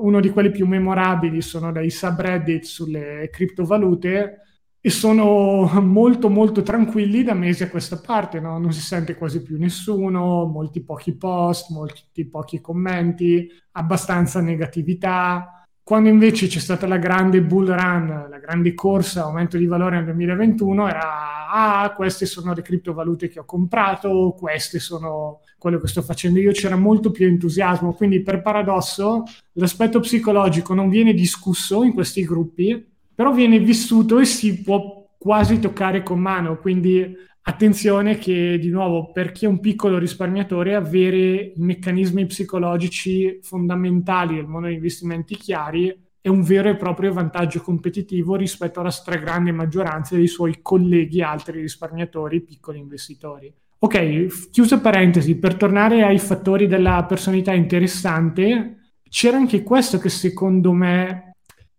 Uno 0.00 0.20
di 0.20 0.30
quelli 0.30 0.50
più 0.50 0.66
memorabili 0.66 1.42
sono 1.42 1.72
dei 1.72 1.90
subreddit 1.90 2.62
sulle 2.62 3.28
criptovalute 3.30 4.42
e 4.80 4.90
sono 4.90 5.68
molto 5.82 6.30
molto 6.30 6.62
tranquilli 6.62 7.24
da 7.24 7.34
mesi 7.34 7.64
a 7.64 7.68
questa 7.68 8.00
parte, 8.00 8.40
no? 8.40 8.58
non 8.58 8.72
si 8.72 8.80
sente 8.80 9.16
quasi 9.16 9.42
più 9.42 9.58
nessuno, 9.58 10.46
molti 10.46 10.82
pochi 10.82 11.16
post, 11.16 11.70
molti 11.70 12.26
pochi 12.26 12.60
commenti, 12.60 13.50
abbastanza 13.72 14.40
negatività, 14.40 15.67
quando 15.88 16.10
invece 16.10 16.48
c'è 16.48 16.58
stata 16.58 16.86
la 16.86 16.98
grande 16.98 17.40
bull 17.40 17.68
run, 17.68 18.26
la 18.28 18.38
grande 18.38 18.74
corsa, 18.74 19.22
aumento 19.22 19.56
di 19.56 19.64
valore 19.64 19.96
nel 19.96 20.04
2021, 20.04 20.86
era 20.86 21.48
ah, 21.50 21.94
queste 21.94 22.26
sono 22.26 22.52
le 22.52 22.60
criptovalute 22.60 23.30
che 23.30 23.38
ho 23.38 23.46
comprato, 23.46 24.36
queste 24.38 24.80
sono 24.80 25.40
quello 25.56 25.80
che 25.80 25.86
sto 25.86 26.02
facendo 26.02 26.40
io, 26.40 26.52
c'era 26.52 26.76
molto 26.76 27.10
più 27.10 27.26
entusiasmo. 27.26 27.94
Quindi 27.94 28.20
per 28.20 28.42
paradosso 28.42 29.22
l'aspetto 29.52 30.00
psicologico 30.00 30.74
non 30.74 30.90
viene 30.90 31.14
discusso 31.14 31.82
in 31.82 31.94
questi 31.94 32.22
gruppi, 32.22 32.86
però 33.14 33.32
viene 33.32 33.58
vissuto 33.58 34.18
e 34.18 34.26
si 34.26 34.60
può 34.60 34.97
quasi 35.18 35.58
toccare 35.58 36.02
con 36.02 36.20
mano. 36.20 36.56
Quindi 36.58 37.26
Attenzione 37.48 38.18
che 38.18 38.58
di 38.58 38.68
nuovo 38.68 39.10
per 39.10 39.32
chi 39.32 39.46
è 39.46 39.48
un 39.48 39.58
piccolo 39.58 39.96
risparmiatore 39.96 40.74
avere 40.74 41.52
i 41.56 41.62
meccanismi 41.62 42.26
psicologici 42.26 43.38
fondamentali 43.40 44.34
del 44.34 44.46
mondo 44.46 44.66
degli 44.66 44.76
investimenti 44.76 45.34
chiari 45.34 46.08
è 46.20 46.28
un 46.28 46.42
vero 46.42 46.68
e 46.68 46.76
proprio 46.76 47.10
vantaggio 47.10 47.62
competitivo 47.62 48.36
rispetto 48.36 48.80
alla 48.80 48.90
stragrande 48.90 49.50
maggioranza 49.50 50.14
dei 50.14 50.26
suoi 50.26 50.58
colleghi 50.60 51.22
altri 51.22 51.62
risparmiatori, 51.62 52.42
piccoli 52.42 52.80
investitori. 52.80 53.50
Ok, 53.78 54.50
chiusa 54.50 54.78
parentesi, 54.78 55.38
per 55.38 55.54
tornare 55.54 56.02
ai 56.02 56.18
fattori 56.18 56.66
della 56.66 57.02
personalità 57.08 57.54
interessante, 57.54 58.92
c'era 59.08 59.38
anche 59.38 59.62
questo 59.62 59.98
che 59.98 60.10
secondo 60.10 60.72
me 60.72 61.27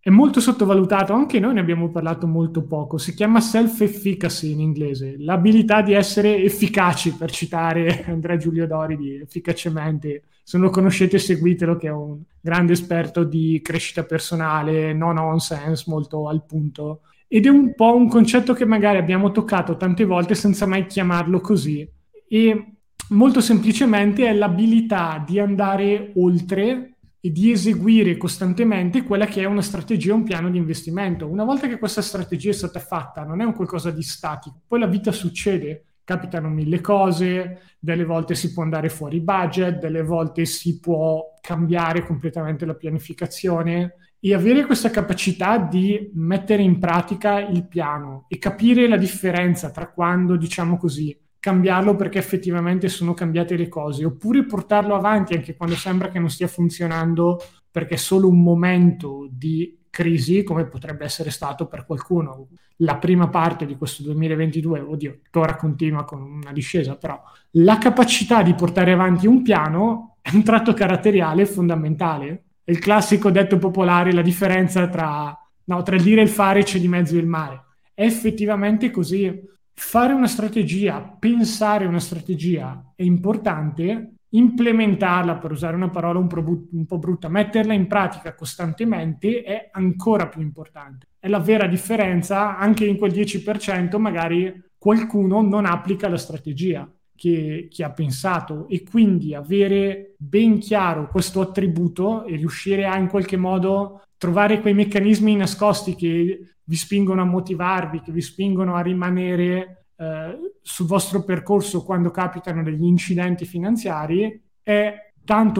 è 0.01 0.09
molto 0.09 0.39
sottovalutato, 0.39 1.11
anche 1.11 1.39
noi 1.39 1.55
ne 1.55 1.59
abbiamo 1.59 1.89
parlato 1.89 2.25
molto 2.25 2.63
poco, 2.63 2.97
si 2.97 3.13
chiama 3.13 3.41
self-efficacy 3.41 4.51
in 4.51 4.61
inglese, 4.61 5.15
l'abilità 5.17 5.81
di 5.81 5.91
essere 5.91 6.37
efficaci, 6.41 7.15
per 7.15 7.31
citare 7.31 8.05
Andrea 8.07 8.37
Giulio 8.37 8.65
Dori 8.65 8.95
di 8.95 9.15
Efficacemente. 9.15 10.23
Se 10.41 10.57
non 10.57 10.67
lo 10.67 10.71
conoscete 10.71 11.19
seguitelo, 11.19 11.75
che 11.75 11.87
è 11.87 11.91
un 11.91 12.21
grande 12.39 12.73
esperto 12.73 13.23
di 13.23 13.59
crescita 13.61 14.03
personale, 14.03 14.93
no 14.93 15.11
nonsense, 15.11 15.83
molto 15.87 16.29
al 16.29 16.45
punto. 16.45 17.01
Ed 17.27 17.45
è 17.45 17.49
un 17.49 17.75
po' 17.75 17.95
un 17.95 18.07
concetto 18.07 18.53
che 18.53 18.65
magari 18.65 18.97
abbiamo 18.97 19.31
toccato 19.31 19.75
tante 19.75 20.05
volte 20.05 20.33
senza 20.33 20.65
mai 20.65 20.85
chiamarlo 20.87 21.41
così. 21.41 21.87
E 22.27 22.73
molto 23.09 23.41
semplicemente 23.41 24.25
è 24.25 24.33
l'abilità 24.33 25.23
di 25.27 25.39
andare 25.39 26.13
oltre 26.15 26.95
e 27.21 27.31
di 27.31 27.51
eseguire 27.51 28.15
costantemente 28.17 29.03
quella 29.03 29.25
che 29.25 29.41
è 29.41 29.45
una 29.45 29.61
strategia, 29.61 30.13
un 30.13 30.23
piano 30.23 30.49
di 30.49 30.57
investimento. 30.57 31.27
Una 31.27 31.43
volta 31.43 31.67
che 31.67 31.77
questa 31.77 32.01
strategia 32.01 32.51
è 32.51 32.53
stata 32.53 32.79
fatta, 32.79 33.23
non 33.23 33.41
è 33.41 33.45
un 33.45 33.53
qualcosa 33.53 33.91
di 33.91 34.03
statico, 34.03 34.61
poi 34.67 34.79
la 34.79 34.87
vita 34.87 35.11
succede, 35.11 35.83
capitano 36.03 36.49
mille 36.49 36.81
cose, 36.81 37.75
delle 37.77 38.05
volte 38.05 38.35
si 38.35 38.51
può 38.53 38.63
andare 38.63 38.89
fuori 38.89 39.19
budget, 39.19 39.79
delle 39.79 40.01
volte 40.01 40.45
si 40.45 40.79
può 40.79 41.37
cambiare 41.41 42.05
completamente 42.05 42.65
la 42.65 42.73
pianificazione 42.73 43.95
e 44.19 44.33
avere 44.33 44.65
questa 44.65 44.89
capacità 44.89 45.57
di 45.57 46.09
mettere 46.15 46.61
in 46.63 46.79
pratica 46.79 47.39
il 47.39 47.67
piano 47.67 48.25
e 48.27 48.37
capire 48.37 48.87
la 48.87 48.97
differenza 48.97 49.71
tra 49.71 49.91
quando, 49.91 50.35
diciamo 50.35 50.77
così, 50.77 51.15
cambiarlo 51.39 51.95
perché 51.95 52.19
effettivamente 52.19 52.89
sono 52.89 53.13
cambiate 53.13 53.55
le 53.55 53.67
cose, 53.67 54.05
oppure 54.05 54.45
portarlo 54.45 54.95
avanti 54.95 55.33
anche 55.33 55.55
quando 55.55 55.75
sembra 55.75 56.09
che 56.09 56.19
non 56.19 56.29
stia 56.29 56.47
funzionando 56.47 57.41
perché 57.71 57.95
è 57.95 57.97
solo 57.97 58.27
un 58.27 58.41
momento 58.41 59.27
di 59.31 59.77
crisi, 59.89 60.43
come 60.43 60.65
potrebbe 60.65 61.05
essere 61.05 61.31
stato 61.31 61.67
per 61.67 61.85
qualcuno. 61.85 62.47
La 62.77 62.97
prima 62.97 63.27
parte 63.27 63.65
di 63.65 63.75
questo 63.75 64.03
2022, 64.03 64.79
oddio, 64.79 65.19
ora 65.33 65.55
continua 65.55 66.03
con 66.05 66.21
una 66.21 66.51
discesa, 66.51 66.95
però 66.95 67.21
la 67.51 67.77
capacità 67.77 68.41
di 68.41 68.53
portare 68.53 68.91
avanti 68.91 69.27
un 69.27 69.41
piano 69.41 70.17
è 70.21 70.31
un 70.33 70.43
tratto 70.43 70.73
caratteriale 70.73 71.45
fondamentale. 71.45 72.43
È 72.63 72.71
il 72.71 72.79
classico 72.79 73.31
detto 73.31 73.57
popolare, 73.57 74.13
la 74.13 74.21
differenza 74.21 74.87
tra, 74.87 75.35
no, 75.65 75.81
tra 75.81 75.95
il 75.95 76.03
dire 76.03 76.21
e 76.21 76.25
il 76.25 76.29
fare 76.29 76.63
c'è 76.63 76.79
di 76.79 76.87
mezzo 76.87 77.17
il 77.17 77.25
mare. 77.25 77.63
È 77.93 78.03
effettivamente 78.03 78.91
così 78.91 79.47
fare 79.79 80.11
una 80.11 80.27
strategia, 80.27 80.99
pensare 80.99 81.85
una 81.85 82.01
strategia 82.01 82.91
è 82.95 83.03
importante, 83.03 84.15
implementarla, 84.31 85.37
per 85.37 85.51
usare 85.51 85.75
una 85.75 85.89
parola 85.89 86.19
un 86.19 86.27
po', 86.27 86.43
un 86.71 86.85
po' 86.85 86.97
brutta, 86.99 87.29
metterla 87.29 87.73
in 87.73 87.87
pratica 87.87 88.35
costantemente 88.35 89.41
è 89.41 89.69
ancora 89.71 90.27
più 90.27 90.41
importante. 90.41 91.07
È 91.17 91.29
la 91.29 91.39
vera 91.39 91.65
differenza, 91.65 92.57
anche 92.57 92.85
in 92.85 92.97
quel 92.97 93.13
10% 93.13 93.97
magari 93.97 94.53
qualcuno 94.77 95.41
non 95.41 95.65
applica 95.65 96.09
la 96.09 96.17
strategia 96.17 96.87
che, 97.15 97.67
che, 97.71 97.83
ha 97.83 97.91
pensato 97.91 98.67
e 98.67 98.83
quindi 98.83 99.33
avere 99.33 100.13
ben 100.17 100.59
chiaro 100.59 101.07
questo 101.09 101.39
attributo 101.39 102.25
e 102.25 102.35
riuscire 102.35 102.85
a 102.85 102.97
in 102.97 103.07
qualche 103.07 103.37
modo 103.37 104.01
trovare 104.19 104.59
quei 104.59 104.73
meccanismi 104.73 105.35
nascosti 105.37 105.95
che 105.95 106.55
vi 106.61 106.75
spingono 106.75 107.21
a 107.21 107.25
motivarvi, 107.25 108.01
che 108.01 108.11
vi 108.11 108.21
spingono 108.21 108.75
a 108.75 108.81
rimanere 108.81 109.85
eh, 109.95 110.53
sul 110.61 110.85
vostro 110.85 111.23
percorso 111.23 111.83
quando 111.83 112.11
capitano 112.11 112.61
degli 112.61 112.83
incidenti 112.83 113.45
finanziari, 113.45 114.39
è 114.61 114.93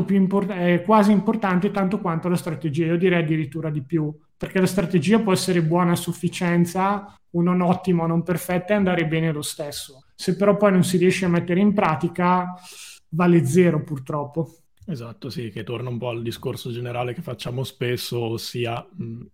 import- 0.10 0.52
è 0.52 0.84
quasi 0.84 1.12
importante 1.12 1.72
tanto 1.72 2.00
quanto 2.00 2.28
la 2.28 2.36
strategia, 2.36 2.86
io 2.86 2.98
direi 2.98 3.24
addirittura 3.24 3.70
di 3.70 3.82
più, 3.82 4.14
perché 4.36 4.60
la 4.60 4.66
strategia 4.66 5.20
può 5.20 5.32
essere 5.32 5.64
buona 5.64 5.94
a 5.94 5.96
sufficienza, 5.96 7.18
o 7.32 7.42
non 7.42 7.62
ottima 7.62 8.04
o 8.04 8.08
non 8.08 8.24
perfetta 8.24 8.74
e 8.74 8.78
andare 8.78 9.08
bene 9.08 9.32
lo 9.32 9.42
stesso. 9.42 10.06
Se 10.16 10.36
però 10.36 10.58
poi 10.58 10.72
non 10.72 10.84
si 10.84 10.98
riesce 10.98 11.26
a 11.26 11.30
mettere 11.30 11.60
in 11.60 11.74
pratica, 11.74 12.54
vale 13.10 13.46
zero 13.46 13.84
purtroppo. 13.84 14.56
Esatto, 14.92 15.30
sì, 15.30 15.52
che 15.52 15.64
torna 15.64 15.90
un 15.90 16.00
po' 16.00 16.10
al 16.10 16.24
discorso 16.24 16.72
generale 16.72 17.14
che 17.14 17.22
facciamo 17.22 17.64
spesso, 17.64 18.22
ossia 18.22 18.84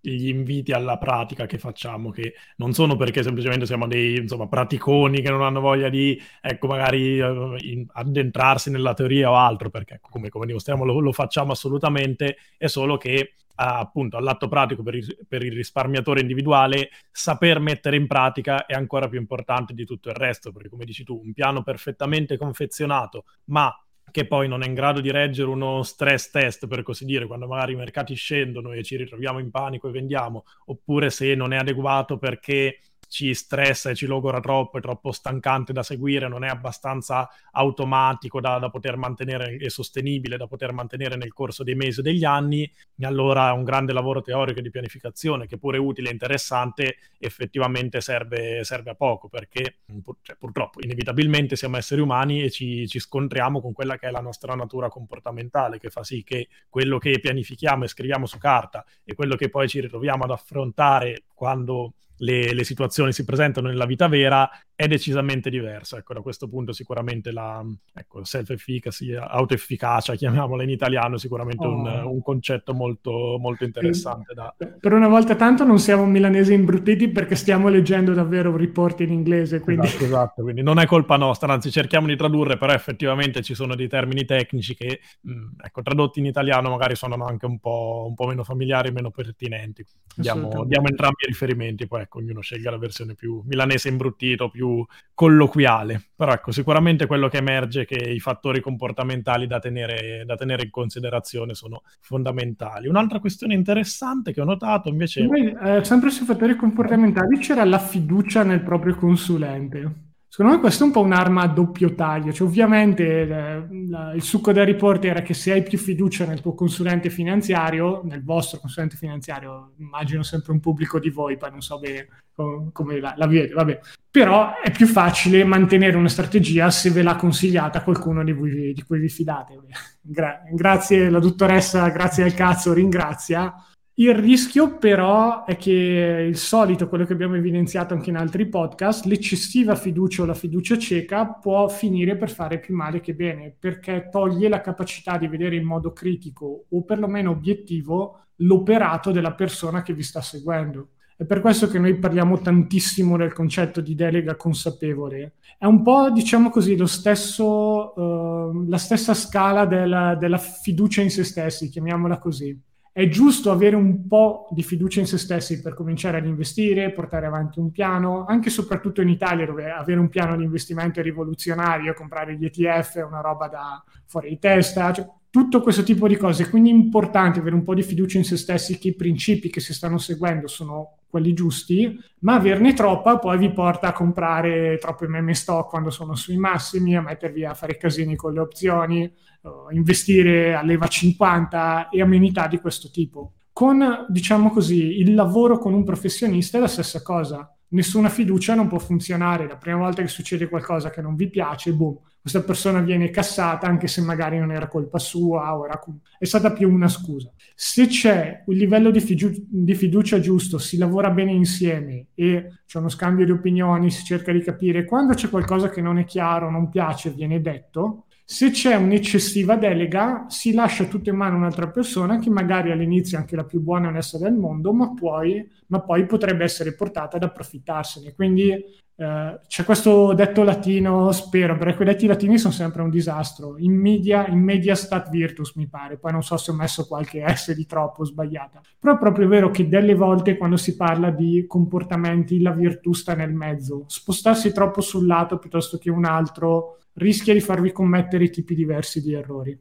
gli 0.01 0.27
inviti 0.27 0.73
alla 0.73 0.97
pratica 0.97 1.45
che 1.45 1.57
facciamo, 1.57 2.09
che 2.09 2.33
non 2.57 2.73
sono 2.73 2.97
perché 2.97 3.23
semplicemente 3.23 3.65
siamo 3.65 3.87
dei 3.87 4.17
insomma, 4.17 4.49
praticoni 4.49 5.21
che 5.21 5.29
non 5.29 5.43
hanno 5.43 5.61
voglia 5.61 5.87
di, 5.87 6.21
ecco, 6.41 6.67
magari 6.67 7.21
uh, 7.21 7.55
in, 7.59 7.85
addentrarsi 7.89 8.69
nella 8.69 8.93
teoria 8.93 9.31
o 9.31 9.35
altro, 9.35 9.69
perché 9.69 9.99
come, 10.01 10.27
come 10.27 10.45
dimostriamo 10.45 10.83
lo, 10.83 10.99
lo 10.99 11.13
facciamo 11.13 11.53
assolutamente, 11.53 12.35
è 12.57 12.67
solo 12.67 12.97
che 12.97 13.35
appunto 13.57 14.17
all'atto 14.17 14.49
pratico 14.49 14.83
per 14.83 14.95
il, 14.95 15.25
per 15.25 15.41
il, 15.41 15.53
risparmiatore 15.53 16.19
individuale, 16.19 16.89
saper 17.09 17.59
mettere 17.59 17.95
in 17.95 18.07
pratica 18.07 18.65
è 18.65 18.73
ancora 18.73 19.07
più 19.07 19.19
importante 19.19 19.73
di 19.73 19.85
tutto 19.85 20.09
il 20.09 20.15
resto, 20.15 20.51
perché 20.51 20.67
come 20.67 20.83
dici 20.83 21.05
tu, 21.05 21.21
un 21.23 21.31
piano 21.31 21.63
perfettamente 21.63 22.37
confezionato, 22.37 23.23
ma 23.45 23.73
che 24.11 24.27
poi 24.27 24.47
non 24.47 24.63
è 24.63 24.65
in 24.67 24.73
grado 24.73 25.01
di 25.01 25.11
reggere 25.11 25.49
uno 25.49 25.83
stress 25.83 26.29
test, 26.29 26.67
per 26.67 26.83
così 26.83 27.05
dire, 27.05 27.27
quando 27.27 27.47
magari 27.47 27.73
i 27.73 27.75
mercati 27.75 28.13
scendono 28.15 28.71
e 28.71 28.83
ci 28.83 28.95
ritroviamo 28.95 29.39
in 29.39 29.51
panico 29.51 29.87
e 29.87 29.91
vendiamo, 29.91 30.45
oppure 30.65 31.09
se 31.09 31.35
non 31.35 31.53
è 31.53 31.57
adeguato 31.57 32.17
perché 32.17 32.79
ci 33.09 33.33
stressa 33.33 33.89
e 33.89 33.95
ci 33.95 34.05
logora 34.05 34.39
troppo, 34.39 34.77
è 34.77 34.81
troppo 34.81 35.11
stancante 35.11 35.73
da 35.73 35.83
seguire, 35.83 36.27
non 36.27 36.43
è 36.43 36.47
abbastanza 36.47 37.29
automatico 37.51 38.39
da, 38.41 38.59
da, 38.59 38.69
poter 38.69 38.97
mantenere 38.97 39.57
e 39.57 39.69
sostenibile 39.69 40.37
da 40.37 40.47
poter 40.47 40.71
mantenere 40.71 41.15
nel 41.15 41.33
corso 41.33 41.63
dei 41.63 41.75
mesi 41.75 41.99
o 41.99 42.03
degli 42.03 42.23
anni, 42.23 42.69
allora 43.01 43.53
un 43.53 43.63
grande 43.63 43.93
lavoro 43.93 44.21
teorico 44.21 44.61
di 44.61 44.69
pianificazione, 44.69 45.47
che 45.47 45.57
pure 45.57 45.77
utile 45.77 46.09
e 46.09 46.11
interessante, 46.11 46.97
effettivamente 47.19 48.01
serve, 48.01 48.63
serve 48.63 48.91
a 48.91 48.95
poco, 48.95 49.27
perché 49.27 49.77
pur, 50.03 50.17
cioè, 50.21 50.35
purtroppo 50.35 50.81
inevitabilmente 50.81 51.55
siamo 51.55 51.77
esseri 51.77 52.01
umani 52.01 52.43
e 52.43 52.49
ci, 52.49 52.87
ci 52.87 52.99
scontriamo 52.99 53.61
con 53.61 53.73
quella 53.73 53.97
che 53.97 54.07
è 54.07 54.11
la 54.11 54.21
nostra 54.21 54.55
natura 54.55 54.89
comportamentale, 54.89 55.79
che 55.79 55.89
fa 55.89 56.03
sì 56.03 56.23
che 56.23 56.47
quello 56.69 56.97
che 56.97 57.19
pianifichiamo 57.19 57.83
e 57.83 57.87
scriviamo 57.87 58.25
su 58.25 58.37
carta 58.37 58.85
e 59.03 59.13
quello 59.13 59.35
che 59.35 59.49
poi 59.49 59.67
ci 59.67 59.79
ritroviamo 59.79 60.23
ad 60.23 60.31
affrontare 60.31 61.23
quando 61.35 61.93
le, 62.17 62.53
le, 62.53 62.63
situazioni 62.63 63.11
si 63.11 63.25
presentano 63.25 63.67
nella 63.67 63.85
vita 63.85 64.07
vera 64.07 64.49
è 64.75 64.87
decisamente 64.87 65.49
diverso. 65.49 65.97
Ecco, 65.97 66.13
da 66.13 66.21
questo 66.21 66.47
punto 66.47 66.73
sicuramente 66.73 67.31
la 67.31 67.63
ecco, 67.93 68.23
self-efficacy, 68.23 69.13
autoefficacia, 69.15 70.15
chiamiamola 70.15 70.63
in 70.63 70.69
italiano, 70.69 71.17
sicuramente 71.17 71.65
oh. 71.65 71.73
un, 71.73 71.87
un, 72.05 72.21
concetto 72.21 72.73
molto, 72.73 73.37
molto 73.39 73.63
interessante. 73.63 74.33
Da... 74.33 74.53
Per 74.57 74.91
una 74.91 75.07
volta 75.07 75.35
tanto 75.35 75.63
non 75.63 75.79
siamo 75.79 76.05
milanesi 76.05 76.53
imbruttiti 76.53 77.07
perché 77.07 77.35
stiamo 77.35 77.69
leggendo 77.69 78.13
davvero 78.13 78.55
report 78.55 78.99
in 78.99 79.13
inglese. 79.13 79.61
Quindi... 79.61 79.87
Esatto, 79.87 80.03
esatto, 80.03 80.41
quindi 80.43 80.61
non 80.61 80.79
è 80.79 80.85
colpa 80.85 81.15
nostra, 81.15 81.53
anzi 81.53 81.71
cerchiamo 81.71 82.07
di 82.07 82.17
tradurre, 82.17 82.57
però 82.57 82.73
effettivamente 82.73 83.41
ci 83.41 83.55
sono 83.55 83.75
dei 83.75 83.87
termini 83.87 84.25
tecnici 84.25 84.75
che, 84.75 84.99
mh, 85.21 85.45
ecco, 85.63 85.81
tradotti 85.81 86.19
in 86.19 86.25
italiano 86.25 86.69
magari 86.69 86.95
sono 86.95 87.15
anche 87.25 87.45
un 87.45 87.59
po', 87.59 88.05
un 88.09 88.13
po 88.13 88.25
meno 88.27 88.43
familiari, 88.43 88.91
meno 88.91 89.09
pertinenti. 89.09 89.85
Diamo, 90.15 90.65
diamo 90.65 90.87
entrambi 90.87 91.24
riferimenti, 91.25 91.87
poi 91.87 92.01
ecco, 92.01 92.19
ognuno 92.19 92.41
sceglie 92.41 92.69
la 92.69 92.77
versione 92.77 93.13
più 93.15 93.41
milanese 93.45 93.89
imbruttito, 93.89 94.49
più 94.49 94.85
colloquiale. 95.13 96.09
Però 96.15 96.31
ecco, 96.31 96.51
sicuramente 96.51 97.05
quello 97.05 97.27
che 97.27 97.37
emerge 97.37 97.81
è 97.81 97.85
che 97.85 97.95
i 97.95 98.19
fattori 98.19 98.61
comportamentali 98.61 99.47
da 99.47 99.59
tenere, 99.59 100.23
da 100.25 100.35
tenere 100.35 100.63
in 100.63 100.69
considerazione 100.69 101.53
sono 101.53 101.83
fondamentali. 101.99 102.87
Un'altra 102.87 103.19
questione 103.19 103.53
interessante 103.53 104.33
che 104.33 104.41
ho 104.41 104.45
notato 104.45 104.89
invece... 104.89 105.27
eh, 105.61 105.83
sempre 105.83 106.09
sui 106.09 106.25
fattori 106.25 106.55
comportamentali 106.55 107.39
c'era 107.39 107.63
la 107.63 107.79
fiducia 107.79 108.43
nel 108.43 108.61
proprio 108.61 108.95
consulente. 108.95 110.03
Secondo 110.35 110.57
me 110.57 110.61
questo 110.63 110.83
è 110.83 110.87
un 110.87 110.91
po' 110.91 110.99
un'arma 110.99 111.43
a 111.43 111.47
doppio 111.47 111.95
taglio, 111.95 112.33
cioè 112.33 112.45
ovviamente 112.45 113.21
eh, 113.21 113.67
la, 113.87 114.11
il 114.11 114.21
succo 114.21 114.51
del 114.51 114.65
report 114.65 115.05
era 115.05 115.21
che 115.21 115.33
se 115.33 115.53
hai 115.53 115.63
più 115.63 115.77
fiducia 115.77 116.25
nel 116.25 116.41
tuo 116.41 116.53
consulente 116.53 117.09
finanziario, 117.09 118.01
nel 118.03 118.21
vostro 118.21 118.59
consulente 118.59 118.97
finanziario, 118.97 119.71
immagino 119.77 120.23
sempre 120.23 120.51
un 120.51 120.59
pubblico 120.59 120.99
di 120.99 121.09
voi, 121.09 121.37
poi 121.37 121.51
non 121.51 121.61
so 121.61 121.79
bene 121.79 122.25
come, 122.35 122.67
come 122.73 122.99
la, 122.99 123.13
la 123.15 123.27
vedete, 123.27 123.53
vabbè, 123.53 123.79
però 124.11 124.59
è 124.61 124.71
più 124.71 124.87
facile 124.87 125.45
mantenere 125.45 125.95
una 125.95 126.09
strategia 126.09 126.69
se 126.69 126.89
ve 126.89 127.01
l'ha 127.01 127.15
consigliata 127.15 127.81
qualcuno 127.81 128.21
di, 128.21 128.33
voi, 128.33 128.73
di 128.73 128.83
cui 128.85 128.99
vi 128.99 129.07
fidate. 129.07 129.57
Gra- 130.01 130.41
grazie 130.51 131.09
la 131.09 131.19
dottoressa, 131.19 131.87
grazie 131.87 132.25
al 132.25 132.33
cazzo, 132.33 132.73
ringrazia 132.73 133.55
il 133.97 134.13
rischio 134.13 134.77
però 134.77 135.45
è 135.45 135.55
che 135.55 135.71
il 135.71 136.35
solito, 136.35 136.89
quello 136.89 137.05
che 137.05 137.13
abbiamo 137.13 137.35
evidenziato 137.35 137.93
anche 137.93 138.09
in 138.09 138.17
altri 138.17 138.49
podcast, 138.49 139.05
l'eccessiva 139.05 139.75
fiducia 139.75 140.23
o 140.23 140.25
la 140.25 140.33
fiducia 140.33 140.77
cieca 140.77 141.25
può 141.25 141.69
finire 141.69 142.17
per 142.17 142.29
fare 142.29 142.59
più 142.59 142.75
male 142.75 142.99
che 142.99 143.13
bene, 143.13 143.55
perché 143.57 144.09
toglie 144.11 144.49
la 144.49 144.59
capacità 144.59 145.17
di 145.17 145.29
vedere 145.29 145.55
in 145.55 145.63
modo 145.63 145.93
critico 145.93 146.65
o 146.67 146.83
perlomeno 146.83 147.29
obiettivo 147.31 148.25
l'operato 148.39 149.11
della 149.11 149.33
persona 149.33 149.81
che 149.81 149.93
vi 149.93 150.03
sta 150.03 150.19
seguendo. 150.19 150.89
È 151.15 151.23
per 151.23 151.39
questo 151.39 151.69
che 151.69 151.79
noi 151.79 151.97
parliamo 151.97 152.41
tantissimo 152.41 153.15
del 153.15 153.31
concetto 153.31 153.79
di 153.79 153.95
delega 153.95 154.35
consapevole. 154.35 155.35
È 155.57 155.63
un 155.63 155.81
po', 155.81 156.11
diciamo 156.11 156.49
così, 156.49 156.77
stesso, 156.85 157.93
uh, 157.97 158.67
la 158.67 158.77
stessa 158.77 159.13
scala 159.13 159.65
della, 159.65 160.15
della 160.15 160.37
fiducia 160.37 161.01
in 161.01 161.09
se 161.09 161.23
stessi, 161.23 161.69
chiamiamola 161.69 162.17
così 162.17 162.61
è 162.97 163.09
giusto 163.09 163.51
avere 163.51 163.75
un 163.75 164.07
po' 164.07 164.47
di 164.51 164.63
fiducia 164.63 165.01
in 165.01 165.05
se 165.05 165.17
stessi 165.17 165.59
per 165.59 165.73
cominciare 165.73 166.19
ad 166.19 166.25
investire, 166.25 166.93
portare 166.93 167.25
avanti 167.25 167.59
un 167.59 167.69
piano, 167.69 168.23
anche 168.23 168.47
e 168.47 168.51
soprattutto 168.51 169.01
in 169.01 169.09
Italia 169.09 169.45
dove 169.45 169.69
avere 169.69 169.99
un 169.99 170.07
piano 170.07 170.37
di 170.37 170.45
investimento 170.45 171.01
è 171.01 171.03
rivoluzionario, 171.03 171.93
comprare 171.93 172.37
gli 172.37 172.45
ETF 172.45 172.99
è 172.99 173.03
una 173.03 173.19
roba 173.19 173.49
da 173.49 173.83
fuori 174.05 174.29
di 174.29 174.39
testa, 174.39 174.93
cioè, 174.93 175.05
tutto 175.29 175.59
questo 175.59 175.83
tipo 175.83 176.07
di 176.07 176.15
cose. 176.15 176.49
Quindi 176.49 176.69
è 176.69 176.73
importante 176.73 177.39
avere 177.39 177.55
un 177.55 177.65
po' 177.65 177.73
di 177.73 177.83
fiducia 177.83 178.17
in 178.17 178.23
se 178.23 178.37
stessi 178.37 178.77
che 178.77 178.87
i 178.87 178.95
principi 178.95 179.49
che 179.49 179.59
si 179.59 179.73
stanno 179.73 179.97
seguendo 179.97 180.47
sono 180.47 180.99
quelli 181.15 181.33
giusti, 181.33 181.97
ma 182.19 182.33
averne 182.33 182.73
troppa 182.73 183.19
poi 183.19 183.37
vi 183.37 183.53
porta 183.53 183.87
a 183.87 183.93
comprare 183.93 184.77
troppo 184.81 185.07
meme 185.07 185.33
stock 185.33 185.69
quando 185.69 185.89
sono 185.89 186.13
sui 186.13 186.35
massimi, 186.35 186.97
a 186.97 187.01
mettervi 187.01 187.45
a 187.45 187.53
fare 187.53 187.77
casini 187.77 188.17
con 188.17 188.33
le 188.33 188.41
opzioni, 188.41 189.09
uh, 189.43 189.73
investire 189.73 190.53
a 190.53 190.61
leva 190.61 190.87
50 190.87 191.87
e 191.87 192.01
amenità 192.01 192.47
di 192.47 192.59
questo 192.59 192.91
tipo. 192.91 193.35
Con, 193.53 194.05
diciamo 194.09 194.49
così, 194.49 194.99
il 194.99 195.13
lavoro 195.13 195.57
con 195.57 195.73
un 195.73 195.85
professionista 195.85 196.57
è 196.57 196.59
la 196.59 196.67
stessa 196.67 197.01
cosa. 197.01 197.49
Nessuna 197.69 198.09
fiducia 198.09 198.53
non 198.53 198.67
può 198.67 198.79
funzionare. 198.79 199.47
La 199.47 199.55
prima 199.55 199.77
volta 199.77 200.01
che 200.01 200.09
succede 200.09 200.49
qualcosa 200.49 200.89
che 200.89 201.01
non 201.01 201.15
vi 201.15 201.29
piace, 201.29 201.71
boom, 201.71 201.97
questa 202.25 202.41
persona 202.41 202.79
viene 202.79 203.11
cassata 203.11 203.67
anche 203.67 203.85
se 203.85 204.01
magari 204.01 204.39
non 204.39 204.51
era 204.51 204.67
colpa 204.67 204.97
sua 204.97 205.55
o 205.55 205.63
era, 205.63 205.79
è 206.17 206.25
stata 206.25 206.51
più 206.53 206.71
una 206.71 206.87
scusa. 206.87 207.31
Se 207.53 207.85
c'è 207.85 208.41
un 208.47 208.55
livello 208.55 208.89
di, 208.89 208.99
fidu- 208.99 209.45
di 209.47 209.75
fiducia 209.75 210.19
giusto, 210.19 210.57
si 210.57 210.79
lavora 210.79 211.11
bene 211.11 211.33
insieme 211.33 212.07
e 212.15 212.49
c'è 212.65 212.79
uno 212.79 212.89
scambio 212.89 213.25
di 213.25 213.31
opinioni, 213.31 213.91
si 213.91 214.03
cerca 214.03 214.31
di 214.31 214.41
capire 214.41 214.85
quando 214.85 215.13
c'è 215.13 215.29
qualcosa 215.29 215.69
che 215.69 215.81
non 215.81 215.99
è 215.99 216.03
chiaro, 216.03 216.49
non 216.49 216.67
piace, 216.69 217.11
viene 217.11 217.41
detto, 217.41 218.05
se 218.27 218.49
c'è 218.49 218.73
un'eccessiva 218.73 219.55
delega, 219.55 220.25
si 220.27 220.51
lascia 220.51 220.85
tutto 220.85 221.11
in 221.11 221.15
mano 221.15 221.35
un'altra 221.37 221.69
persona 221.69 222.17
che 222.17 222.31
magari 222.31 222.71
all'inizio 222.71 223.17
è 223.17 223.21
anche 223.21 223.35
la 223.35 223.43
più 223.45 223.61
buona 223.61 223.85
e 223.85 223.89
onesta 223.89 224.17
del 224.17 224.33
mondo, 224.33 224.73
ma 224.73 224.91
poi, 224.95 225.47
ma 225.67 225.81
poi 225.81 226.05
potrebbe 226.05 226.43
essere 226.43 226.73
portata 226.75 227.17
ad 227.17 227.23
approfittarsene. 227.23 228.13
Quindi 228.13 228.51
eh, 228.97 229.39
c'è 229.47 229.63
questo 229.65 230.13
detto 230.13 230.43
latino, 230.43 231.11
spero, 231.11 231.57
perché 231.57 231.75
quei 231.75 231.87
detti 231.87 232.07
latini 232.07 232.37
sono 232.37 232.53
sempre 232.53 232.81
un 232.81 232.89
disastro. 232.89 233.57
In 233.57 233.73
media, 233.73 234.27
in 234.27 234.39
media 234.39 234.75
stat 234.75 235.09
virtus, 235.09 235.55
mi 235.55 235.67
pare. 235.67 235.97
Poi 235.97 236.11
non 236.11 236.23
so 236.23 236.37
se 236.37 236.51
ho 236.51 236.53
messo 236.53 236.87
qualche 236.87 237.23
S 237.27 237.53
di 237.53 237.65
troppo 237.65 238.05
sbagliata. 238.05 238.61
Però 238.79 238.95
è 238.95 238.97
proprio 238.97 239.27
vero 239.27 239.51
che 239.51 239.67
delle 239.67 239.95
volte 239.95 240.37
quando 240.37 240.57
si 240.57 240.75
parla 240.75 241.11
di 241.11 241.45
comportamenti, 241.47 242.41
la 242.41 242.51
virtù 242.51 242.93
sta 242.93 243.15
nel 243.15 243.33
mezzo. 243.33 243.83
Spostarsi 243.87 244.53
troppo 244.53 244.81
sul 244.81 245.05
lato 245.05 245.37
piuttosto 245.37 245.77
che 245.77 245.89
un 245.89 246.05
altro 246.05 246.77
rischia 246.93 247.33
di 247.33 247.41
farvi 247.41 247.71
commettere 247.71 248.29
tipi 248.29 248.55
diversi 248.55 249.01
di 249.01 249.13
errori. 249.13 249.59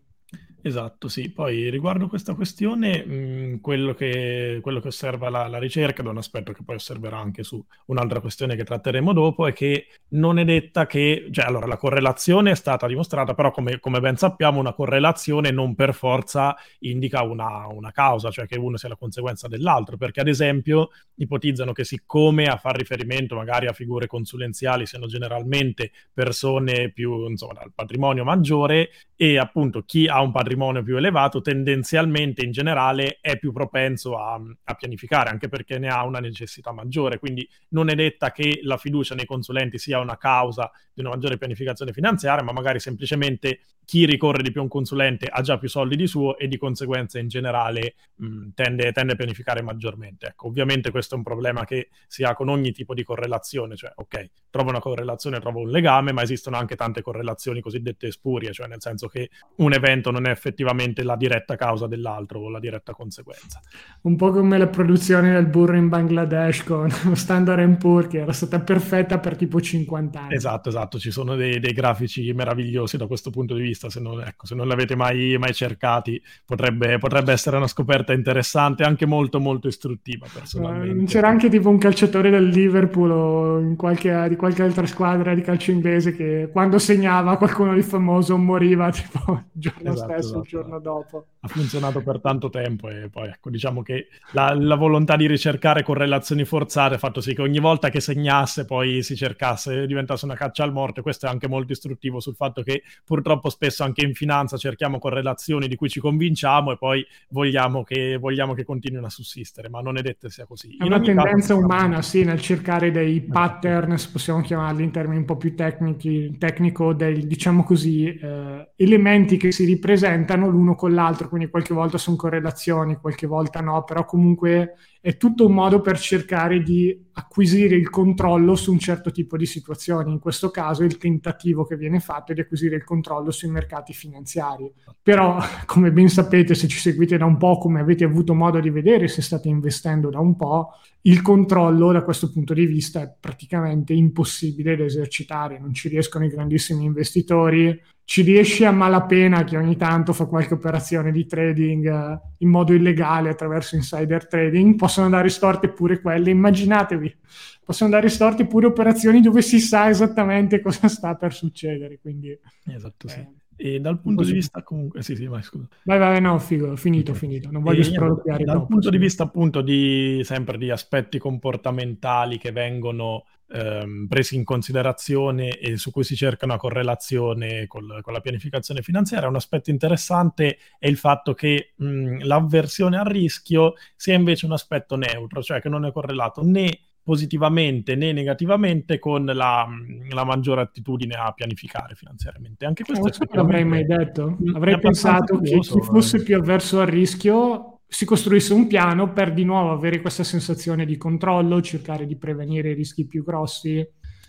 Esatto, 0.66 1.08
sì. 1.08 1.30
Poi 1.30 1.68
riguardo 1.68 2.08
questa 2.08 2.32
questione, 2.32 3.04
mh, 3.04 3.60
quello, 3.60 3.92
che, 3.92 4.60
quello, 4.62 4.80
che, 4.80 4.88
osserva 4.88 5.28
la, 5.28 5.46
la, 5.46 5.58
ricerca, 5.58 6.02
da 6.02 6.08
un 6.08 6.16
aspetto 6.16 6.52
che 6.52 6.62
poi 6.64 6.76
osserverà 6.76 7.18
anche 7.18 7.42
su 7.42 7.62
un'altra 7.88 8.20
questione 8.20 8.56
che 8.56 8.64
tratteremo 8.64 9.12
dopo, 9.12 9.46
è 9.46 9.52
che 9.52 9.88
non 10.12 10.38
è 10.38 10.44
detta 10.46 10.86
che, 10.86 11.28
cioè 11.30 11.44
allora 11.44 11.66
la 11.66 11.76
correlazione 11.76 12.52
è 12.52 12.54
stata 12.54 12.86
dimostrata, 12.86 13.34
però 13.34 13.50
come, 13.50 13.78
come 13.78 14.00
ben 14.00 14.16
sappiamo 14.16 14.58
una 14.58 14.72
correlazione 14.72 15.50
non 15.50 15.74
per 15.74 15.92
forza 15.92 16.56
indica 16.78 17.20
una, 17.20 17.66
una, 17.66 17.92
causa, 17.92 18.30
cioè 18.30 18.46
che 18.46 18.56
uno 18.56 18.78
sia 18.78 18.88
la 18.88 18.96
conseguenza 18.96 19.48
dell'altro, 19.48 19.98
perché 19.98 20.20
ad 20.20 20.28
esempio 20.28 20.88
ipotizzano 21.16 21.72
che 21.72 21.84
siccome 21.84 22.46
a 22.46 22.56
far 22.56 22.74
riferimento 22.74 23.34
magari 23.34 23.66
a 23.66 23.74
figure 23.74 24.06
consulenziali 24.06 24.86
siano 24.86 25.08
generalmente 25.08 25.92
persone 26.10 26.90
più, 26.90 27.28
insomma, 27.28 27.52
dal 27.52 27.72
patrimonio 27.74 28.24
maggiore 28.24 28.88
e 29.14 29.38
appunto 29.38 29.82
chi 29.82 30.08
ha 30.08 30.22
un 30.22 30.32
patrimonio 30.32 30.52
patrimonio 30.54 30.82
più 30.82 30.96
elevato, 30.96 31.40
tendenzialmente 31.40 32.42
in 32.42 32.52
generale 32.52 33.18
è 33.20 33.38
più 33.38 33.52
propenso 33.52 34.16
a, 34.16 34.40
a, 34.64 34.74
pianificare, 34.74 35.30
anche 35.30 35.48
perché 35.48 35.78
ne 35.78 35.88
ha 35.88 36.04
una 36.04 36.20
necessità 36.20 36.72
maggiore. 36.72 37.18
Quindi 37.18 37.48
non 37.70 37.88
è 37.88 37.94
detta 37.94 38.30
che 38.30 38.60
la 38.62 38.76
fiducia 38.76 39.14
nei 39.14 39.26
consulenti 39.26 39.78
sia 39.78 39.98
una 39.98 40.16
causa 40.16 40.70
di 40.92 41.00
una 41.00 41.10
maggiore 41.10 41.36
pianificazione 41.36 41.92
finanziaria, 41.92 42.44
ma 42.44 42.52
magari 42.52 42.78
semplicemente 42.78 43.60
chi 43.84 44.06
ricorre 44.06 44.42
di 44.42 44.50
più 44.50 44.60
a 44.60 44.62
un 44.62 44.68
consulente 44.68 45.26
ha 45.26 45.42
già 45.42 45.58
più 45.58 45.68
soldi 45.68 45.96
di 45.96 46.06
suo 46.06 46.38
e 46.38 46.48
di 46.48 46.56
conseguenza 46.56 47.18
in 47.18 47.28
generale 47.28 47.94
mh, 48.14 48.50
tende, 48.54 48.92
tende, 48.92 49.12
a 49.12 49.16
pianificare 49.16 49.60
maggiormente. 49.60 50.28
Ecco, 50.28 50.46
ovviamente 50.46 50.90
questo 50.90 51.14
è 51.14 51.18
un 51.18 51.24
problema 51.24 51.64
che 51.64 51.88
si 52.06 52.22
ha 52.22 52.34
con 52.34 52.48
ogni 52.48 52.72
tipo 52.72 52.94
di 52.94 53.02
correlazione, 53.02 53.76
cioè 53.76 53.92
ok, 53.94 54.30
trovo 54.50 54.70
una 54.70 54.78
correlazione, 54.78 55.40
trovo 55.40 55.60
un 55.60 55.70
legame, 55.70 56.12
ma 56.12 56.22
esistono 56.22 56.56
anche 56.56 56.76
tante 56.76 57.02
correlazioni 57.02 57.60
cosiddette 57.60 58.10
spurie, 58.10 58.52
cioè 58.52 58.68
nel 58.68 58.80
senso 58.80 59.08
che 59.08 59.30
un 59.56 59.72
evento 59.72 60.10
non 60.10 60.26
è 60.26 60.34
effettivamente 60.44 61.02
la 61.02 61.16
diretta 61.16 61.56
causa 61.56 61.86
dell'altro 61.86 62.40
o 62.40 62.50
la 62.50 62.60
diretta 62.60 62.92
conseguenza. 62.92 63.60
Un 64.02 64.16
po' 64.16 64.30
come 64.30 64.58
la 64.58 64.66
produzione 64.66 65.32
del 65.32 65.46
burro 65.46 65.76
in 65.76 65.88
Bangladesh 65.88 66.64
con 66.64 66.92
lo 67.04 67.14
Standard 67.14 67.76
Poor's 67.78 68.08
che 68.08 68.18
era 68.18 68.32
stata 68.32 68.60
perfetta 68.60 69.18
per 69.18 69.36
tipo 69.36 69.60
50 69.60 70.20
anni. 70.20 70.34
Esatto, 70.34 70.68
esatto, 70.68 70.98
ci 70.98 71.10
sono 71.10 71.34
dei, 71.36 71.58
dei 71.60 71.72
grafici 71.72 72.30
meravigliosi 72.32 72.96
da 72.96 73.06
questo 73.06 73.30
punto 73.30 73.54
di 73.54 73.62
vista, 73.62 73.88
se 73.88 74.00
non, 74.00 74.20
ecco, 74.20 74.46
se 74.46 74.54
non 74.54 74.66
li 74.66 74.72
avete 74.72 74.94
mai, 74.94 75.36
mai 75.38 75.54
cercati 75.54 76.20
potrebbe, 76.44 76.98
potrebbe, 76.98 77.32
essere 77.32 77.56
una 77.56 77.66
scoperta 77.66 78.12
interessante, 78.12 78.84
anche 78.84 79.06
molto 79.06 79.40
molto 79.40 79.68
istruttiva 79.68 80.26
personalmente. 80.32 81.04
C'era 81.06 81.28
anche 81.28 81.48
tipo 81.48 81.68
un 81.70 81.78
calciatore 81.78 82.30
del 82.30 82.48
Liverpool 82.48 83.10
o 83.10 83.58
in 83.60 83.76
qualche, 83.76 84.26
di 84.28 84.36
qualche 84.36 84.62
altra 84.62 84.86
squadra 84.86 85.34
di 85.34 85.40
calcio 85.40 85.70
inglese 85.70 86.14
che 86.14 86.50
quando 86.52 86.78
segnava 86.78 87.36
qualcuno 87.36 87.74
di 87.74 87.82
famoso 87.82 88.36
moriva 88.36 88.90
tipo 88.92 89.44
il 89.54 89.60
giorno 89.60 89.92
esatto, 89.92 90.12
stesso, 90.12 90.33
esatto. 90.40 90.56
il 90.56 90.62
giorno 90.62 90.80
dopo. 90.80 91.26
Ha 91.40 91.48
funzionato 91.48 92.02
per 92.02 92.20
tanto 92.20 92.50
tempo 92.50 92.88
e 92.88 93.08
poi 93.10 93.28
ecco, 93.28 93.50
diciamo 93.50 93.82
che 93.82 94.08
la, 94.32 94.54
la 94.54 94.76
volontà 94.76 95.16
di 95.16 95.26
ricercare 95.26 95.82
correlazioni 95.82 96.44
forzate 96.44 96.94
ha 96.94 96.98
fatto 96.98 97.20
sì 97.20 97.34
che 97.34 97.42
ogni 97.42 97.60
volta 97.60 97.90
che 97.90 98.00
segnasse 98.00 98.64
poi 98.64 99.02
si 99.02 99.14
cercasse, 99.14 99.86
diventasse 99.86 100.24
una 100.24 100.34
caccia 100.34 100.64
al 100.64 100.72
morto. 100.72 101.02
Questo 101.02 101.26
è 101.26 101.28
anche 101.28 101.48
molto 101.48 101.72
istruttivo 101.72 102.20
sul 102.20 102.34
fatto 102.34 102.62
che 102.62 102.82
purtroppo 103.04 103.48
spesso 103.50 103.84
anche 103.84 104.04
in 104.04 104.14
finanza 104.14 104.56
cerchiamo 104.56 104.98
correlazioni 104.98 105.68
di 105.68 105.76
cui 105.76 105.88
ci 105.88 106.00
convinciamo 106.00 106.72
e 106.72 106.76
poi 106.76 107.06
vogliamo 107.28 107.82
che, 107.84 108.16
vogliamo 108.16 108.54
che 108.54 108.64
continuino 108.64 109.06
a 109.06 109.10
sussistere, 109.10 109.68
ma 109.68 109.80
non 109.80 109.96
è 109.98 110.02
detto 110.02 110.28
sia 110.28 110.46
così. 110.46 110.76
È 110.78 110.84
una 110.84 111.00
tendenza 111.00 111.54
caso, 111.54 111.58
umana, 111.58 112.02
sì, 112.02 112.24
nel 112.24 112.40
cercare 112.40 112.90
dei 112.90 113.20
pattern, 113.20 113.96
se 113.98 114.08
possiamo 114.10 114.40
chiamarli 114.40 114.82
in 114.82 114.90
termini 114.90 115.18
un 115.18 115.24
po' 115.24 115.36
più 115.36 115.54
tecnici, 115.54 116.36
tecnico, 116.38 116.92
dei, 116.92 117.26
diciamo 117.26 117.62
così, 117.62 118.06
eh, 118.06 118.72
elementi 118.76 119.36
che 119.36 119.52
si 119.52 119.64
ripresentano 119.64 120.23
l'uno 120.48 120.74
con 120.74 120.92
l'altro, 120.94 121.28
quindi 121.28 121.50
qualche 121.50 121.74
volta 121.74 121.98
sono 121.98 122.16
correlazioni, 122.16 122.96
qualche 122.96 123.26
volta 123.26 123.60
no, 123.60 123.84
però 123.84 124.04
comunque 124.04 124.76
è 125.04 125.18
tutto 125.18 125.44
un 125.44 125.52
modo 125.52 125.82
per 125.82 125.98
cercare 125.98 126.62
di 126.62 126.98
acquisire 127.12 127.76
il 127.76 127.90
controllo 127.90 128.54
su 128.54 128.72
un 128.72 128.78
certo 128.78 129.10
tipo 129.10 129.36
di 129.36 129.44
situazioni. 129.44 130.10
In 130.10 130.18
questo 130.18 130.50
caso 130.50 130.82
il 130.82 130.96
tentativo 130.96 131.66
che 131.66 131.76
viene 131.76 132.00
fatto 132.00 132.32
è 132.32 132.34
di 132.34 132.40
acquisire 132.40 132.76
il 132.76 132.84
controllo 132.84 133.30
sui 133.30 133.50
mercati 133.50 133.92
finanziari. 133.92 134.72
Però, 135.02 135.36
come 135.66 135.92
ben 135.92 136.08
sapete, 136.08 136.54
se 136.54 136.68
ci 136.68 136.78
seguite 136.78 137.18
da 137.18 137.26
un 137.26 137.36
po', 137.36 137.58
come 137.58 137.80
avete 137.80 138.04
avuto 138.04 138.32
modo 138.32 138.60
di 138.60 138.70
vedere, 138.70 139.06
se 139.08 139.20
state 139.20 139.46
investendo 139.46 140.08
da 140.08 140.20
un 140.20 140.36
po', 140.36 140.70
il 141.02 141.20
controllo 141.20 141.92
da 141.92 142.02
questo 142.02 142.30
punto 142.32 142.54
di 142.54 142.64
vista 142.64 143.02
è 143.02 143.14
praticamente 143.20 143.92
impossibile 143.92 144.74
da 144.74 144.84
esercitare. 144.84 145.58
Non 145.58 145.74
ci 145.74 145.90
riescono 145.90 146.24
i 146.24 146.30
grandissimi 146.30 146.82
investitori, 146.82 147.78
ci 148.06 148.20
riesce 148.20 148.66
a 148.66 148.70
malapena 148.70 149.44
che 149.44 149.56
ogni 149.56 149.76
tanto 149.76 150.12
fa 150.12 150.26
qualche 150.26 150.54
operazione 150.54 151.10
di 151.10 151.26
trading 151.26 151.86
uh, 151.86 152.20
in 152.38 152.50
modo 152.50 152.74
illegale 152.74 153.30
attraverso 153.30 153.76
insider 153.76 154.26
trading, 154.26 154.74
possono 154.94 155.08
dare 155.08 155.28
storte 155.28 155.68
pure 155.70 156.00
quelle, 156.00 156.30
immaginatevi, 156.30 157.16
possono 157.64 157.90
dare 157.90 158.08
storte 158.08 158.46
pure 158.46 158.66
operazioni 158.66 159.20
dove 159.20 159.42
si 159.42 159.58
sa 159.58 159.88
esattamente 159.88 160.60
cosa 160.60 160.86
sta 160.86 161.16
per 161.16 161.34
succedere. 161.34 161.98
Quindi, 162.00 162.38
esatto, 162.66 163.08
sì. 163.08 163.18
Eh, 163.18 163.74
e 163.74 163.80
dal 163.80 164.00
punto 164.00 164.20
così. 164.20 164.32
di 164.32 164.38
vista 164.38 164.62
comunque, 164.62 165.02
sì, 165.02 165.16
sì, 165.16 165.26
vai, 165.26 165.42
scusa. 165.42 165.66
Vai, 165.82 165.98
vai, 165.98 166.20
no, 166.20 166.38
figo, 166.38 166.76
finito, 166.76 167.10
okay. 167.10 167.28
finito, 167.28 167.50
non 167.50 167.64
voglio 167.64 167.82
sproloquiare. 167.82 168.44
Dal 168.44 168.66
punto 168.66 168.84
sì. 168.84 168.90
di 168.90 168.98
vista 168.98 169.24
appunto 169.24 169.62
di 169.62 170.20
sempre 170.22 170.58
di 170.58 170.70
aspetti 170.70 171.18
comportamentali 171.18 172.38
che 172.38 172.52
vengono 172.52 173.24
ehm, 173.50 174.06
presi 174.08 174.36
in 174.36 174.44
considerazione 174.44 175.58
e 175.58 175.76
su 175.76 175.90
cui 175.90 176.04
si 176.04 176.16
cerca 176.16 176.44
una 176.44 176.56
correlazione 176.56 177.66
col, 177.66 178.00
con 178.02 178.12
la 178.12 178.20
pianificazione 178.20 178.82
finanziaria. 178.82 179.28
Un 179.28 179.36
aspetto 179.36 179.70
interessante 179.70 180.58
è 180.78 180.86
il 180.86 180.96
fatto 180.96 181.34
che 181.34 181.72
mh, 181.76 182.24
l'avversione 182.24 182.98
al 182.98 183.06
rischio 183.06 183.74
sia 183.96 184.14
invece 184.14 184.46
un 184.46 184.52
aspetto 184.52 184.96
neutro, 184.96 185.42
cioè 185.42 185.60
che 185.60 185.68
non 185.68 185.84
è 185.84 185.92
correlato 185.92 186.42
né 186.42 186.78
positivamente 187.04 187.96
né 187.96 188.12
negativamente 188.12 188.98
con 188.98 189.26
la, 189.26 189.68
la, 190.08 190.24
maggiore 190.24 190.62
attitudine 190.62 191.14
a 191.14 191.32
pianificare 191.32 191.94
finanziariamente. 191.94 192.64
Anche 192.64 192.82
questo 192.82 193.08
eh, 193.08 193.26
non 193.30 193.44
l'avrei 193.44 193.64
mai 193.64 193.84
detto. 193.84 194.38
Avrei 194.54 194.78
pensato 194.80 195.38
che 195.38 195.58
chi 195.58 195.82
fosse 195.82 196.22
più 196.22 196.34
avverso 196.34 196.80
al 196.80 196.86
rischio 196.86 197.73
si 197.86 198.04
costruisse 198.04 198.52
un 198.52 198.66
piano 198.66 199.12
per 199.12 199.32
di 199.32 199.44
nuovo 199.44 199.70
avere 199.70 200.00
questa 200.00 200.24
sensazione 200.24 200.84
di 200.84 200.96
controllo, 200.96 201.62
cercare 201.62 202.06
di 202.06 202.16
prevenire 202.16 202.70
i 202.70 202.74
rischi 202.74 203.06
più 203.06 203.22
grossi. 203.22 203.86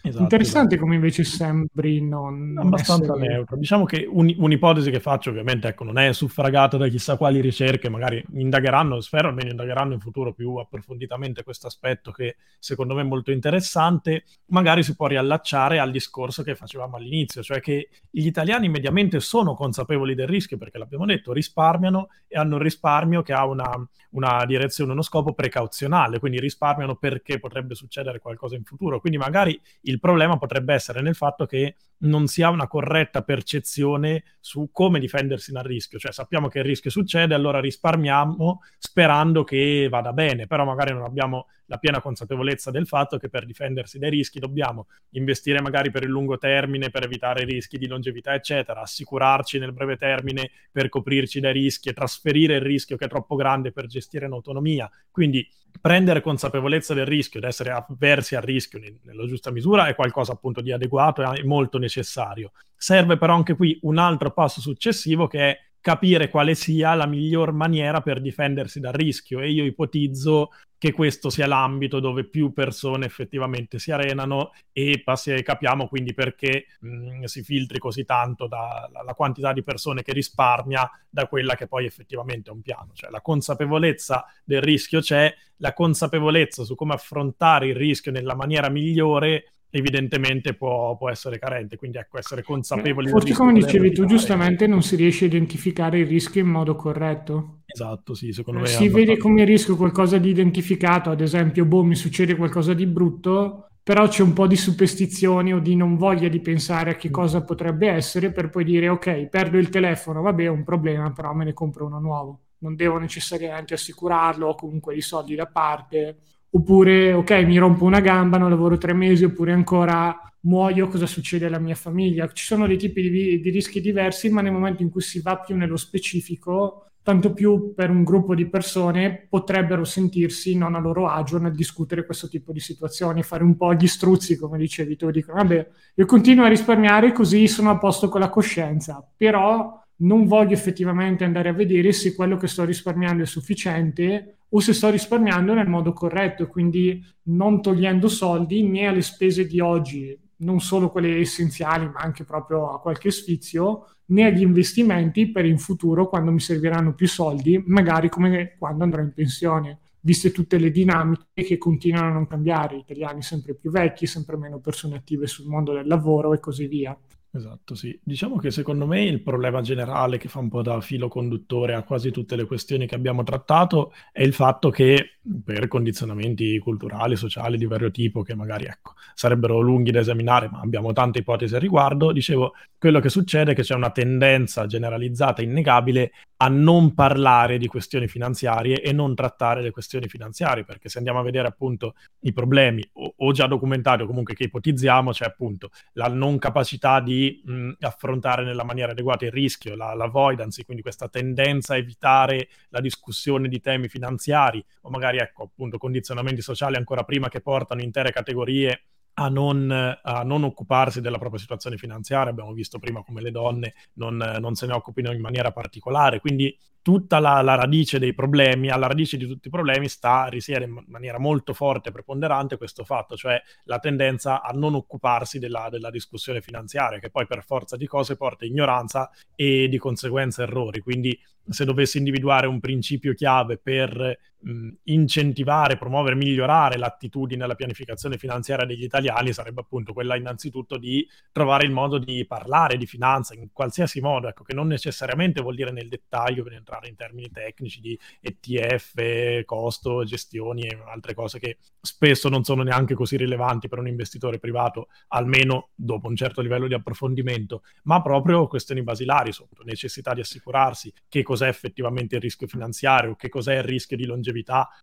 Esatto, 0.07 0.23
Interessante 0.23 0.75
esatto. 0.75 0.81
come 0.81 0.95
invece 0.95 1.23
sembri 1.23 2.01
non 2.01 2.55
abbastanza 2.57 3.13
essere... 3.15 3.27
neutro. 3.27 3.57
Diciamo 3.57 3.85
che 3.85 4.07
un, 4.09 4.33
un'ipotesi 4.37 4.91
che 4.91 4.99
faccio, 4.99 5.31
ovviamente, 5.31 5.67
ecco, 5.67 5.83
non 5.83 5.97
è 5.97 6.13
suffragata 6.13 6.77
da 6.77 6.87
chissà 6.87 7.17
quali 7.17 7.41
ricerche, 7.41 7.89
magari 7.89 8.23
indagheranno, 8.33 9.01
spero 9.01 9.29
almeno 9.29 9.49
indagheranno 9.49 9.93
in 9.93 9.99
futuro 9.99 10.33
più 10.33 10.55
approfonditamente 10.55 11.43
questo 11.43 11.67
aspetto 11.67 12.11
che 12.11 12.35
secondo 12.59 12.93
me 12.93 13.01
è 13.01 13.05
molto 13.05 13.31
interessante. 13.31 14.25
Magari 14.47 14.83
si 14.83 14.95
può 14.95 15.07
riallacciare 15.07 15.79
al 15.79 15.91
discorso 15.91 16.43
che 16.43 16.55
facevamo 16.55 16.97
all'inizio, 16.97 17.41
cioè 17.41 17.59
che 17.59 17.89
gli 18.09 18.27
italiani 18.27 18.69
mediamente 18.69 19.19
sono 19.19 19.55
consapevoli 19.55 20.13
del 20.13 20.27
rischio, 20.27 20.57
perché 20.57 20.77
l'abbiamo 20.77 21.05
detto, 21.05 21.33
risparmiano 21.33 22.09
e 22.27 22.37
hanno 22.37 22.55
un 22.55 22.61
risparmio 22.61 23.21
che 23.21 23.33
ha 23.33 23.45
una, 23.45 23.69
una 24.11 24.45
direzione, 24.45 24.91
uno 24.91 25.01
scopo 25.01 25.33
precauzionale, 25.33 26.19
quindi 26.19 26.39
risparmiano 26.39 26.95
perché 26.95 27.39
potrebbe 27.39 27.75
succedere 27.75 28.19
qualcosa 28.19 28.55
in 28.55 28.63
futuro. 28.63 28.99
Quindi 28.99 29.17
magari 29.17 29.59
il 29.81 29.94
il 29.95 30.01
problema 30.01 30.37
potrebbe 30.37 30.73
essere 30.73 31.01
nel 31.01 31.15
fatto 31.15 31.45
che 31.45 31.75
non 31.99 32.27
si 32.27 32.43
ha 32.43 32.49
una 32.49 32.67
corretta 32.67 33.23
percezione 33.23 34.23
su 34.41 34.69
come 34.71 34.99
difendersi 34.99 35.53
dal 35.53 35.63
rischio, 35.63 35.97
cioè 35.97 36.11
sappiamo 36.11 36.49
che 36.49 36.59
il 36.59 36.65
rischio 36.65 36.91
succede, 36.91 37.33
allora 37.33 37.61
risparmiamo 37.61 38.61
sperando 38.77 39.45
che 39.45 39.87
vada 39.89 40.11
bene, 40.11 40.47
però 40.47 40.65
magari 40.65 40.91
non 40.91 41.03
abbiamo 41.03 41.47
la 41.67 41.77
piena 41.77 42.01
consapevolezza 42.01 42.69
del 42.71 42.85
fatto 42.85 43.17
che 43.17 43.29
per 43.29 43.45
difendersi 43.45 43.97
dai 43.97 44.09
rischi 44.09 44.39
dobbiamo 44.39 44.87
investire 45.11 45.61
magari 45.61 45.89
per 45.89 46.03
il 46.03 46.09
lungo 46.09 46.37
termine 46.37 46.89
per 46.89 47.03
evitare 47.03 47.45
rischi 47.45 47.77
di 47.77 47.87
longevità, 47.87 48.33
eccetera, 48.33 48.81
assicurarci 48.81 49.57
nel 49.57 49.71
breve 49.71 49.95
termine 49.95 50.51
per 50.71 50.89
coprirci 50.89 51.39
dai 51.39 51.53
rischi 51.53 51.87
e 51.87 51.93
trasferire 51.93 52.55
il 52.55 52.61
rischio 52.61 52.97
che 52.97 53.05
è 53.05 53.09
troppo 53.09 53.35
grande 53.35 53.71
per 53.71 53.87
gestire 53.87 54.25
in 54.25 54.33
autonomia. 54.33 54.91
Quindi 55.09 55.47
prendere 55.79 56.21
consapevolezza 56.21 56.93
del 56.93 57.05
rischio 57.05 57.39
ed 57.39 57.45
essere 57.45 57.71
avversi 57.71 58.35
al 58.35 58.41
rischio 58.41 58.79
nella 59.03 59.25
giusta 59.25 59.51
misura 59.51 59.87
è 59.87 59.95
qualcosa 59.95 60.33
appunto 60.33 60.61
di 60.61 60.71
adeguato 60.71 61.21
e 61.33 61.43
molto 61.43 61.77
necessario. 61.77 62.51
Serve 62.75 63.17
però 63.17 63.35
anche 63.35 63.55
qui 63.55 63.77
un 63.83 63.97
altro 63.97 64.31
passo 64.31 64.61
successivo 64.61 65.27
che 65.27 65.39
è 65.39 65.59
capire 65.85 66.29
quale 66.29 66.55
sia 66.55 66.95
la 66.95 67.05
miglior 67.05 67.51
maniera 67.51 68.01
per 68.01 68.19
difendersi 68.19 68.79
dal 68.79 68.93
rischio 68.93 69.39
e 69.39 69.51
io 69.51 69.65
ipotizzo 69.65 70.49
che 70.77 70.91
questo 70.91 71.29
sia 71.29 71.47
l'ambito 71.47 71.99
dove 71.99 72.25
più 72.25 72.53
persone 72.53 73.05
effettivamente 73.05 73.79
si 73.79 73.91
arenano 73.91 74.51
e 74.71 75.01
passi, 75.03 75.41
capiamo 75.41 75.87
quindi 75.87 76.13
perché 76.13 76.65
mh, 76.79 77.23
si 77.23 77.43
filtri 77.43 77.79
così 77.79 78.03
tanto 78.05 78.47
dalla 78.47 79.13
quantità 79.15 79.53
di 79.53 79.63
persone 79.63 80.03
che 80.03 80.13
risparmia 80.13 80.89
da 81.09 81.27
quella 81.27 81.55
che 81.55 81.67
poi 81.67 81.85
effettivamente 81.85 82.49
è 82.49 82.53
un 82.53 82.61
piano. 82.61 82.91
Cioè 82.93 83.09
la 83.09 83.21
consapevolezza 83.21 84.25
del 84.43 84.61
rischio 84.61 84.99
c'è, 84.99 85.33
la 85.57 85.73
consapevolezza 85.73 86.63
su 86.63 86.75
come 86.75 86.93
affrontare 86.93 87.67
il 87.67 87.75
rischio 87.75 88.11
nella 88.11 88.35
maniera 88.35 88.69
migliore 88.69 89.54
evidentemente 89.77 90.53
può, 90.53 90.95
può, 90.95 91.09
essere 91.09 91.37
carente, 91.37 91.75
quindi 91.75 91.97
ecco, 91.97 92.17
essere 92.17 92.43
consapevoli. 92.43 93.09
Forse 93.09 93.33
come 93.33 93.51
dicevi 93.51 93.91
tu 93.91 94.05
giustamente 94.05 94.67
non 94.67 94.81
si 94.81 94.95
riesce 94.95 95.25
a 95.25 95.27
identificare 95.27 95.99
il 95.99 96.07
rischio 96.07 96.41
in 96.41 96.47
modo 96.47 96.75
corretto. 96.75 97.59
Esatto, 97.65 98.13
sì, 98.13 98.31
secondo 98.31 98.61
me. 98.61 98.67
Si 98.67 98.87
vede 98.87 99.17
come 99.17 99.43
rischio 99.43 99.75
qualcosa 99.75 100.17
di 100.17 100.29
identificato, 100.29 101.09
ad 101.09 101.19
esempio, 101.19 101.65
boh, 101.65 101.83
mi 101.83 101.95
succede 101.95 102.35
qualcosa 102.35 102.73
di 102.73 102.85
brutto, 102.85 103.67
però 103.83 104.07
c'è 104.07 104.23
un 104.23 104.31
po' 104.31 104.47
di 104.47 104.55
superstizioni 104.55 105.53
o 105.53 105.59
di 105.59 105.75
non 105.75 105.97
voglia 105.97 106.29
di 106.29 106.39
pensare 106.39 106.91
a 106.91 106.95
che 106.95 107.09
mm. 107.09 107.13
cosa 107.13 107.43
potrebbe 107.43 107.89
essere 107.89 108.31
per 108.31 108.49
poi 108.49 108.63
dire 108.63 108.87
ok, 108.87 109.27
perdo 109.27 109.57
il 109.57 109.67
telefono, 109.67 110.21
vabbè, 110.21 110.43
è 110.43 110.49
un 110.49 110.63
problema, 110.63 111.11
però 111.11 111.33
me 111.33 111.43
ne 111.43 111.53
compro 111.53 111.85
uno 111.85 111.99
nuovo. 111.99 112.39
Non 112.59 112.75
devo 112.75 112.97
necessariamente 112.97 113.73
assicurarlo, 113.73 114.47
ho 114.47 114.55
comunque 114.55 114.95
i 114.95 115.01
soldi 115.01 115.35
da 115.35 115.47
parte 115.47 116.17
oppure 116.55 117.11
ok 117.11 117.31
mi 117.45 117.57
rompo 117.57 117.83
una 117.83 117.99
gamba, 117.99 118.37
non 118.37 118.49
lavoro 118.49 118.77
tre 118.77 118.93
mesi, 118.93 119.25
oppure 119.25 119.51
ancora 119.51 120.17
muoio, 120.41 120.87
cosa 120.87 121.05
succede 121.05 121.45
alla 121.45 121.59
mia 121.59 121.75
famiglia. 121.75 122.29
Ci 122.31 122.45
sono 122.45 122.65
dei 122.65 122.77
tipi 122.77 123.09
di, 123.09 123.39
di 123.41 123.49
rischi 123.49 123.81
diversi, 123.81 124.29
ma 124.29 124.41
nel 124.41 124.53
momento 124.53 124.81
in 124.81 124.89
cui 124.89 125.01
si 125.01 125.19
va 125.21 125.37
più 125.37 125.55
nello 125.55 125.75
specifico, 125.75 126.91
tanto 127.03 127.33
più 127.33 127.73
per 127.75 127.89
un 127.89 128.03
gruppo 128.03 128.33
di 128.33 128.47
persone 128.47 129.27
potrebbero 129.29 129.83
sentirsi 129.83 130.55
non 130.55 130.75
a 130.75 130.79
loro 130.79 131.07
agio 131.09 131.39
nel 131.39 131.53
discutere 131.53 132.05
questo 132.05 132.29
tipo 132.29 132.53
di 132.53 132.61
situazioni, 132.61 133.21
fare 133.21 133.43
un 133.43 133.57
po' 133.57 133.73
gli 133.73 133.87
struzzi, 133.87 134.37
come 134.37 134.57
dicevi 134.57 134.95
tu, 134.95 135.11
dicono 135.11 135.39
vabbè, 135.39 135.67
io 135.95 136.05
continuo 136.05 136.45
a 136.45 136.49
risparmiare 136.49 137.11
così 137.11 137.47
sono 137.47 137.69
a 137.69 137.77
posto 137.77 138.07
con 138.07 138.21
la 138.21 138.29
coscienza, 138.29 139.05
però 139.17 139.83
non 139.97 140.25
voglio 140.25 140.53
effettivamente 140.53 141.23
andare 141.23 141.49
a 141.49 141.53
vedere 141.53 141.91
se 141.91 142.15
quello 142.15 142.37
che 142.37 142.47
sto 142.47 142.65
risparmiando 142.65 143.23
è 143.23 143.25
sufficiente 143.25 144.37
o 144.49 144.59
se 144.59 144.73
sto 144.73 144.89
risparmiando 144.89 145.53
nel 145.53 145.67
modo 145.67 145.93
corretto, 145.93 146.47
quindi 146.47 147.03
non 147.23 147.61
togliendo 147.61 148.07
soldi 148.07 148.63
né 148.63 148.87
alle 148.87 149.01
spese 149.01 149.45
di 149.45 149.59
oggi, 149.59 150.17
non 150.37 150.59
solo 150.59 150.89
quelle 150.89 151.19
essenziali, 151.19 151.85
ma 151.85 151.99
anche 151.99 152.23
proprio 152.23 152.71
a 152.71 152.79
qualche 152.79 153.11
sfizio, 153.11 153.87
né 154.07 154.25
agli 154.25 154.41
investimenti 154.41 155.31
per 155.31 155.45
in 155.45 155.57
futuro 155.57 156.07
quando 156.07 156.31
mi 156.31 156.39
serviranno 156.39 156.93
più 156.93 157.07
soldi, 157.07 157.61
magari 157.65 158.09
come 158.09 158.55
quando 158.57 158.83
andrò 158.83 159.01
in 159.01 159.13
pensione, 159.13 159.79
viste 160.01 160.31
tutte 160.31 160.57
le 160.57 160.69
dinamiche 160.69 161.43
che 161.43 161.57
continuano 161.57 162.09
a 162.09 162.13
non 162.13 162.27
cambiare, 162.27 162.77
italiani 162.77 163.23
sempre 163.23 163.55
più 163.55 163.71
vecchi, 163.71 164.05
sempre 164.05 164.37
meno 164.37 164.59
persone 164.59 164.97
attive 164.97 165.25
sul 165.25 165.47
mondo 165.47 165.73
del 165.73 165.87
lavoro 165.87 166.33
e 166.33 166.39
così 166.39 166.67
via. 166.67 166.95
Esatto, 167.35 167.75
sì. 167.75 167.99
Diciamo 168.01 168.37
che 168.37 168.49
secondo 168.49 168.87
me 168.87 169.03
il 169.03 169.21
problema 169.21 169.59
generale 169.59 170.17
che 170.17 170.29
fa 170.29 170.39
un 170.39 170.47
po' 170.47 170.61
da 170.61 170.79
filo 170.79 171.09
conduttore 171.09 171.73
a 171.73 171.83
quasi 171.83 172.09
tutte 172.09 172.37
le 172.37 172.45
questioni 172.45 172.87
che 172.87 172.95
abbiamo 172.95 173.23
trattato 173.23 173.91
è 174.13 174.23
il 174.23 174.31
fatto 174.31 174.69
che 174.69 175.17
per 175.43 175.67
condizionamenti 175.67 176.57
culturali, 176.59 177.17
sociali 177.17 177.57
di 177.57 177.65
vario 177.65 177.91
tipo, 177.91 178.21
che 178.21 178.35
magari 178.35 178.65
ecco, 178.65 178.93
sarebbero 179.13 179.59
lunghi 179.59 179.91
da 179.91 179.99
esaminare, 179.99 180.47
ma 180.49 180.61
abbiamo 180.61 180.93
tante 180.93 181.19
ipotesi 181.19 181.55
al 181.55 181.61
riguardo, 181.61 182.13
dicevo, 182.13 182.53
quello 182.77 182.99
che 182.99 183.09
succede 183.09 183.51
è 183.51 183.55
che 183.55 183.63
c'è 183.63 183.73
una 183.73 183.89
tendenza 183.89 184.65
generalizzata, 184.67 185.41
innegabile, 185.41 186.11
a 186.37 186.47
non 186.49 186.93
parlare 186.93 187.57
di 187.57 187.67
questioni 187.67 188.07
finanziarie 188.07 188.81
e 188.81 188.91
non 188.91 189.15
trattare 189.15 189.61
le 189.61 189.71
questioni 189.71 190.07
finanziarie, 190.07 190.63
perché 190.63 190.89
se 190.89 190.99
andiamo 190.99 191.19
a 191.19 191.23
vedere 191.23 191.47
appunto 191.47 191.95
i 192.21 192.33
problemi 192.33 192.87
o, 192.93 193.13
o 193.17 193.31
già 193.31 193.47
documentati 193.47 194.03
o 194.03 194.05
comunque 194.05 194.35
che 194.35 194.43
ipotizziamo, 194.43 195.11
c'è 195.11 195.25
appunto 195.25 195.71
la 195.93 196.07
non 196.07 196.37
capacità 196.37 196.99
di 196.99 197.24
mh, 197.43 197.71
affrontare 197.79 198.43
nella 198.43 198.63
maniera 198.63 198.91
adeguata 198.91 199.25
il 199.25 199.31
rischio, 199.31 199.75
la, 199.75 199.93
l'avoidance, 199.93 200.63
quindi 200.65 200.81
questa 200.81 201.07
tendenza 201.07 201.73
a 201.73 201.77
evitare 201.77 202.49
la 202.69 202.81
discussione 202.81 203.47
di 203.47 203.59
temi 203.59 203.87
finanziari 203.87 204.63
o 204.81 204.89
magari 204.89 205.17
ecco 205.17 205.43
appunto 205.43 205.77
condizionamenti 205.77 206.41
sociali 206.41 206.75
ancora 206.75 207.03
prima 207.03 207.29
che 207.29 207.41
portano 207.41 207.81
intere 207.81 208.11
categorie 208.11 208.83
a 209.17 209.29
non, 209.29 209.71
a 210.01 210.23
non, 210.23 210.43
occuparsi 210.43 211.01
della 211.01 211.17
propria 211.17 211.39
situazione 211.39 211.77
finanziaria. 211.77 212.31
Abbiamo 212.31 212.53
visto 212.53 212.79
prima 212.79 213.03
come 213.03 213.21
le 213.21 213.31
donne 213.31 213.73
non, 213.93 214.17
non 214.39 214.55
se 214.55 214.65
ne 214.65 214.73
occupino 214.73 215.11
in 215.11 215.21
maniera 215.21 215.51
particolare. 215.51 216.19
Quindi 216.19 216.57
tutta 216.81 217.19
la, 217.19 217.41
la, 217.41 217.55
radice 217.55 217.97
dei 217.97 218.13
problemi, 218.13 218.69
alla 218.69 218.87
radice 218.87 219.17
di 219.17 219.25
tutti 219.25 219.47
i 219.47 219.51
problemi 219.51 219.87
sta, 219.87 220.27
risiede 220.27 220.65
in 220.65 220.83
maniera 220.87 221.17
molto 221.17 221.53
forte 221.53 221.89
e 221.89 221.91
preponderante 221.91 222.57
questo 222.57 222.83
fatto, 222.83 223.15
cioè 223.15 223.41
la 223.63 223.79
tendenza 223.79 224.43
a 224.43 224.51
non 224.51 224.75
occuparsi 224.75 225.39
della, 225.39 225.67
della 225.71 225.89
discussione 225.89 226.41
finanziaria, 226.41 226.99
che 226.99 227.09
poi 227.09 227.25
per 227.25 227.43
forza 227.43 227.75
di 227.75 227.87
cose 227.87 228.17
porta 228.17 228.45
ignoranza 228.45 229.09
e 229.33 229.67
di 229.67 229.77
conseguenza 229.79 230.43
errori. 230.43 230.81
Quindi 230.81 231.19
se 231.47 231.65
dovessi 231.65 231.97
individuare 231.97 232.47
un 232.47 232.59
principio 232.59 233.13
chiave 233.13 233.57
per 233.57 234.19
mh, 234.45 234.69
incentivare, 234.83 235.77
promuovere, 235.77 236.15
migliorare 236.15 236.77
l'attitudine 236.77 237.43
alla 237.43 237.55
pianificazione 237.55 238.17
finanziaria 238.17 238.65
degli 238.65 238.83
italiani, 238.83 239.33
sarebbe 239.33 239.61
appunto 239.61 239.93
quella 239.93 240.15
innanzitutto 240.15 240.77
di 240.77 241.07
trovare 241.31 241.65
il 241.65 241.71
modo 241.71 241.97
di 241.97 242.25
parlare 242.25 242.77
di 242.77 242.85
finanza 242.85 243.33
in 243.33 243.49
qualsiasi 243.51 243.99
modo, 244.01 244.27
ecco, 244.27 244.43
che 244.43 244.53
non 244.53 244.67
necessariamente 244.67 245.41
vuol 245.41 245.55
dire 245.55 245.71
nel 245.71 245.89
dettaglio 245.89 246.43
per 246.43 246.53
entrare 246.53 246.87
in 246.87 246.95
termini 246.95 247.29
tecnici 247.31 247.81
di 247.81 247.99
ETF, 248.21 249.43
costo, 249.45 250.03
gestioni 250.03 250.63
e 250.63 250.77
altre 250.87 251.13
cose 251.13 251.39
che 251.39 251.57
spesso 251.81 252.29
non 252.29 252.43
sono 252.43 252.63
neanche 252.63 252.93
così 252.93 253.17
rilevanti 253.17 253.67
per 253.67 253.79
un 253.79 253.87
investitore 253.87 254.39
privato, 254.39 254.87
almeno 255.09 255.69
dopo 255.75 256.07
un 256.07 256.15
certo 256.15 256.41
livello 256.41 256.67
di 256.67 256.73
approfondimento, 256.73 257.63
ma 257.83 258.01
proprio 258.01 258.47
questioni 258.47 258.83
basilari, 258.83 259.31
sotto 259.31 259.63
necessità 259.63 260.13
di 260.13 260.21
assicurarsi 260.21 260.93
che 261.07 261.23
cos'è 261.23 261.47
effettivamente 261.47 262.15
il 262.15 262.21
rischio 262.21 262.47
finanziario, 262.47 263.15
che 263.15 263.29
cos'è 263.29 263.55
il 263.55 263.63
rischio 263.63 263.97
di 263.97 264.05
longevità, 264.05 264.34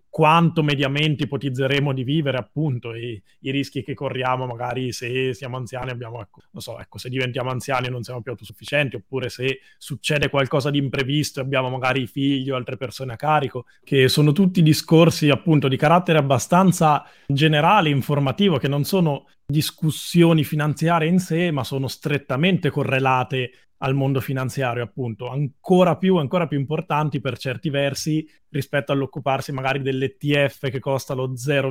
quanto 0.08 0.62
mediamente 0.62 1.24
ipotizzeremo 1.24 1.94
di 1.94 2.04
vivere 2.04 2.36
appunto 2.36 2.92
e 2.92 3.22
i 3.40 3.50
rischi 3.50 3.82
che 3.82 3.94
corriamo 3.94 4.44
magari 4.44 4.92
se 4.92 5.32
siamo 5.32 5.56
anziani 5.56 5.90
abbiamo, 5.90 6.20
ecco, 6.20 6.42
non 6.50 6.60
so, 6.60 6.78
ecco, 6.78 6.98
se 6.98 7.08
diventiamo 7.08 7.50
anziani 7.50 7.86
e 7.86 7.90
non 7.90 8.02
siamo 8.02 8.20
più 8.20 8.32
autosufficienti 8.32 8.96
oppure 8.96 9.30
se 9.30 9.60
succede 9.78 10.28
qualcosa 10.28 10.68
di 10.68 10.76
imprevisto 10.76 11.40
e 11.40 11.44
abbiamo 11.44 11.70
magari 11.70 12.06
figli 12.06 12.50
o 12.50 12.56
altre 12.56 12.76
persone 12.76 13.14
a 13.14 13.16
carico, 13.16 13.64
che 13.82 14.08
sono 14.08 14.32
tutti 14.32 14.62
discorsi 14.62 15.30
appunto 15.30 15.68
di 15.68 15.78
carattere 15.78 16.18
abbastanza 16.18 17.04
generale, 17.26 17.88
informativo, 17.88 18.58
che 18.58 18.68
non 18.68 18.84
sono 18.84 19.26
discussioni 19.46 20.44
finanziarie 20.44 21.08
in 21.08 21.20
sé, 21.20 21.50
ma 21.50 21.64
sono 21.64 21.88
strettamente 21.88 22.68
correlate 22.68 23.50
al 23.82 23.94
mondo 23.94 24.20
finanziario, 24.20 24.82
appunto, 24.82 25.28
ancora 25.28 25.96
più, 25.96 26.16
ancora 26.16 26.46
più 26.46 26.58
importanti 26.58 27.20
per 27.20 27.36
certi 27.36 27.68
versi 27.68 28.26
rispetto 28.50 28.92
all'occuparsi 28.92 29.50
magari 29.52 29.82
dell'ETF 29.82 30.70
che 30.70 30.78
costa 30.78 31.14
lo 31.14 31.36
0, 31.36 31.70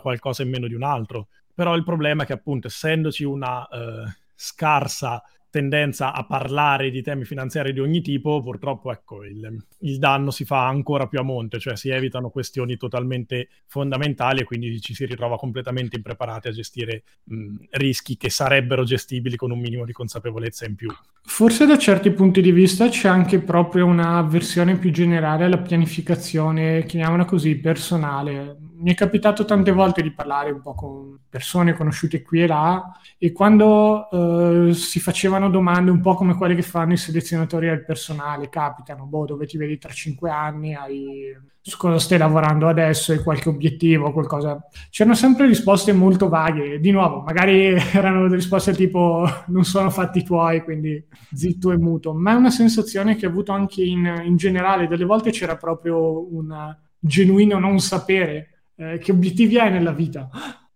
qualcosa 0.00 0.42
in 0.42 0.50
meno 0.50 0.66
di 0.66 0.74
un 0.74 0.82
altro. 0.82 1.28
Però 1.54 1.74
il 1.76 1.84
problema 1.84 2.24
è 2.24 2.26
che, 2.26 2.32
appunto, 2.32 2.66
essendoci 2.66 3.22
una 3.22 3.66
eh, 3.68 4.04
scarsa 4.34 5.22
tendenza 5.52 6.14
a 6.14 6.24
parlare 6.24 6.90
di 6.90 7.02
temi 7.02 7.26
finanziari 7.26 7.74
di 7.74 7.80
ogni 7.80 8.00
tipo, 8.00 8.42
purtroppo 8.42 8.90
ecco, 8.90 9.22
il, 9.22 9.62
il, 9.80 9.98
danno 9.98 10.30
si 10.30 10.46
fa 10.46 10.66
ancora 10.66 11.06
più 11.06 11.18
a 11.18 11.22
monte, 11.22 11.60
cioè 11.60 11.76
si 11.76 11.90
evitano 11.90 12.30
questioni 12.30 12.78
totalmente 12.78 13.48
fondamentali 13.66 14.40
e 14.40 14.44
quindi 14.44 14.80
ci 14.80 14.94
si 14.94 15.04
ritrova 15.04 15.36
completamente 15.36 15.96
impreparati 15.96 16.48
a 16.48 16.52
gestire 16.52 17.02
mh, 17.24 17.56
rischi 17.72 18.16
che 18.16 18.30
sarebbero 18.30 18.82
gestibili 18.84 19.36
con 19.36 19.50
un 19.50 19.60
minimo 19.60 19.84
di 19.84 19.92
consapevolezza 19.92 20.64
in 20.64 20.74
più. 20.74 20.88
Forse 21.20 21.66
da 21.66 21.76
certi 21.76 22.10
punti 22.12 22.40
di 22.40 22.50
vista 22.50 22.88
c'è 22.88 23.08
anche 23.08 23.38
proprio 23.38 23.84
una 23.84 24.22
versione 24.22 24.78
più 24.78 24.90
generale 24.90 25.44
alla 25.44 25.58
pianificazione, 25.58 26.86
chiamiamola 26.86 27.26
così, 27.26 27.56
personale. 27.56 28.56
Mi 28.82 28.90
è 28.90 28.94
capitato 28.94 29.44
tante 29.44 29.70
volte 29.70 30.02
di 30.02 30.10
parlare 30.10 30.50
un 30.50 30.60
po' 30.60 30.74
con 30.74 31.16
persone 31.28 31.72
conosciute 31.72 32.20
qui 32.20 32.42
e 32.42 32.48
là 32.48 32.92
e 33.16 33.30
quando 33.30 34.10
eh, 34.10 34.74
si 34.74 34.98
facevano 34.98 35.48
domande 35.50 35.92
un 35.92 36.00
po' 36.00 36.14
come 36.14 36.34
quelle 36.34 36.56
che 36.56 36.62
fanno 36.62 36.92
i 36.92 36.96
selezionatori 36.96 37.68
del 37.68 37.84
personale, 37.84 38.48
capitano, 38.48 39.06
boh, 39.06 39.24
dove 39.24 39.46
ti 39.46 39.56
vedi 39.56 39.78
tra 39.78 39.92
cinque 39.92 40.30
anni, 40.30 40.74
hai 40.74 41.32
su 41.60 41.76
cosa 41.76 42.00
stai 42.00 42.18
lavorando 42.18 42.66
adesso, 42.66 43.12
hai 43.12 43.22
qualche 43.22 43.48
obiettivo, 43.48 44.10
qualcosa. 44.10 44.60
C'erano 44.90 45.14
sempre 45.14 45.46
risposte 45.46 45.92
molto 45.92 46.28
vaghe. 46.28 46.80
Di 46.80 46.90
nuovo, 46.90 47.20
magari 47.20 47.76
erano 47.94 48.26
risposte 48.26 48.72
tipo 48.72 49.24
non 49.46 49.62
sono 49.62 49.90
fatti 49.90 50.24
tuoi, 50.24 50.64
quindi 50.64 51.00
zitto 51.32 51.70
e 51.70 51.78
muto, 51.78 52.12
ma 52.14 52.32
è 52.32 52.34
una 52.34 52.50
sensazione 52.50 53.14
che 53.14 53.26
ho 53.26 53.28
avuto 53.28 53.52
anche 53.52 53.84
in, 53.84 54.22
in 54.24 54.34
generale. 54.34 54.88
Delle 54.88 55.04
volte 55.04 55.30
c'era 55.30 55.56
proprio 55.56 56.34
un 56.34 56.76
genuino 56.98 57.60
non 57.60 57.78
sapere 57.78 58.51
eh, 58.76 58.98
che 58.98 59.12
obiettivi 59.12 59.58
hai 59.58 59.70
nella 59.70 59.92
vita. 59.92 60.28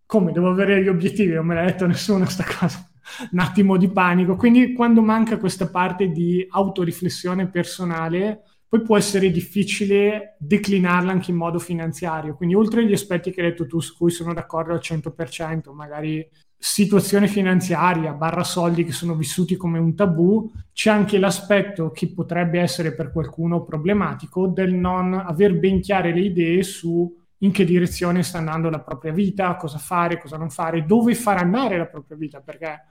Come 0.05 0.33
devo 0.33 0.51
avere 0.51 0.83
gli 0.83 0.89
obiettivi? 0.89 1.33
Non 1.33 1.47
me 1.47 1.55
l'ha 1.55 1.65
detto 1.65 1.87
nessuno 1.87 2.25
sta 2.27 2.45
cosa. 2.45 2.89
Un 3.31 3.39
attimo 3.39 3.77
di 3.77 3.89
panico. 3.89 4.37
Quindi 4.37 4.73
quando 4.73 5.03
manca 5.03 5.39
questa 5.39 5.69
parte 5.69 6.09
di 6.09 6.47
autoriflessione 6.49 7.49
personale, 7.49 8.43
poi 8.69 8.83
può 8.83 8.97
essere 8.97 9.31
difficile 9.31 10.37
declinarla 10.39 11.13
anche 11.13 11.31
in 11.31 11.37
modo 11.37 11.59
finanziario. 11.59 12.35
Quindi 12.35 12.55
oltre 12.55 12.83
agli 12.83 12.93
aspetti 12.93 13.31
che 13.31 13.41
hai 13.41 13.51
detto 13.51 13.67
tu, 13.67 13.81
su 13.81 13.97
cui 13.97 14.11
sono 14.11 14.35
d'accordo 14.35 14.73
al 14.73 14.81
100%, 14.83 15.73
magari 15.73 16.29
situazione 16.59 17.29
finanziaria, 17.29 18.13
barra 18.13 18.43
soldi 18.43 18.85
che 18.85 18.93
sono 18.93 19.15
vissuti 19.15 19.57
come 19.57 19.79
un 19.79 19.95
tabù, 19.95 20.51
c'è 20.73 20.91
anche 20.91 21.19
l'aspetto 21.19 21.91
che 21.91 22.13
potrebbe 22.13 22.61
essere 22.61 22.95
per 22.95 23.13
qualcuno 23.13 23.63
problematico 23.63 24.49
del 24.49 24.73
non 24.75 25.15
aver 25.15 25.59
ben 25.59 25.81
chiare 25.81 26.13
le 26.13 26.21
idee 26.21 26.63
su 26.63 27.15
in 27.39 27.53
che 27.53 27.64
direzione 27.64 28.22
sta 28.22 28.39
andando 28.39 28.70
la 28.70 28.80
propria 28.80 29.12
vita, 29.12 29.57
cosa 29.57 29.78
fare, 29.78 30.18
cosa 30.18 30.37
non 30.37 30.51
fare, 30.51 30.84
dove 30.84 31.14
far 31.14 31.37
andare 31.39 31.76
la 31.76 31.87
propria 31.87 32.16
vita, 32.16 32.41
perché 32.41 32.84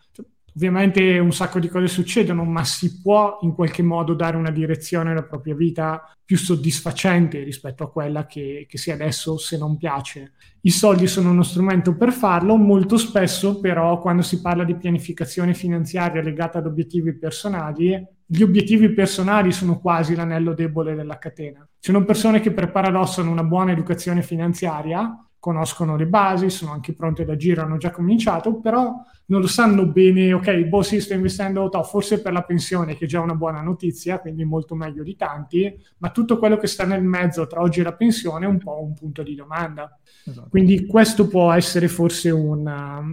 Ovviamente 0.55 1.19
un 1.19 1.33
sacco 1.33 1.59
di 1.59 1.67
cose 1.67 1.87
succedono, 1.87 2.45
ma 2.45 2.63
si 2.63 3.01
può 3.01 3.39
in 3.41 3.53
qualche 3.53 3.83
modo 3.83 4.13
dare 4.13 4.37
una 4.37 4.51
direzione 4.51 5.11
alla 5.11 5.23
propria 5.23 5.53
vita 5.53 6.15
più 6.23 6.37
soddisfacente 6.37 7.43
rispetto 7.43 7.83
a 7.83 7.91
quella 7.91 8.25
che, 8.25 8.65
che 8.67 8.77
si 8.77 8.89
adesso 8.89 9.37
se 9.37 9.57
non 9.57 9.75
piace. 9.75 10.31
I 10.61 10.69
soldi 10.69 11.07
sono 11.07 11.31
uno 11.31 11.43
strumento 11.43 11.97
per 11.97 12.13
farlo, 12.13 12.55
molto 12.55 12.97
spesso 12.97 13.59
però 13.59 13.99
quando 13.99 14.21
si 14.21 14.39
parla 14.39 14.63
di 14.63 14.77
pianificazione 14.77 15.53
finanziaria 15.53 16.21
legata 16.21 16.59
ad 16.59 16.67
obiettivi 16.67 17.17
personali, 17.17 18.01
gli 18.25 18.41
obiettivi 18.41 18.89
personali 18.89 19.51
sono 19.51 19.79
quasi 19.79 20.15
l'anello 20.15 20.53
debole 20.53 20.95
della 20.95 21.17
catena. 21.17 21.67
Ci 21.79 21.91
sono 21.91 22.03
persone 22.03 22.39
che 22.39 22.51
per 22.51 22.71
paradosso 22.71 23.21
hanno 23.21 23.31
una 23.31 23.43
buona 23.43 23.71
educazione 23.71 24.23
finanziaria, 24.23 25.25
conoscono 25.45 25.95
le 25.95 26.07
basi, 26.07 26.49
sono 26.49 26.71
anche 26.71 26.93
pronti 26.93 27.21
ad 27.21 27.29
agire, 27.29 27.61
hanno 27.61 27.77
già 27.77 27.91
cominciato, 27.91 28.59
però 28.59 28.95
non 29.27 29.41
lo 29.41 29.45
sanno 29.45 29.85
bene, 29.85 30.33
ok, 30.33 30.63
boh 30.63 30.81
sì, 30.81 30.99
sto 30.99 31.13
investendo 31.13 31.69
to, 31.69 31.83
forse 31.83 32.19
per 32.19 32.33
la 32.33 32.41
pensione, 32.41 32.95
che 32.95 33.05
è 33.05 33.07
già 33.07 33.19
una 33.19 33.35
buona 33.35 33.61
notizia, 33.61 34.19
quindi 34.19 34.43
molto 34.43 34.73
meglio 34.73 35.03
di 35.03 35.15
tanti, 35.15 35.71
ma 35.99 36.09
tutto 36.09 36.39
quello 36.39 36.57
che 36.57 36.65
sta 36.65 36.85
nel 36.85 37.03
mezzo 37.03 37.45
tra 37.45 37.61
oggi 37.61 37.81
e 37.81 37.83
la 37.83 37.93
pensione 37.93 38.45
è 38.45 38.49
un 38.49 38.57
po' 38.57 38.81
un 38.81 38.95
punto 38.95 39.21
di 39.21 39.35
domanda. 39.35 39.95
Esatto. 40.25 40.49
Quindi 40.49 40.87
questo 40.87 41.27
può 41.27 41.51
essere 41.51 41.89
forse 41.89 42.31
una, 42.31 43.03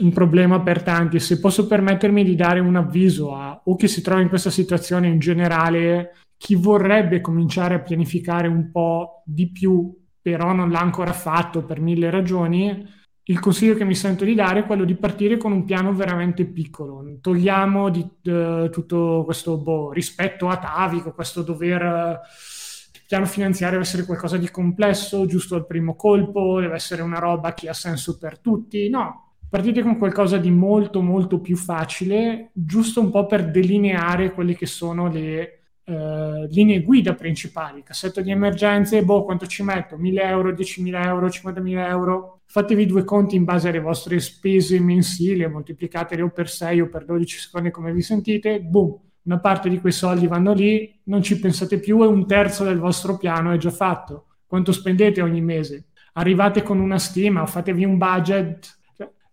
un 0.00 0.12
problema 0.12 0.60
per 0.60 0.82
tanti. 0.82 1.20
Se 1.20 1.40
posso 1.40 1.66
permettermi 1.66 2.24
di 2.24 2.34
dare 2.34 2.60
un 2.60 2.76
avviso 2.76 3.34
a 3.34 3.60
o 3.64 3.76
chi 3.76 3.88
si 3.88 4.02
trova 4.02 4.20
in 4.20 4.28
questa 4.28 4.50
situazione 4.50 5.08
in 5.08 5.18
generale, 5.18 6.16
chi 6.36 6.54
vorrebbe 6.54 7.20
cominciare 7.20 7.74
a 7.74 7.80
pianificare 7.80 8.48
un 8.48 8.70
po' 8.70 9.22
di 9.24 9.50
più 9.50 10.02
però 10.24 10.54
non 10.54 10.70
l'ha 10.70 10.80
ancora 10.80 11.12
fatto 11.12 11.64
per 11.64 11.80
mille 11.80 12.08
ragioni, 12.08 12.82
il 13.24 13.40
consiglio 13.40 13.74
che 13.74 13.84
mi 13.84 13.94
sento 13.94 14.24
di 14.24 14.34
dare 14.34 14.60
è 14.60 14.64
quello 14.66 14.84
di 14.84 14.94
partire 14.94 15.36
con 15.36 15.52
un 15.52 15.64
piano 15.64 15.92
veramente 15.94 16.46
piccolo. 16.46 17.04
Togliamo 17.20 17.90
di, 17.90 18.00
uh, 18.00 18.70
tutto 18.70 19.22
questo 19.24 19.58
boh, 19.58 19.92
rispetto 19.92 20.48
atavico, 20.48 21.12
questo 21.12 21.42
dover... 21.42 22.20
Il 22.94 23.02
piano 23.06 23.26
finanziario 23.26 23.76
deve 23.76 23.88
essere 23.88 24.06
qualcosa 24.06 24.38
di 24.38 24.50
complesso, 24.50 25.26
giusto 25.26 25.56
al 25.56 25.66
primo 25.66 25.94
colpo, 25.94 26.58
deve 26.58 26.74
essere 26.74 27.02
una 27.02 27.18
roba 27.18 27.52
che 27.52 27.68
ha 27.68 27.74
senso 27.74 28.16
per 28.16 28.38
tutti. 28.38 28.88
No, 28.88 29.23
partite 29.54 29.82
con 29.82 29.98
qualcosa 29.98 30.36
di 30.36 30.50
molto 30.50 31.00
molto 31.00 31.38
più 31.38 31.56
facile, 31.56 32.50
giusto 32.52 33.00
un 33.00 33.12
po' 33.12 33.24
per 33.24 33.52
delineare 33.52 34.32
quelle 34.32 34.56
che 34.56 34.66
sono 34.66 35.06
le 35.06 35.66
eh, 35.84 36.48
linee 36.50 36.82
guida 36.82 37.14
principali, 37.14 37.84
cassetto 37.84 38.20
di 38.20 38.32
emergenze, 38.32 39.04
boh, 39.04 39.22
quanto 39.22 39.46
ci 39.46 39.62
metto? 39.62 39.96
1000 39.96 40.22
euro, 40.22 40.50
10.000 40.50 41.06
euro, 41.06 41.28
50.000 41.28 41.88
euro? 41.88 42.40
Fatevi 42.46 42.84
due 42.84 43.04
conti 43.04 43.36
in 43.36 43.44
base 43.44 43.68
alle 43.68 43.78
vostre 43.78 44.18
spese 44.18 44.80
mensili, 44.80 45.46
moltiplicatele 45.46 46.22
o 46.22 46.30
per 46.30 46.50
6 46.50 46.80
o 46.80 46.88
per 46.88 47.04
12 47.04 47.38
secondi 47.38 47.70
come 47.70 47.92
vi 47.92 48.02
sentite, 48.02 48.60
boom, 48.60 48.98
una 49.22 49.38
parte 49.38 49.68
di 49.68 49.78
quei 49.78 49.92
soldi 49.92 50.26
vanno 50.26 50.52
lì, 50.52 51.00
non 51.04 51.22
ci 51.22 51.38
pensate 51.38 51.78
più 51.78 52.02
e 52.02 52.08
un 52.08 52.26
terzo 52.26 52.64
del 52.64 52.80
vostro 52.80 53.16
piano 53.18 53.52
è 53.52 53.56
già 53.56 53.70
fatto. 53.70 54.24
Quanto 54.48 54.72
spendete 54.72 55.22
ogni 55.22 55.42
mese? 55.42 55.90
Arrivate 56.14 56.64
con 56.64 56.80
una 56.80 56.98
stima 56.98 57.46
fatevi 57.46 57.84
un 57.84 57.98
budget 57.98 58.82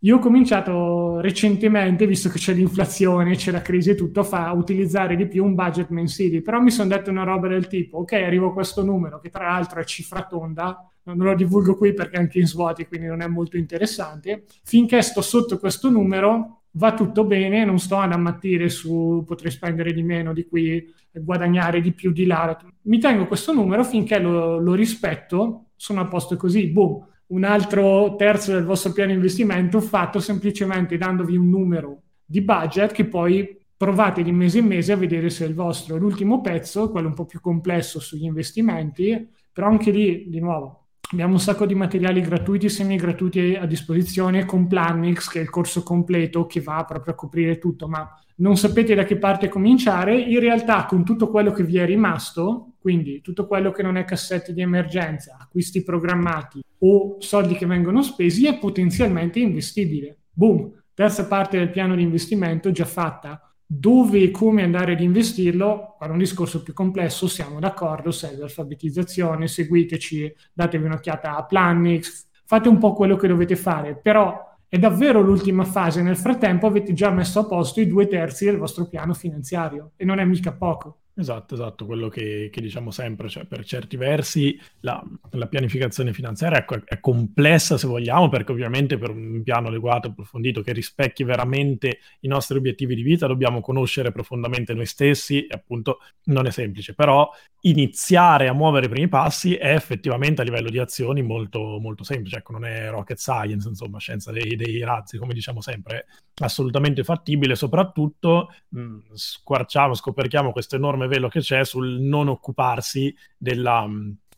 io 0.03 0.15
ho 0.15 0.19
cominciato 0.19 1.19
recentemente, 1.19 2.07
visto 2.07 2.27
che 2.29 2.39
c'è 2.39 2.53
l'inflazione, 2.53 3.35
c'è 3.35 3.51
la 3.51 3.61
crisi 3.61 3.91
e 3.91 3.95
tutto, 3.95 4.21
a 4.21 4.51
utilizzare 4.51 5.15
di 5.15 5.27
più 5.27 5.45
un 5.45 5.53
budget 5.53 5.89
mensile, 5.89 6.41
però 6.41 6.59
mi 6.59 6.71
sono 6.71 6.89
detto 6.89 7.11
una 7.11 7.23
roba 7.23 7.47
del 7.47 7.67
tipo, 7.67 7.99
ok, 7.99 8.13
arrivo 8.13 8.47
a 8.47 8.53
questo 8.53 8.83
numero, 8.83 9.19
che 9.19 9.29
tra 9.29 9.45
l'altro 9.45 9.79
è 9.79 9.83
cifra 9.83 10.25
tonda, 10.25 10.89
non 11.03 11.17
lo 11.17 11.35
divulgo 11.35 11.75
qui 11.75 11.93
perché 11.93 12.17
anche 12.17 12.39
in 12.39 12.47
svuoti, 12.47 12.87
quindi 12.87 13.05
non 13.05 13.21
è 13.21 13.27
molto 13.27 13.57
interessante, 13.57 14.45
finché 14.63 15.03
sto 15.03 15.21
sotto 15.21 15.59
questo 15.59 15.91
numero 15.91 16.63
va 16.71 16.95
tutto 16.95 17.23
bene, 17.23 17.63
non 17.63 17.77
sto 17.77 17.97
ad 17.97 18.11
ammattire 18.11 18.69
su 18.69 19.23
potrei 19.27 19.51
spendere 19.51 19.93
di 19.93 20.01
meno 20.01 20.33
di 20.33 20.47
qui, 20.47 20.83
guadagnare 21.11 21.79
di 21.79 21.91
più 21.91 22.11
di 22.11 22.25
là, 22.25 22.57
mi 22.83 22.97
tengo 22.97 23.27
questo 23.27 23.53
numero 23.53 23.83
finché 23.83 24.17
lo, 24.17 24.57
lo 24.57 24.73
rispetto, 24.73 25.65
sono 25.75 26.01
a 26.01 26.07
posto 26.07 26.37
così, 26.37 26.69
boom 26.69 27.09
un 27.31 27.43
altro 27.43 28.15
terzo 28.15 28.51
del 28.51 28.65
vostro 28.65 28.91
piano 28.91 29.11
investimento 29.11 29.79
fatto 29.79 30.19
semplicemente 30.19 30.97
dandovi 30.97 31.37
un 31.37 31.49
numero 31.49 32.01
di 32.25 32.41
budget 32.41 32.91
che 32.91 33.05
poi 33.05 33.57
provate 33.75 34.21
di 34.21 34.31
mese 34.31 34.59
in 34.59 34.67
mese 34.67 34.91
a 34.91 34.97
vedere 34.97 35.29
se 35.29 35.45
è 35.45 35.47
il 35.47 35.55
vostro. 35.55 35.97
L'ultimo 35.97 36.41
pezzo, 36.41 36.91
quello 36.91 37.07
un 37.07 37.13
po' 37.13 37.25
più 37.25 37.39
complesso 37.39 37.99
sugli 37.99 38.25
investimenti, 38.25 39.29
però 39.51 39.67
anche 39.67 39.91
lì, 39.91 40.29
di 40.29 40.39
nuovo, 40.39 40.87
abbiamo 41.11 41.33
un 41.33 41.39
sacco 41.39 41.65
di 41.65 41.73
materiali 41.73 42.21
gratuiti 42.21 42.69
semi 42.69 42.95
gratuiti 42.95 43.55
a 43.55 43.65
disposizione 43.65 44.45
con 44.45 44.67
Planix, 44.67 45.29
che 45.29 45.39
è 45.39 45.41
il 45.41 45.49
corso 45.49 45.83
completo 45.83 46.45
che 46.45 46.61
va 46.61 46.83
proprio 46.85 47.13
a 47.13 47.17
coprire 47.17 47.57
tutto, 47.57 47.87
ma 47.87 48.07
non 48.35 48.55
sapete 48.57 48.93
da 48.93 49.03
che 49.03 49.17
parte 49.17 49.47
cominciare, 49.47 50.19
in 50.19 50.39
realtà 50.39 50.85
con 50.85 51.03
tutto 51.03 51.29
quello 51.29 51.51
che 51.51 51.63
vi 51.63 51.77
è 51.77 51.85
rimasto, 51.85 52.73
quindi 52.79 53.21
tutto 53.21 53.47
quello 53.47 53.71
che 53.71 53.83
non 53.83 53.97
è 53.97 54.03
cassetti 54.03 54.53
di 54.53 54.61
emergenza, 54.61 55.37
acquisti 55.39 55.81
programmati 55.81 56.61
o 56.83 57.17
soldi 57.19 57.55
che 57.55 57.65
vengono 57.65 58.01
spesi, 58.01 58.47
è 58.47 58.57
potenzialmente 58.57 59.39
investibile. 59.39 60.17
Boom, 60.31 60.71
terza 60.93 61.25
parte 61.25 61.57
del 61.57 61.69
piano 61.69 61.95
di 61.95 62.01
investimento 62.01 62.71
già 62.71 62.85
fatta. 62.85 63.45
Dove 63.65 64.21
e 64.21 64.31
come 64.31 64.63
andare 64.63 64.93
ad 64.93 64.99
investirlo, 64.99 65.95
per 65.97 66.11
un 66.11 66.17
discorso 66.17 66.61
più 66.61 66.73
complesso, 66.73 67.27
siamo 67.27 67.59
d'accordo, 67.59 68.11
serve 68.11 68.43
alfabetizzazione, 68.43 69.47
seguiteci, 69.47 70.33
datevi 70.53 70.85
un'occhiata 70.85 71.37
a 71.37 71.45
Planix, 71.45 72.27
fate 72.45 72.67
un 72.67 72.77
po' 72.77 72.91
quello 72.93 73.15
che 73.15 73.29
dovete 73.29 73.55
fare, 73.55 73.95
però 73.95 74.49
è 74.67 74.77
davvero 74.77 75.21
l'ultima 75.21 75.63
fase. 75.63 76.01
Nel 76.01 76.17
frattempo 76.17 76.67
avete 76.67 76.93
già 76.93 77.11
messo 77.11 77.39
a 77.39 77.45
posto 77.45 77.79
i 77.79 77.87
due 77.87 78.07
terzi 78.07 78.45
del 78.45 78.57
vostro 78.57 78.87
piano 78.87 79.13
finanziario 79.13 79.91
e 79.95 80.03
non 80.03 80.19
è 80.19 80.25
mica 80.25 80.51
poco. 80.51 81.03
Esatto, 81.13 81.55
esatto, 81.55 81.85
quello 81.85 82.07
che, 82.07 82.49
che, 82.49 82.61
diciamo 82.61 82.89
sempre, 82.89 83.27
cioè 83.27 83.43
per 83.43 83.65
certi 83.65 83.97
versi 83.97 84.57
la, 84.79 85.03
la 85.31 85.47
pianificazione 85.47 86.13
finanziaria 86.13 86.59
ecco, 86.59 86.75
è, 86.75 86.83
è, 86.85 86.99
complessa 87.01 87.77
se 87.77 87.85
vogliamo, 87.85 88.29
perché 88.29 88.53
ovviamente 88.53 88.97
per 88.97 89.09
un 89.09 89.43
piano 89.43 89.67
adeguato 89.67 90.07
e 90.07 90.11
approfondito 90.11 90.61
che 90.61 90.71
rispecchi 90.71 91.25
veramente 91.25 91.99
i 92.21 92.29
nostri 92.29 92.57
obiettivi 92.57 92.95
di 92.95 93.01
vita 93.01 93.27
dobbiamo 93.27 93.59
conoscere 93.59 94.13
profondamente 94.13 94.73
noi 94.73 94.85
stessi 94.85 95.45
e 95.45 95.53
appunto 95.53 95.99
non 96.25 96.47
è 96.47 96.51
semplice, 96.51 96.95
però 96.95 97.29
iniziare 97.61 98.47
a 98.47 98.53
muovere 98.53 98.85
i 98.85 98.89
primi 98.89 99.07
passi 99.09 99.55
è 99.55 99.73
effettivamente 99.73 100.41
a 100.41 100.45
livello 100.45 100.69
di 100.69 100.79
azioni 100.79 101.21
molto, 101.21 101.77
molto 101.79 102.05
semplice, 102.05 102.37
ecco 102.37 102.53
non 102.53 102.65
è 102.65 102.89
rocket 102.89 103.17
science, 103.17 103.67
insomma 103.67 103.99
scienza 103.99 104.31
dei, 104.31 104.55
dei 104.55 104.79
razzi 104.79 105.17
come 105.17 105.33
diciamo 105.33 105.61
sempre, 105.61 106.05
è 106.33 106.43
assolutamente 106.43 107.03
fattibile, 107.03 107.55
soprattutto 107.55 108.53
mh, 108.69 108.97
squarciamo, 109.13 109.93
scoperchiamo 109.93 110.51
questo 110.51 110.75
enorme 110.77 111.07
velo 111.11 111.27
che 111.27 111.41
c'è 111.41 111.65
sul 111.65 111.99
non 111.99 112.29
occuparsi 112.29 113.13
della, 113.37 113.85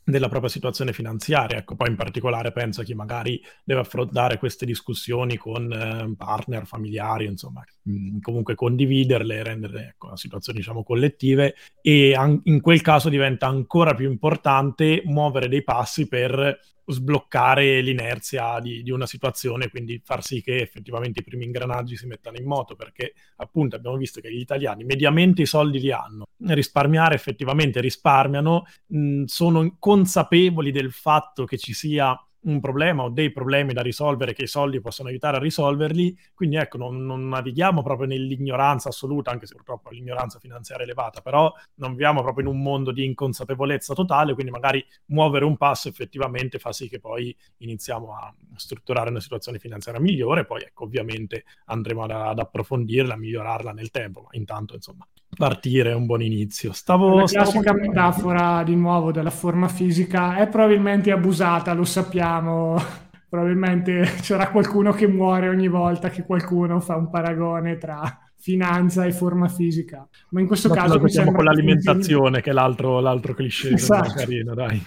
della 0.04 0.28
propria 0.28 0.50
situazione 0.50 0.92
finanziaria. 0.92 1.58
Ecco, 1.58 1.76
poi 1.76 1.90
in 1.90 1.96
particolare 1.96 2.52
penso 2.52 2.82
a 2.82 2.84
chi 2.84 2.96
magari 2.96 3.40
deve 3.64 3.82
affrontare 3.82 4.40
queste 4.40 4.66
discussioni 4.66 5.38
con 5.38 5.72
eh, 5.72 6.14
partner, 6.18 6.66
familiari, 6.66 7.26
insomma, 7.26 7.64
mh, 7.84 8.20
comunque 8.20 8.56
condividerle, 8.56 9.44
renderle 9.44 9.88
ecco, 9.90 10.16
situazioni 10.16 10.60
diciamo 10.60 10.84
collettive 10.84 11.56
e 11.82 12.16
an- 12.16 12.42
in 12.46 12.60
quel 12.60 12.82
caso 12.82 13.10
diventa 13.10 13.46
ancora 13.46 13.94
più 13.94 14.10
importante 14.10 15.04
muovere 15.06 15.48
dei 15.48 15.64
passi 15.64 16.08
per 16.08 16.60
sbloccare 16.86 17.82
l'inerzia 17.82 18.60
di, 18.60 18.84
di, 18.84 18.92
una 18.92 19.06
situazione, 19.06 19.70
quindi 19.70 20.02
far 20.04 20.24
sì 20.24 20.42
che 20.42 20.58
effettivamente 20.58 21.22
i 21.22 21.24
primi 21.24 21.46
ingranaggi 21.46 21.96
si 21.96 22.06
mettano 22.08 22.38
in 22.38 22.46
moto, 22.46 22.76
perché 22.76 23.14
appunto 23.38 23.76
abbiamo 23.76 23.98
visto 23.98 24.22
che 24.22 24.32
gli 24.32 24.40
italiani 24.40 24.84
mediamente 24.84 25.42
i 25.44 25.46
soldi 25.46 25.80
li 25.80 25.92
hanno, 25.92 26.26
risparmiare 26.48 27.16
effettivamente 27.16 27.80
risparmiano, 27.80 28.66
mh, 28.88 29.24
sono 29.26 29.76
consapevoli 29.80 30.72
del 30.72 30.92
fatto 30.92 31.46
che 31.46 31.58
ci 31.58 31.74
sia 31.74 32.18
un 32.44 32.60
problema 32.60 33.04
o 33.04 33.10
dei 33.10 33.32
problemi 33.32 33.74
da 33.74 33.82
risolvere 33.82 34.34
che 34.34 34.44
i 34.44 34.48
soldi 34.48 34.82
possono 34.82 35.10
aiutare 35.10 35.38
a 35.38 35.40
risolverli, 35.40 36.18
quindi 36.34 36.56
ecco, 36.56 36.78
non, 36.78 37.06
non, 37.06 37.28
navighiamo 37.28 37.82
proprio 37.84 38.08
nell'ignoranza 38.08 38.90
assoluta, 38.90 39.32
anche 39.32 39.46
se 39.46 39.56
purtroppo 39.56 39.90
l'ignoranza 39.92 40.40
finanziaria 40.40 40.86
è 40.86 40.88
elevata, 40.88 41.22
però 41.22 41.52
non 41.76 41.92
viviamo 41.92 42.22
proprio 42.22 42.48
in 42.48 42.54
un 42.54 42.62
mondo 42.62 42.92
di 42.92 43.06
inconsapevolezza 43.06 43.94
totale, 43.94 44.34
quindi 44.34 44.52
magari 44.52 44.86
muovere 45.06 45.46
un 45.46 45.58
passo 45.58 45.88
effettivamente 45.88 46.60
fa 46.60 46.72
sì 46.72 46.90
che 46.90 47.00
poi 47.00 47.36
iniziamo 47.58 48.16
a 48.16 48.34
strutturare 48.56 49.10
una 49.10 49.22
situazione 49.22 49.60
finanziaria 49.60 50.02
migliore, 50.02 50.46
poi 50.46 50.62
ecco, 50.62 50.84
ovviamente 50.84 51.46
andremo 51.66 52.04
ad, 52.04 52.12
ad 52.12 52.40
approfondirla, 52.40 53.14
a 53.14 53.18
migliorarla 53.18 53.72
nel 53.72 53.92
tempo, 53.92 54.22
ma 54.22 54.30
intanto 54.32 54.76
insomma 54.76 55.08
partire 55.36 55.92
è 55.92 55.96
un 55.96 56.06
buon 56.06 56.22
inizio. 56.22 56.72
Stavo, 56.74 57.20
la 57.20 57.26
classica 57.26 57.62
stavo... 57.62 57.80
metafora 57.80 58.64
di 58.64 58.76
nuovo 58.76 59.12
della 59.12 59.30
forma 59.30 59.68
fisica 59.68 60.38
è 60.38 60.48
probabilmente 60.48 61.12
abusata, 61.12 61.74
lo 61.74 61.84
sappiamo. 61.84 62.82
probabilmente 63.34 64.02
c'era 64.22 64.50
qualcuno 64.50 64.92
che 64.92 65.08
muore 65.08 65.50
ogni 65.50 65.68
volta 65.68 66.10
che 66.10 66.24
qualcuno 66.24 66.80
fa 66.80 66.96
un 66.96 67.10
paragone 67.10 67.78
tra 67.78 68.20
finanza 68.38 69.06
e 69.06 69.12
forma 69.12 69.48
fisica. 69.48 70.08
Ma 70.30 70.42
in 70.42 70.48
questo 70.48 70.68
no, 70.68 70.76
caso 70.76 71.00
mi 71.00 71.10
sembra 71.10 71.34
con 71.34 71.46
l'alimentazione 71.46 72.42
che 72.42 72.52
è 72.52 72.54
l'altro, 72.54 73.00
l'altro 73.00 73.34
cliché 73.34 73.74
esatto. 73.74 74.14
carino, 74.14 74.54
dai. 74.54 74.80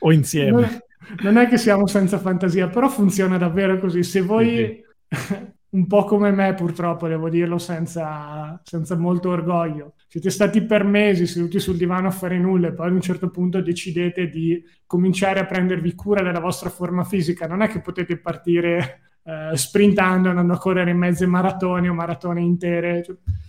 O 0.00 0.12
insieme. 0.12 0.50
Non 0.50 0.64
è, 0.64 0.78
non 1.22 1.36
è, 1.38 1.48
che 1.48 1.56
siamo 1.56 1.86
senza 1.86 2.18
fantasia, 2.18 2.68
però 2.68 2.88
funziona 2.88 3.38
davvero 3.38 3.78
così. 3.78 4.02
Se 4.02 4.20
voi 4.20 4.56
sì 4.56 4.84
un 5.76 5.86
po' 5.86 6.04
come 6.04 6.30
me 6.30 6.54
purtroppo, 6.54 7.06
devo 7.06 7.28
dirlo 7.28 7.58
senza, 7.58 8.58
senza, 8.64 8.96
molto 8.96 9.28
orgoglio. 9.28 9.94
Siete 10.08 10.30
stati 10.30 10.62
per 10.62 10.84
mesi 10.84 11.26
seduti 11.26 11.60
sul 11.60 11.76
divano 11.76 12.08
a 12.08 12.10
fare 12.10 12.38
nulla 12.38 12.68
e 12.68 12.72
poi 12.72 12.86
ad 12.86 12.94
un 12.94 13.00
certo 13.02 13.28
punto 13.28 13.60
decidete 13.60 14.28
di 14.28 14.62
cominciare 14.86 15.40
a 15.40 15.44
prendervi 15.44 15.94
cura 15.94 16.22
della 16.22 16.40
vostra 16.40 16.70
forma 16.70 17.04
fisica. 17.04 17.46
Non 17.46 17.60
è 17.60 17.68
che 17.68 17.80
potete 17.80 18.18
partire 18.18 19.00
eh, 19.22 19.54
sprintando, 19.54 20.30
andando 20.30 20.54
a 20.54 20.58
correre 20.58 20.92
in 20.92 20.98
mezze 20.98 21.26
maratone 21.26 21.90
o 21.90 21.94
maratone 21.94 22.40
intere. 22.40 23.04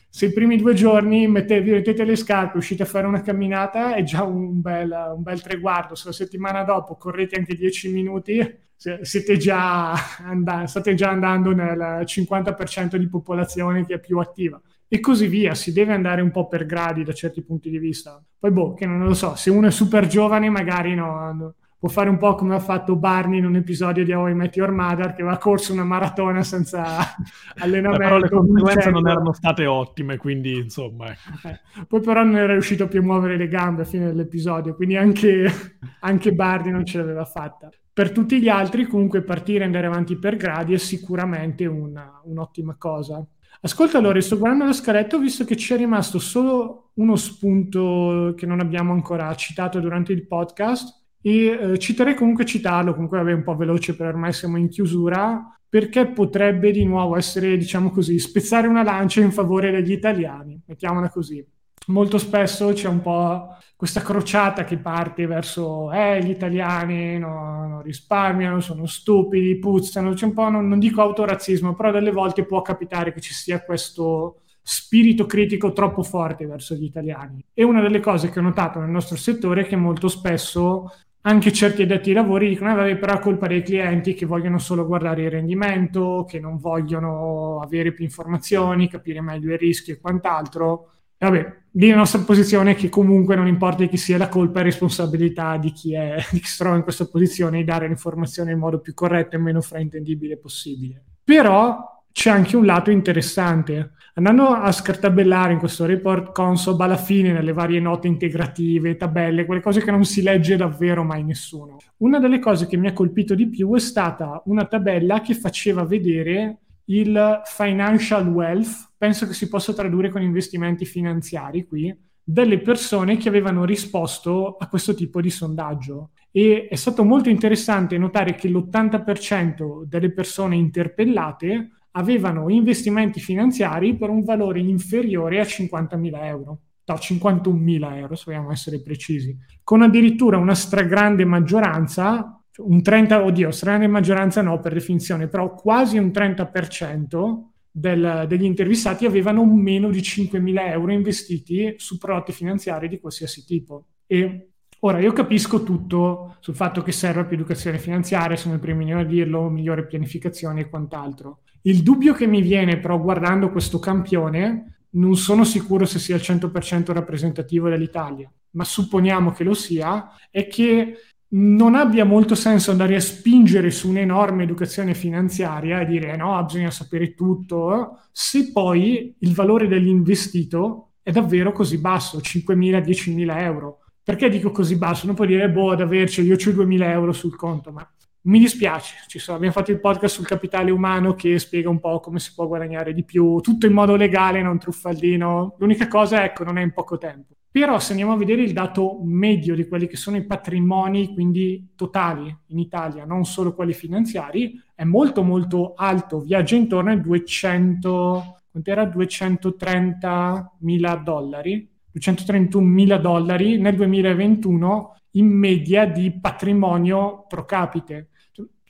Se 0.09 0.25
i 0.25 0.33
primi 0.33 0.57
due 0.57 0.73
giorni 0.73 1.27
mettete, 1.27 1.69
mettete 1.69 2.03
le 2.03 2.15
scarpe, 2.15 2.57
uscite 2.57 2.83
a 2.83 2.85
fare 2.85 3.05
una 3.07 3.21
camminata, 3.21 3.95
è 3.95 4.03
già 4.03 4.23
un 4.23 4.61
bel, 4.61 5.13
un 5.15 5.21
bel 5.21 5.41
traguardo. 5.41 5.95
Se 5.95 6.07
la 6.07 6.13
settimana 6.13 6.63
dopo 6.63 6.95
correte 6.95 7.37
anche 7.37 7.55
10 7.55 7.91
minuti, 7.91 8.65
siete 9.01 9.37
già 9.37 9.93
and- 10.23 10.63
state 10.63 10.93
già 10.93 11.09
andando 11.09 11.51
nel 11.53 12.03
50% 12.05 12.95
di 12.95 13.07
popolazione 13.09 13.85
che 13.85 13.95
è 13.95 13.99
più 13.99 14.19
attiva. 14.19 14.59
E 14.87 14.99
così 14.99 15.27
via, 15.27 15.53
si 15.53 15.73
deve 15.73 15.93
andare 15.93 16.21
un 16.21 16.31
po' 16.31 16.47
per 16.47 16.65
gradi 16.65 17.03
da 17.03 17.11
certi 17.13 17.41
punti 17.43 17.69
di 17.69 17.77
vista. 17.77 18.23
Poi, 18.39 18.51
boh, 18.51 18.73
che 18.73 18.85
non 18.85 19.03
lo 19.03 19.13
so, 19.13 19.35
se 19.35 19.49
uno 19.49 19.67
è 19.67 19.71
super 19.71 20.07
giovane, 20.07 20.49
magari 20.49 20.95
no, 20.95 21.33
no 21.33 21.55
può 21.79 21.89
fare 21.89 22.09
un 22.09 22.17
po' 22.17 22.33
come 22.35 22.55
ha 22.55 22.59
fatto 22.59 22.95
Barney 22.95 23.37
in 23.37 23.45
un 23.45 23.55
episodio 23.55 24.03
di 24.03 24.11
How 24.11 24.29
I 24.29 24.33
Met 24.33 24.55
Your 24.55 24.71
Mother 24.71 25.13
che 25.13 25.21
aveva 25.21 25.37
corso 25.37 25.73
una 25.73 25.83
maratona 25.83 26.41
senza 26.41 26.85
allenamento. 27.59 28.03
però 28.03 28.17
le 28.17 28.29
conseguenze 28.29 28.89
non 28.89 29.07
erano 29.07 29.31
state 29.31 29.65
ottime, 29.65 30.17
quindi 30.17 30.57
insomma. 30.57 31.11
Ecco. 31.11 31.47
Eh. 31.47 31.85
Poi 31.87 32.01
però 32.01 32.23
non 32.23 32.35
era 32.35 32.53
riuscito 32.53 32.87
più 32.87 33.01
a 33.01 33.03
muovere 33.03 33.37
le 33.37 33.47
gambe 33.47 33.83
a 33.83 33.85
fine 33.85 34.05
dell'episodio, 34.05 34.75
quindi 34.75 34.97
anche, 34.97 35.51
anche 36.01 36.33
Barney 36.33 36.71
non 36.71 36.85
ce 36.85 36.97
l'aveva 36.97 37.25
fatta. 37.25 37.69
Per 37.93 38.11
tutti 38.11 38.39
gli 38.41 38.49
altri 38.49 38.85
comunque 38.85 39.21
partire 39.21 39.63
e 39.63 39.65
andare 39.65 39.87
avanti 39.87 40.17
per 40.17 40.35
gradi 40.35 40.73
è 40.73 40.77
sicuramente 40.77 41.65
una, 41.65 42.21
un'ottima 42.25 42.75
cosa. 42.77 43.23
Ascolta 43.61 43.99
Lore, 43.99 44.21
sto 44.21 44.37
guardando 44.37 44.65
la 44.65 44.73
scaletta, 44.73 45.15
ho 45.15 45.19
visto 45.19 45.43
che 45.43 45.55
ci 45.55 45.73
è 45.73 45.77
rimasto 45.77 46.19
solo 46.19 46.91
uno 46.95 47.15
spunto 47.15 48.33
che 48.35 48.45
non 48.45 48.59
abbiamo 48.59 48.93
ancora 48.93 49.33
citato 49.35 49.79
durante 49.79 50.13
il 50.13 50.27
podcast 50.27 50.96
e 51.21 51.47
eh, 51.47 51.77
citerei 51.77 52.15
comunque 52.15 52.45
citarlo, 52.45 52.93
comunque 52.93 53.17
vabbè 53.17 53.33
un 53.33 53.43
po' 53.43 53.55
veloce 53.55 53.95
per 53.95 54.07
ormai 54.07 54.33
siamo 54.33 54.57
in 54.57 54.69
chiusura, 54.69 55.57
perché 55.69 56.07
potrebbe 56.07 56.71
di 56.71 56.85
nuovo 56.85 57.17
essere, 57.17 57.57
diciamo 57.57 57.89
così, 57.91 58.17
spezzare 58.19 58.67
una 58.67 58.83
lancia 58.83 59.21
in 59.21 59.31
favore 59.31 59.71
degli 59.71 59.91
italiani, 59.91 60.59
mettiamola 60.65 61.09
così. 61.09 61.45
Molto 61.87 62.17
spesso 62.17 62.73
c'è 62.73 62.87
un 62.87 63.01
po' 63.01 63.55
questa 63.75 64.01
crociata 64.01 64.63
che 64.63 64.77
parte 64.77 65.27
verso 65.27 65.91
eh, 65.91 66.21
gli 66.23 66.31
italiani 66.31 67.17
no, 67.17 67.67
non 67.67 67.81
risparmiano, 67.81 68.59
sono 68.59 68.85
stupidi, 68.85 69.57
puzzano, 69.59 70.13
c'è 70.13 70.25
un 70.25 70.33
po', 70.33 70.49
non, 70.49 70.67
non 70.67 70.79
dico 70.79 71.01
autorazzismo, 71.01 71.75
però 71.75 71.91
delle 71.91 72.11
volte 72.11 72.43
può 72.45 72.61
capitare 72.61 73.13
che 73.13 73.21
ci 73.21 73.33
sia 73.33 73.63
questo 73.63 74.41
spirito 74.61 75.25
critico 75.25 75.71
troppo 75.71 76.03
forte 76.03 76.45
verso 76.45 76.75
gli 76.75 76.83
italiani. 76.83 77.41
E 77.53 77.63
una 77.63 77.79
delle 77.81 78.01
cose 78.01 78.29
che 78.29 78.39
ho 78.39 78.41
notato 78.41 78.79
nel 78.79 78.89
nostro 78.89 79.15
settore 79.15 79.61
è 79.61 79.65
che 79.65 79.77
molto 79.77 80.09
spesso 80.09 80.91
anche 81.27 81.51
certi 81.51 81.81
addetti 81.81 82.09
ai 82.09 82.15
lavori 82.15 82.47
dicono, 82.47 82.71
eh, 82.71 82.75
vabbè, 82.75 82.97
però 82.97 83.15
è 83.15 83.19
colpa 83.19 83.47
dei 83.47 83.61
clienti 83.61 84.13
che 84.13 84.25
vogliono 84.25 84.59
solo 84.59 84.85
guardare 84.85 85.23
il 85.23 85.31
rendimento, 85.31 86.25
che 86.27 86.39
non 86.39 86.57
vogliono 86.57 87.59
avere 87.59 87.91
più 87.91 88.05
informazioni, 88.05 88.87
capire 88.87 89.19
meglio 89.21 89.53
i 89.53 89.57
rischi 89.57 89.91
e 89.91 89.99
quant'altro. 89.99 90.91
E 91.17 91.25
vabbè, 91.25 91.55
lì 91.71 91.89
la 91.89 91.97
nostra 91.97 92.21
posizione 92.21 92.71
è 92.71 92.75
che 92.75 92.87
comunque 92.87 93.35
non 93.35 93.47
importa 93.47 93.85
chi 93.87 93.97
sia 93.97 94.17
la 94.17 94.29
colpa, 94.29 94.61
è 94.61 94.63
responsabilità 94.63 95.57
di 95.57 95.73
chi, 95.73 95.93
è, 95.93 96.15
di 96.31 96.39
chi 96.39 96.47
si 96.47 96.57
trova 96.57 96.77
in 96.77 96.83
questa 96.83 97.07
posizione 97.07 97.57
di 97.57 97.65
dare 97.65 97.87
l'informazione 97.87 98.53
in 98.53 98.59
modo 98.59 98.79
più 98.79 98.93
corretto 98.93 99.35
e 99.35 99.39
meno 99.39 99.59
fraintendibile 99.59 100.37
possibile. 100.37 101.03
Però 101.25 102.05
c'è 102.13 102.29
anche 102.29 102.55
un 102.55 102.65
lato 102.65 102.89
interessante. 102.89 103.91
Andando 104.17 104.47
a 104.47 104.71
scartabellare 104.71 105.53
in 105.53 105.59
questo 105.59 105.85
report 105.85 106.31
Consob 106.31 106.81
alla 106.81 106.97
fine 106.97 107.31
nelle 107.31 107.53
varie 107.53 107.79
note 107.79 108.07
integrative, 108.07 108.97
tabelle, 108.97 109.45
quelle 109.45 109.61
cose 109.61 109.83
che 109.83 109.91
non 109.91 110.05
si 110.05 110.23
legge 110.23 110.55
davvero 110.55 111.03
mai 111.03 111.23
nessuno. 111.23 111.77
Una 111.97 112.17
delle 112.17 112.39
cose 112.39 112.65
che 112.65 112.77
mi 112.77 112.87
ha 112.87 112.93
colpito 112.93 113.35
di 113.35 113.47
più 113.47 113.75
è 113.75 113.79
stata 113.79 114.41
una 114.45 114.65
tabella 114.65 115.21
che 115.21 115.35
faceva 115.35 115.85
vedere 115.85 116.57
il 116.85 117.41
financial 117.45 118.27
wealth, 118.27 118.93
penso 118.97 119.27
che 119.27 119.33
si 119.33 119.47
possa 119.49 119.71
tradurre 119.71 120.09
con 120.09 120.23
investimenti 120.23 120.83
finanziari 120.83 121.67
qui, 121.67 121.95
delle 122.23 122.57
persone 122.57 123.17
che 123.17 123.29
avevano 123.29 123.65
risposto 123.65 124.55
a 124.57 124.67
questo 124.67 124.95
tipo 124.95 125.21
di 125.21 125.29
sondaggio. 125.29 126.09
E 126.31 126.67
è 126.67 126.75
stato 126.75 127.03
molto 127.03 127.29
interessante 127.29 127.99
notare 127.99 128.33
che 128.33 128.49
l'80% 128.49 129.83
delle 129.83 130.11
persone 130.11 130.55
interpellate 130.55 131.69
avevano 131.91 132.49
investimenti 132.49 133.19
finanziari 133.19 133.95
per 133.95 134.09
un 134.09 134.23
valore 134.23 134.59
inferiore 134.59 135.39
a 135.39 135.43
50.000 135.43 136.23
euro, 136.25 136.59
no, 136.85 136.95
51.000 136.95 137.95
euro 137.95 138.15
se 138.15 138.23
vogliamo 138.27 138.51
essere 138.51 138.81
precisi, 138.81 139.35
con 139.63 139.81
addirittura 139.81 140.37
una 140.37 140.55
stragrande 140.55 141.25
maggioranza, 141.25 142.41
un 142.57 142.81
30, 142.81 143.23
oddio, 143.23 143.51
stragrande 143.51 143.87
maggioranza 143.87 144.41
no 144.41 144.59
per 144.59 144.73
definizione, 144.73 145.27
però 145.27 145.53
quasi 145.53 145.97
un 145.97 146.07
30% 146.07 147.37
del, 147.71 148.25
degli 148.27 148.45
intervistati 148.45 149.05
avevano 149.05 149.45
meno 149.45 149.89
di 149.89 149.99
5.000 149.99 150.69
euro 150.71 150.91
investiti 150.91 151.75
su 151.77 151.97
prodotti 151.97 152.31
finanziari 152.31 152.87
di 152.87 152.99
qualsiasi 152.99 153.45
tipo. 153.45 153.85
E 154.07 154.49
Ora, 154.81 154.99
io 154.99 155.11
capisco 155.11 155.63
tutto 155.63 156.35
sul 156.39 156.53
fatto 156.55 156.83
che 156.83 156.91
serve 156.91 157.25
più 157.25 157.35
educazione 157.35 157.79
finanziaria, 157.79 158.37
sono 158.37 158.55
i 158.55 158.59
primi 158.59 158.93
a 158.93 159.03
dirlo, 159.03 159.49
migliore 159.49 159.87
pianificazione 159.87 160.61
e 160.61 160.69
quant'altro. 160.69 161.41
Il 161.61 161.83
dubbio 161.83 162.13
che 162.13 162.27
mi 162.27 162.41
viene 162.41 162.79
però 162.79 162.99
guardando 162.99 163.49
questo 163.49 163.79
campione 163.79 164.85
non 164.91 165.15
sono 165.15 165.43
sicuro 165.43 165.85
se 165.85 165.99
sia 165.99 166.15
al 166.15 166.21
100% 166.21 166.91
rappresentativo 166.93 167.69
dell'Italia, 167.69 168.31
ma 168.51 168.63
supponiamo 168.63 169.31
che 169.31 169.43
lo 169.43 169.53
sia, 169.53 170.11
è 170.31 170.47
che 170.47 170.95
non 171.29 171.75
abbia 171.75 172.05
molto 172.05 172.35
senso 172.35 172.71
andare 172.71 172.95
a 172.95 173.01
spingere 173.01 173.69
su 173.69 173.89
un'enorme 173.89 174.43
educazione 174.43 174.93
finanziaria 174.93 175.81
e 175.81 175.85
dire 175.85 176.15
no, 176.15 176.41
bisogna 176.45 176.71
sapere 176.71 177.13
tutto, 177.13 177.99
se 178.11 178.51
poi 178.53 179.15
il 179.19 179.33
valore 179.33 179.67
dell'investito 179.67 180.93
è 181.01 181.11
davvero 181.11 181.51
così 181.51 181.79
basso, 181.79 182.19
5.000, 182.19 182.81
10.000 182.81 183.39
euro. 183.41 183.79
Perché 184.03 184.29
dico 184.29 184.51
così 184.51 184.77
basso? 184.77 185.05
Non 185.05 185.15
puoi 185.15 185.27
dire, 185.27 185.49
boh, 185.49 185.71
ad 185.71 185.81
averci, 185.81 186.21
io 186.21 186.35
ho 186.35 186.37
2.000 186.37 186.81
euro 186.83 187.11
sul 187.11 187.35
conto, 187.35 187.71
ma 187.71 187.85
mi 188.27 188.39
dispiace, 188.39 188.95
sono, 189.07 189.37
abbiamo 189.37 189.53
fatto 189.53 189.71
il 189.71 189.79
podcast 189.79 190.15
sul 190.15 190.25
capitale 190.25 190.69
umano 190.69 191.13
che 191.13 191.39
spiega 191.39 191.69
un 191.69 191.79
po' 191.79 191.99
come 192.01 192.19
si 192.19 192.33
può 192.33 192.45
guadagnare 192.45 192.93
di 192.93 193.05
più, 193.05 193.39
tutto 193.39 193.65
in 193.65 193.73
modo 193.73 193.95
legale, 193.95 194.41
non 194.41 194.59
truffaldino. 194.59 195.55
L'unica 195.59 195.87
cosa, 195.87 196.23
ecco, 196.23 196.43
non 196.43 196.57
è 196.57 196.61
in 196.61 196.73
poco 196.73 196.97
tempo. 196.97 197.35
Però 197.49 197.79
se 197.79 197.91
andiamo 197.91 198.11
a 198.11 198.17
vedere 198.17 198.41
il 198.41 198.51
dato 198.51 198.99
medio 199.01 199.55
di 199.55 199.65
quelli 199.65 199.87
che 199.87 199.95
sono 199.95 200.17
i 200.17 200.25
patrimoni, 200.25 201.13
quindi 201.13 201.69
totali 201.75 202.35
in 202.47 202.59
Italia, 202.59 203.05
non 203.05 203.23
solo 203.23 203.55
quelli 203.55 203.73
finanziari, 203.73 204.61
è 204.75 204.83
molto 204.83 205.23
molto 205.23 205.73
alto, 205.73 206.19
viaggia 206.19 206.55
intorno 206.55 206.91
ai 206.91 207.01
200, 207.01 208.41
quant'era? 208.51 208.85
230 208.85 210.57
mila 210.59 210.95
dollari, 210.95 211.67
231 211.91 212.65
mila 212.67 212.97
dollari 212.97 213.57
nel 213.57 213.75
2021 213.75 214.95
in 215.11 215.27
media 215.27 215.85
di 215.85 216.11
patrimonio 216.11 217.25
pro 217.27 217.45
capite. 217.45 218.09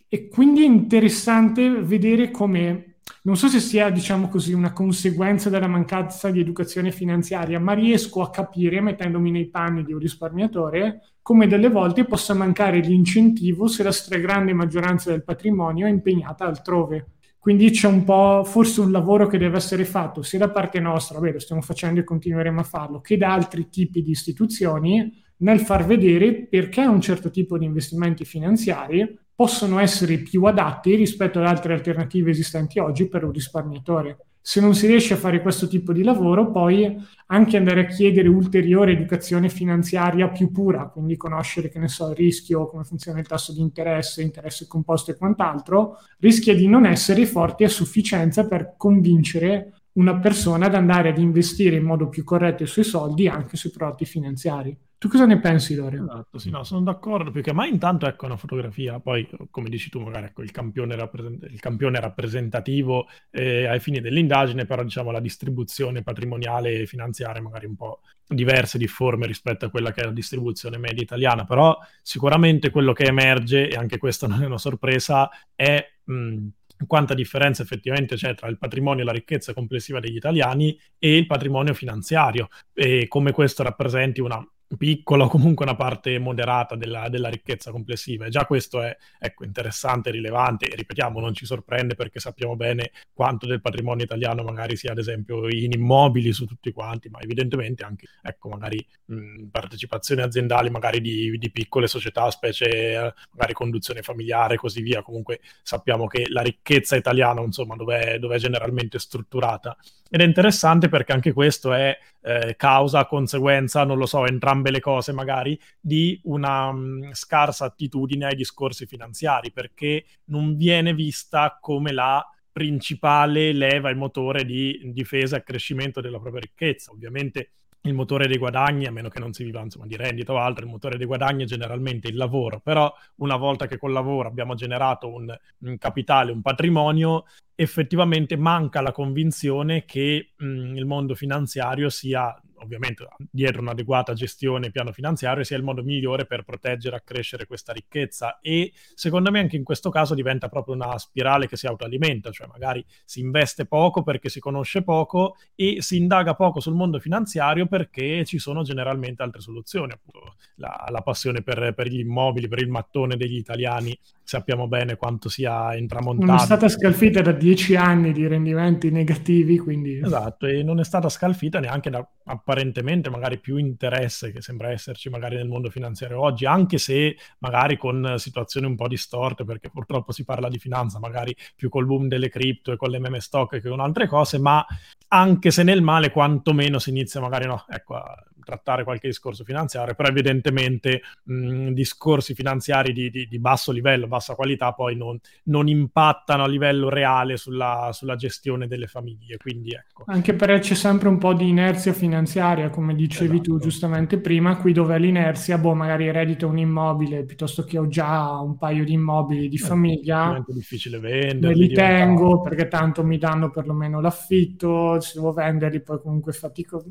E 0.09 0.29
quindi 0.29 0.63
è 0.63 0.65
interessante 0.65 1.69
vedere 1.81 2.31
come, 2.31 2.99
non 3.23 3.35
so 3.35 3.49
se 3.49 3.59
sia, 3.59 3.89
diciamo 3.89 4.29
così, 4.29 4.53
una 4.53 4.71
conseguenza 4.71 5.49
della 5.49 5.67
mancanza 5.67 6.29
di 6.29 6.39
educazione 6.39 6.91
finanziaria, 6.91 7.59
ma 7.59 7.73
riesco 7.73 8.21
a 8.21 8.29
capire, 8.29 8.79
mettendomi 8.79 9.31
nei 9.31 9.49
panni 9.49 9.83
di 9.83 9.91
un 9.91 9.99
risparmiatore, 9.99 11.01
come 11.21 11.47
delle 11.47 11.69
volte 11.69 12.05
possa 12.05 12.33
mancare 12.33 12.79
l'incentivo 12.79 13.67
se 13.67 13.83
la 13.83 13.91
stragrande 13.91 14.53
maggioranza 14.53 15.09
del 15.09 15.25
patrimonio 15.25 15.87
è 15.87 15.89
impegnata 15.89 16.45
altrove. 16.45 17.11
Quindi 17.37 17.69
c'è 17.69 17.87
un 17.87 18.05
po', 18.05 18.43
forse 18.45 18.79
un 18.79 18.91
lavoro 18.91 19.27
che 19.27 19.37
deve 19.37 19.57
essere 19.57 19.83
fatto 19.83 20.21
sia 20.21 20.39
da 20.39 20.49
parte 20.49 20.79
nostra, 20.79 21.19
beh, 21.19 21.33
lo 21.33 21.39
stiamo 21.39 21.61
facendo 21.61 21.99
e 21.99 22.05
continueremo 22.05 22.61
a 22.61 22.63
farlo, 22.63 23.01
che 23.01 23.17
da 23.17 23.33
altri 23.33 23.67
tipi 23.69 24.01
di 24.01 24.11
istituzioni 24.11 25.13
nel 25.39 25.59
far 25.59 25.85
vedere 25.85 26.45
perché 26.47 26.85
un 26.85 27.01
certo 27.01 27.29
tipo 27.29 27.57
di 27.57 27.65
investimenti 27.65 28.25
finanziari 28.25 29.17
possono 29.38 29.77
essere 29.77 30.17
più 30.17 30.45
adatti 30.45 30.95
rispetto 30.95 31.38
ad 31.38 31.45
altre 31.45 31.73
alternative 31.73 32.31
esistenti 32.31 32.79
oggi 32.79 33.07
per 33.07 33.23
un 33.23 33.31
risparmiatore. 33.31 34.17
Se 34.41 34.59
non 34.59 34.73
si 34.73 34.88
riesce 34.88 35.13
a 35.13 35.17
fare 35.17 35.43
questo 35.43 35.67
tipo 35.67 35.93
di 35.93 36.01
lavoro, 36.01 36.49
poi 36.49 36.97
anche 37.27 37.55
andare 37.55 37.81
a 37.81 37.85
chiedere 37.85 38.29
ulteriore 38.29 38.93
educazione 38.93 39.49
finanziaria 39.49 40.29
più 40.29 40.51
pura, 40.51 40.88
quindi 40.88 41.17
conoscere, 41.17 41.69
che 41.69 41.77
ne 41.77 41.88
so, 41.88 42.09
il 42.09 42.15
rischio, 42.15 42.67
come 42.67 42.83
funziona 42.83 43.19
il 43.19 43.27
tasso 43.27 43.53
di 43.53 43.61
interesse, 43.61 44.23
interesse 44.23 44.65
composto 44.65 45.11
e 45.11 45.17
quant'altro, 45.17 45.97
rischia 46.17 46.55
di 46.55 46.67
non 46.67 46.88
essere 46.88 47.27
forti 47.27 47.63
a 47.63 47.69
sufficienza 47.69 48.47
per 48.47 48.73
convincere 48.75 49.76
una 49.97 50.19
persona 50.19 50.67
ad 50.67 50.75
andare 50.75 51.09
ad 51.09 51.17
investire 51.17 51.75
in 51.75 51.83
modo 51.83 52.07
più 52.07 52.23
corretto 52.23 52.63
i 52.63 52.67
suoi 52.67 52.85
soldi 52.85 53.27
anche 53.27 53.57
sui 53.57 53.71
prodotti 53.71 54.05
finanziari. 54.05 54.75
Tu 54.99 55.09
cosa 55.09 55.25
ne 55.25 55.39
pensi, 55.39 55.75
Lorio? 55.75 56.03
Esatto, 56.03 56.39
sì, 56.39 56.49
no, 56.49 56.63
sono 56.63 56.81
d'accordo, 56.81 57.29
perché 57.29 57.53
ma 57.53 57.67
intanto 57.67 58.07
ecco 58.07 58.25
una 58.25 58.35
fotografia, 58.35 58.99
poi 58.99 59.29
come 59.51 59.69
dici 59.69 59.91
tu 59.91 59.99
magari 59.99 60.25
ecco 60.25 60.41
il 60.41 60.49
campione, 60.49 60.95
rappresent- 60.95 61.43
il 61.43 61.59
campione 61.59 61.99
rappresentativo 61.99 63.07
eh, 63.29 63.67
ai 63.67 63.79
fini 63.79 63.99
dell'indagine, 63.99 64.65
però 64.65 64.83
diciamo 64.83 65.11
la 65.11 65.19
distribuzione 65.19 66.01
patrimoniale 66.01 66.81
e 66.81 66.85
finanziaria 66.87 67.41
magari 67.43 67.67
un 67.67 67.75
po' 67.75 68.01
diversa, 68.27 68.79
difforme 68.79 69.27
rispetto 69.27 69.65
a 69.65 69.69
quella 69.69 69.91
che 69.91 70.01
è 70.01 70.05
la 70.05 70.11
distribuzione 70.11 70.79
media 70.79 71.03
italiana, 71.03 71.45
però 71.45 71.77
sicuramente 72.01 72.71
quello 72.71 72.93
che 72.93 73.05
emerge, 73.05 73.69
e 73.69 73.75
anche 73.75 73.99
questa 73.99 74.27
non 74.27 74.41
è 74.41 74.45
una 74.45 74.57
sorpresa, 74.57 75.29
è... 75.55 75.83
Mh, 76.05 76.47
quanta 76.86 77.13
differenza 77.13 77.63
effettivamente 77.63 78.15
c'è 78.15 78.36
tra 78.36 78.47
il 78.47 78.57
patrimonio 78.57 79.01
e 79.01 79.05
la 79.05 79.11
ricchezza 79.11 79.53
complessiva 79.53 79.99
degli 79.99 80.15
italiani 80.15 80.80
e 80.99 81.17
il 81.17 81.25
patrimonio 81.25 81.73
finanziario. 81.73 82.49
E 82.73 83.07
come 83.07 83.32
questo 83.32 83.63
rappresenti 83.63 84.21
una 84.21 84.45
piccola 84.76 85.26
o 85.26 85.28
comunque 85.30 85.65
una 85.65 85.76
parte 85.76 86.20
moderata 86.20 86.76
della, 86.76 87.07
della, 87.09 87.30
ricchezza 87.30 87.72
complessiva. 87.72 88.26
E 88.26 88.30
già 88.30 88.45
questo 88.45 88.82
è 88.82 88.95
ecco, 89.20 89.45
interessante, 89.45 90.11
rilevante 90.11 90.68
e 90.68 90.76
ripetiamo, 90.76 91.20
non 91.20 91.34
ci 91.34 91.45
sorprende 91.45 91.95
perché 91.95 92.20
sappiamo 92.20 92.55
bene 92.55 92.91
quanto 93.13 93.45
del 93.45 93.61
patrimonio 93.61 94.03
italiano 94.03 94.43
magari 94.43 94.76
sia 94.76 94.91
ad 94.91 94.97
esempio 94.97 95.47
in 95.47 95.72
immobili 95.72 96.34
su 96.34 96.45
tutti 96.45 96.72
quanti, 96.72 97.09
ma 97.09 97.20
evidentemente 97.22 97.84
anche 97.84 98.07
ecco, 98.22 98.49
magari 98.49 98.86
mh, 99.05 99.45
partecipazioni 99.45 100.22
aziendali 100.22 100.70
magari 100.70 100.99
di, 100.99 101.38
di, 101.38 101.51
piccole 101.51 101.88
società, 101.88 102.30
specie 102.30 103.13
magari 103.32 103.53
conduzione 103.53 104.01
familiare 104.01 104.55
e 104.55 104.57
così 104.57 104.82
via. 104.82 105.01
Comunque 105.01 105.39
sappiamo 105.63 106.07
che 106.07 106.26
la 106.30 106.41
ricchezza 106.41 106.95
italiana, 106.95 107.41
insomma, 107.41 107.76
dove 107.76 108.20
è 108.20 108.38
generalmente 108.38 108.99
strutturata. 108.99 109.78
Ed 110.09 110.21
è 110.21 110.23
interessante 110.23 110.89
perché 110.89 111.11
anche 111.11 111.33
questo 111.33 111.73
è 111.73 111.97
eh, 112.21 112.55
causa, 112.55 113.05
conseguenza, 113.05 113.83
non 113.83 113.97
lo 113.97 114.05
so, 114.05 114.25
entrambe 114.25 114.71
le 114.71 114.79
cose 114.79 115.11
magari, 115.11 115.59
di 115.79 116.19
una 116.23 116.71
mh, 116.71 116.77
mm, 116.77 117.11
scarsa 117.11 117.65
attitudine 117.65 118.27
ai 118.27 118.35
discorsi 118.35 118.85
finanziari, 118.85 119.51
perché 119.51 120.05
non 120.25 120.55
viene 120.55 120.93
vista 120.93 121.57
come 121.59 121.91
la 121.91 122.25
principale 122.51 123.53
leva 123.53 123.89
e 123.89 123.93
motore 123.93 124.43
di 124.43 124.79
difesa 124.91 125.35
e 125.35 125.39
accrescimento 125.39 126.01
della 126.01 126.19
propria 126.19 126.41
ricchezza. 126.41 126.91
Ovviamente 126.91 127.51
il 127.82 127.93
motore 127.93 128.28
dei 128.28 128.38
guadagni, 128.38 128.86
a 128.86 128.91
meno 128.91 129.09
che 129.09 129.19
non 129.19 129.34
si 129.34 129.43
viva 129.43 129.61
insomma, 129.61 129.86
di 129.86 129.95
rendita 129.95 130.34
o 130.34 130.38
altro, 130.38 130.65
il 130.65 130.71
motore 130.71 130.97
dei 130.97 131.05
guadagni 131.05 131.43
è 131.43 131.47
generalmente 131.47 132.07
il 132.07 132.15
lavoro, 132.15 132.59
però 132.59 132.93
una 133.17 133.36
volta 133.38 133.67
che 133.67 133.78
col 133.78 133.93
lavoro 133.93 134.28
abbiamo 134.28 134.55
generato 134.55 135.11
un, 135.11 135.36
un 135.59 135.78
capitale, 135.78 136.32
un 136.32 136.41
patrimonio, 136.41 137.25
effettivamente 137.55 138.38
manca 138.38 138.82
la 138.82 138.91
convinzione 138.91 139.86
che 139.86 140.34
mh, 140.36 140.75
il 140.75 140.86
mondo 140.86 141.15
finanziario 141.15 141.89
sia 141.89 142.39
ovviamente 142.59 143.07
dietro 143.29 143.61
un'adeguata 143.61 144.13
gestione 144.13 144.71
piano 144.71 144.91
finanziario 144.91 145.43
sia 145.43 145.57
il 145.57 145.63
modo 145.63 145.83
migliore 145.83 146.25
per 146.25 146.43
proteggere 146.43 146.95
e 146.95 146.99
accrescere 146.99 147.45
questa 147.45 147.73
ricchezza 147.73 148.39
e 148.41 148.71
secondo 148.93 149.31
me 149.31 149.39
anche 149.39 149.55
in 149.55 149.63
questo 149.63 149.89
caso 149.89 150.13
diventa 150.13 150.49
proprio 150.49 150.75
una 150.75 150.97
spirale 150.97 151.47
che 151.47 151.57
si 151.57 151.67
autoalimenta, 151.67 152.31
cioè 152.31 152.47
magari 152.47 152.83
si 153.05 153.19
investe 153.19 153.65
poco 153.65 154.03
perché 154.03 154.29
si 154.29 154.39
conosce 154.39 154.83
poco 154.83 155.35
e 155.55 155.77
si 155.81 155.97
indaga 155.97 156.35
poco 156.35 156.59
sul 156.59 156.73
mondo 156.73 156.99
finanziario 156.99 157.67
perché 157.67 158.25
ci 158.25 158.39
sono 158.39 158.63
generalmente 158.63 159.23
altre 159.23 159.41
soluzioni, 159.41 159.93
appunto 159.93 160.35
la, 160.55 160.85
la 160.89 161.01
passione 161.01 161.41
per, 161.41 161.73
per, 161.73 161.87
gli 161.87 161.99
immobili, 161.99 162.47
per 162.47 162.59
il 162.59 162.69
mattone 162.69 163.15
degli 163.15 163.35
italiani, 163.35 163.97
sappiamo 164.23 164.67
bene 164.67 164.95
quanto 164.95 165.29
sia 165.29 165.75
intramontato. 165.75 166.31
Non 166.31 166.41
è 166.41 166.45
stata 166.45 166.67
scalfita 166.67 167.21
da 167.21 167.31
dieci 167.31 167.75
anni 167.75 168.11
di 168.11 168.27
rendimenti 168.27 168.89
negativi, 168.91 169.57
quindi... 169.57 169.99
Esatto, 169.99 170.45
e 170.45 170.63
non 170.63 170.79
è 170.79 170.83
stata 170.83 171.09
scalfita 171.09 171.59
neanche 171.59 171.89
da 171.89 172.07
apparentemente 172.47 173.09
magari 173.09 173.39
più 173.39 173.57
interesse 173.57 174.31
che 174.31 174.41
sembra 174.41 174.71
esserci 174.71 175.09
magari 175.09 175.35
nel 175.35 175.49
mondo 175.49 175.69
finanziario 175.69 176.21
oggi, 176.21 176.45
anche 176.45 176.77
se 176.77 177.17
magari 177.39 177.77
con 177.77 178.13
situazioni 178.17 178.65
un 178.65 178.77
po' 178.77 178.87
distorte, 178.87 179.43
perché 179.43 179.69
purtroppo 179.69 180.13
si 180.13 180.23
parla 180.23 180.47
di 180.47 180.57
finanza, 180.57 180.97
magari 180.97 181.35
più 181.57 181.67
col 181.67 181.85
boom 181.85 182.07
delle 182.07 182.29
cripto 182.29 182.71
e 182.71 182.77
con 182.77 182.89
le 182.89 182.99
meme 182.99 183.19
stock 183.19 183.59
che 183.59 183.69
con 183.69 183.81
altre 183.81 184.07
cose, 184.07 184.39
ma 184.39 184.65
anche 185.09 185.51
se 185.51 185.63
nel 185.63 185.81
male 185.81 186.09
quantomeno 186.09 186.79
si 186.79 186.89
inizia 186.91 187.19
magari 187.19 187.47
no, 187.47 187.65
ecco, 187.67 188.01
trattare 188.47 188.85
qualche 188.85 189.09
discorso 189.09 189.43
finanziario, 189.43 189.93
però 189.93 190.07
evidentemente 190.07 191.01
mh, 191.23 191.71
discorsi 191.71 192.33
finanziari 192.33 192.93
di, 192.93 193.09
di, 193.09 193.27
di, 193.27 193.39
basso 193.39 193.73
livello, 193.73 194.07
bassa 194.07 194.35
qualità, 194.35 194.71
poi 194.71 194.95
non, 194.95 195.19
non 195.43 195.67
impattano 195.67 196.43
a 196.43 196.47
livello 196.47 196.87
reale 196.87 197.35
sulla, 197.35 197.89
sulla, 197.91 198.15
gestione 198.15 198.67
delle 198.67 198.87
famiglie. 198.87 199.35
Quindi, 199.35 199.71
ecco. 199.71 200.05
Anche 200.07 200.33
perché 200.33 200.59
c'è 200.59 200.75
sempre 200.75 201.09
un 201.09 201.17
po' 201.17 201.33
di 201.33 201.49
inerzia 201.49 201.91
finanziaria, 201.91 202.69
come 202.69 202.95
dicevi 202.95 203.35
esatto. 203.35 203.57
tu 203.57 203.59
giustamente 203.59 204.17
prima, 204.17 204.55
qui 204.55 204.71
dove 204.71 204.97
l'inerzia, 204.97 205.57
boh, 205.57 205.73
magari 205.73 206.07
eredito 206.07 206.47
un 206.47 206.57
immobile 206.57 207.25
piuttosto 207.25 207.65
che 207.65 207.77
ho 207.77 207.87
già 207.89 208.39
un 208.39 208.57
paio 208.57 208.85
di 208.85 208.93
immobili 208.93 209.49
di 209.49 209.57
eh, 209.57 209.59
famiglia. 209.59 210.37
È 210.37 210.53
difficile 210.53 210.99
vendere. 210.99 211.53
Me 211.53 211.59
li 211.59 211.73
tengo 211.73 212.39
perché 212.39 212.69
tanto 212.69 213.03
mi 213.03 213.17
danno 213.17 213.49
perlomeno 213.49 213.99
l'affitto, 213.99 215.01
se 215.01 215.11
devo 215.15 215.33
venderli 215.33 215.81
poi 215.81 215.99
comunque 215.99 216.31
fatico. 216.31 216.81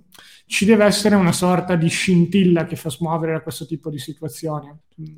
Ci 0.44 0.66
deve 0.66 0.84
essere 0.84 1.14
una 1.14 1.32
sorta 1.32 1.44
sorta 1.46 1.76
di 1.76 1.88
scintilla 1.88 2.64
che 2.64 2.74
fa 2.74 2.90
smuovere 2.90 3.32
da 3.32 3.40
questo 3.40 3.66
tipo 3.66 3.88
di 3.88 3.98
situazioni. 3.98 4.74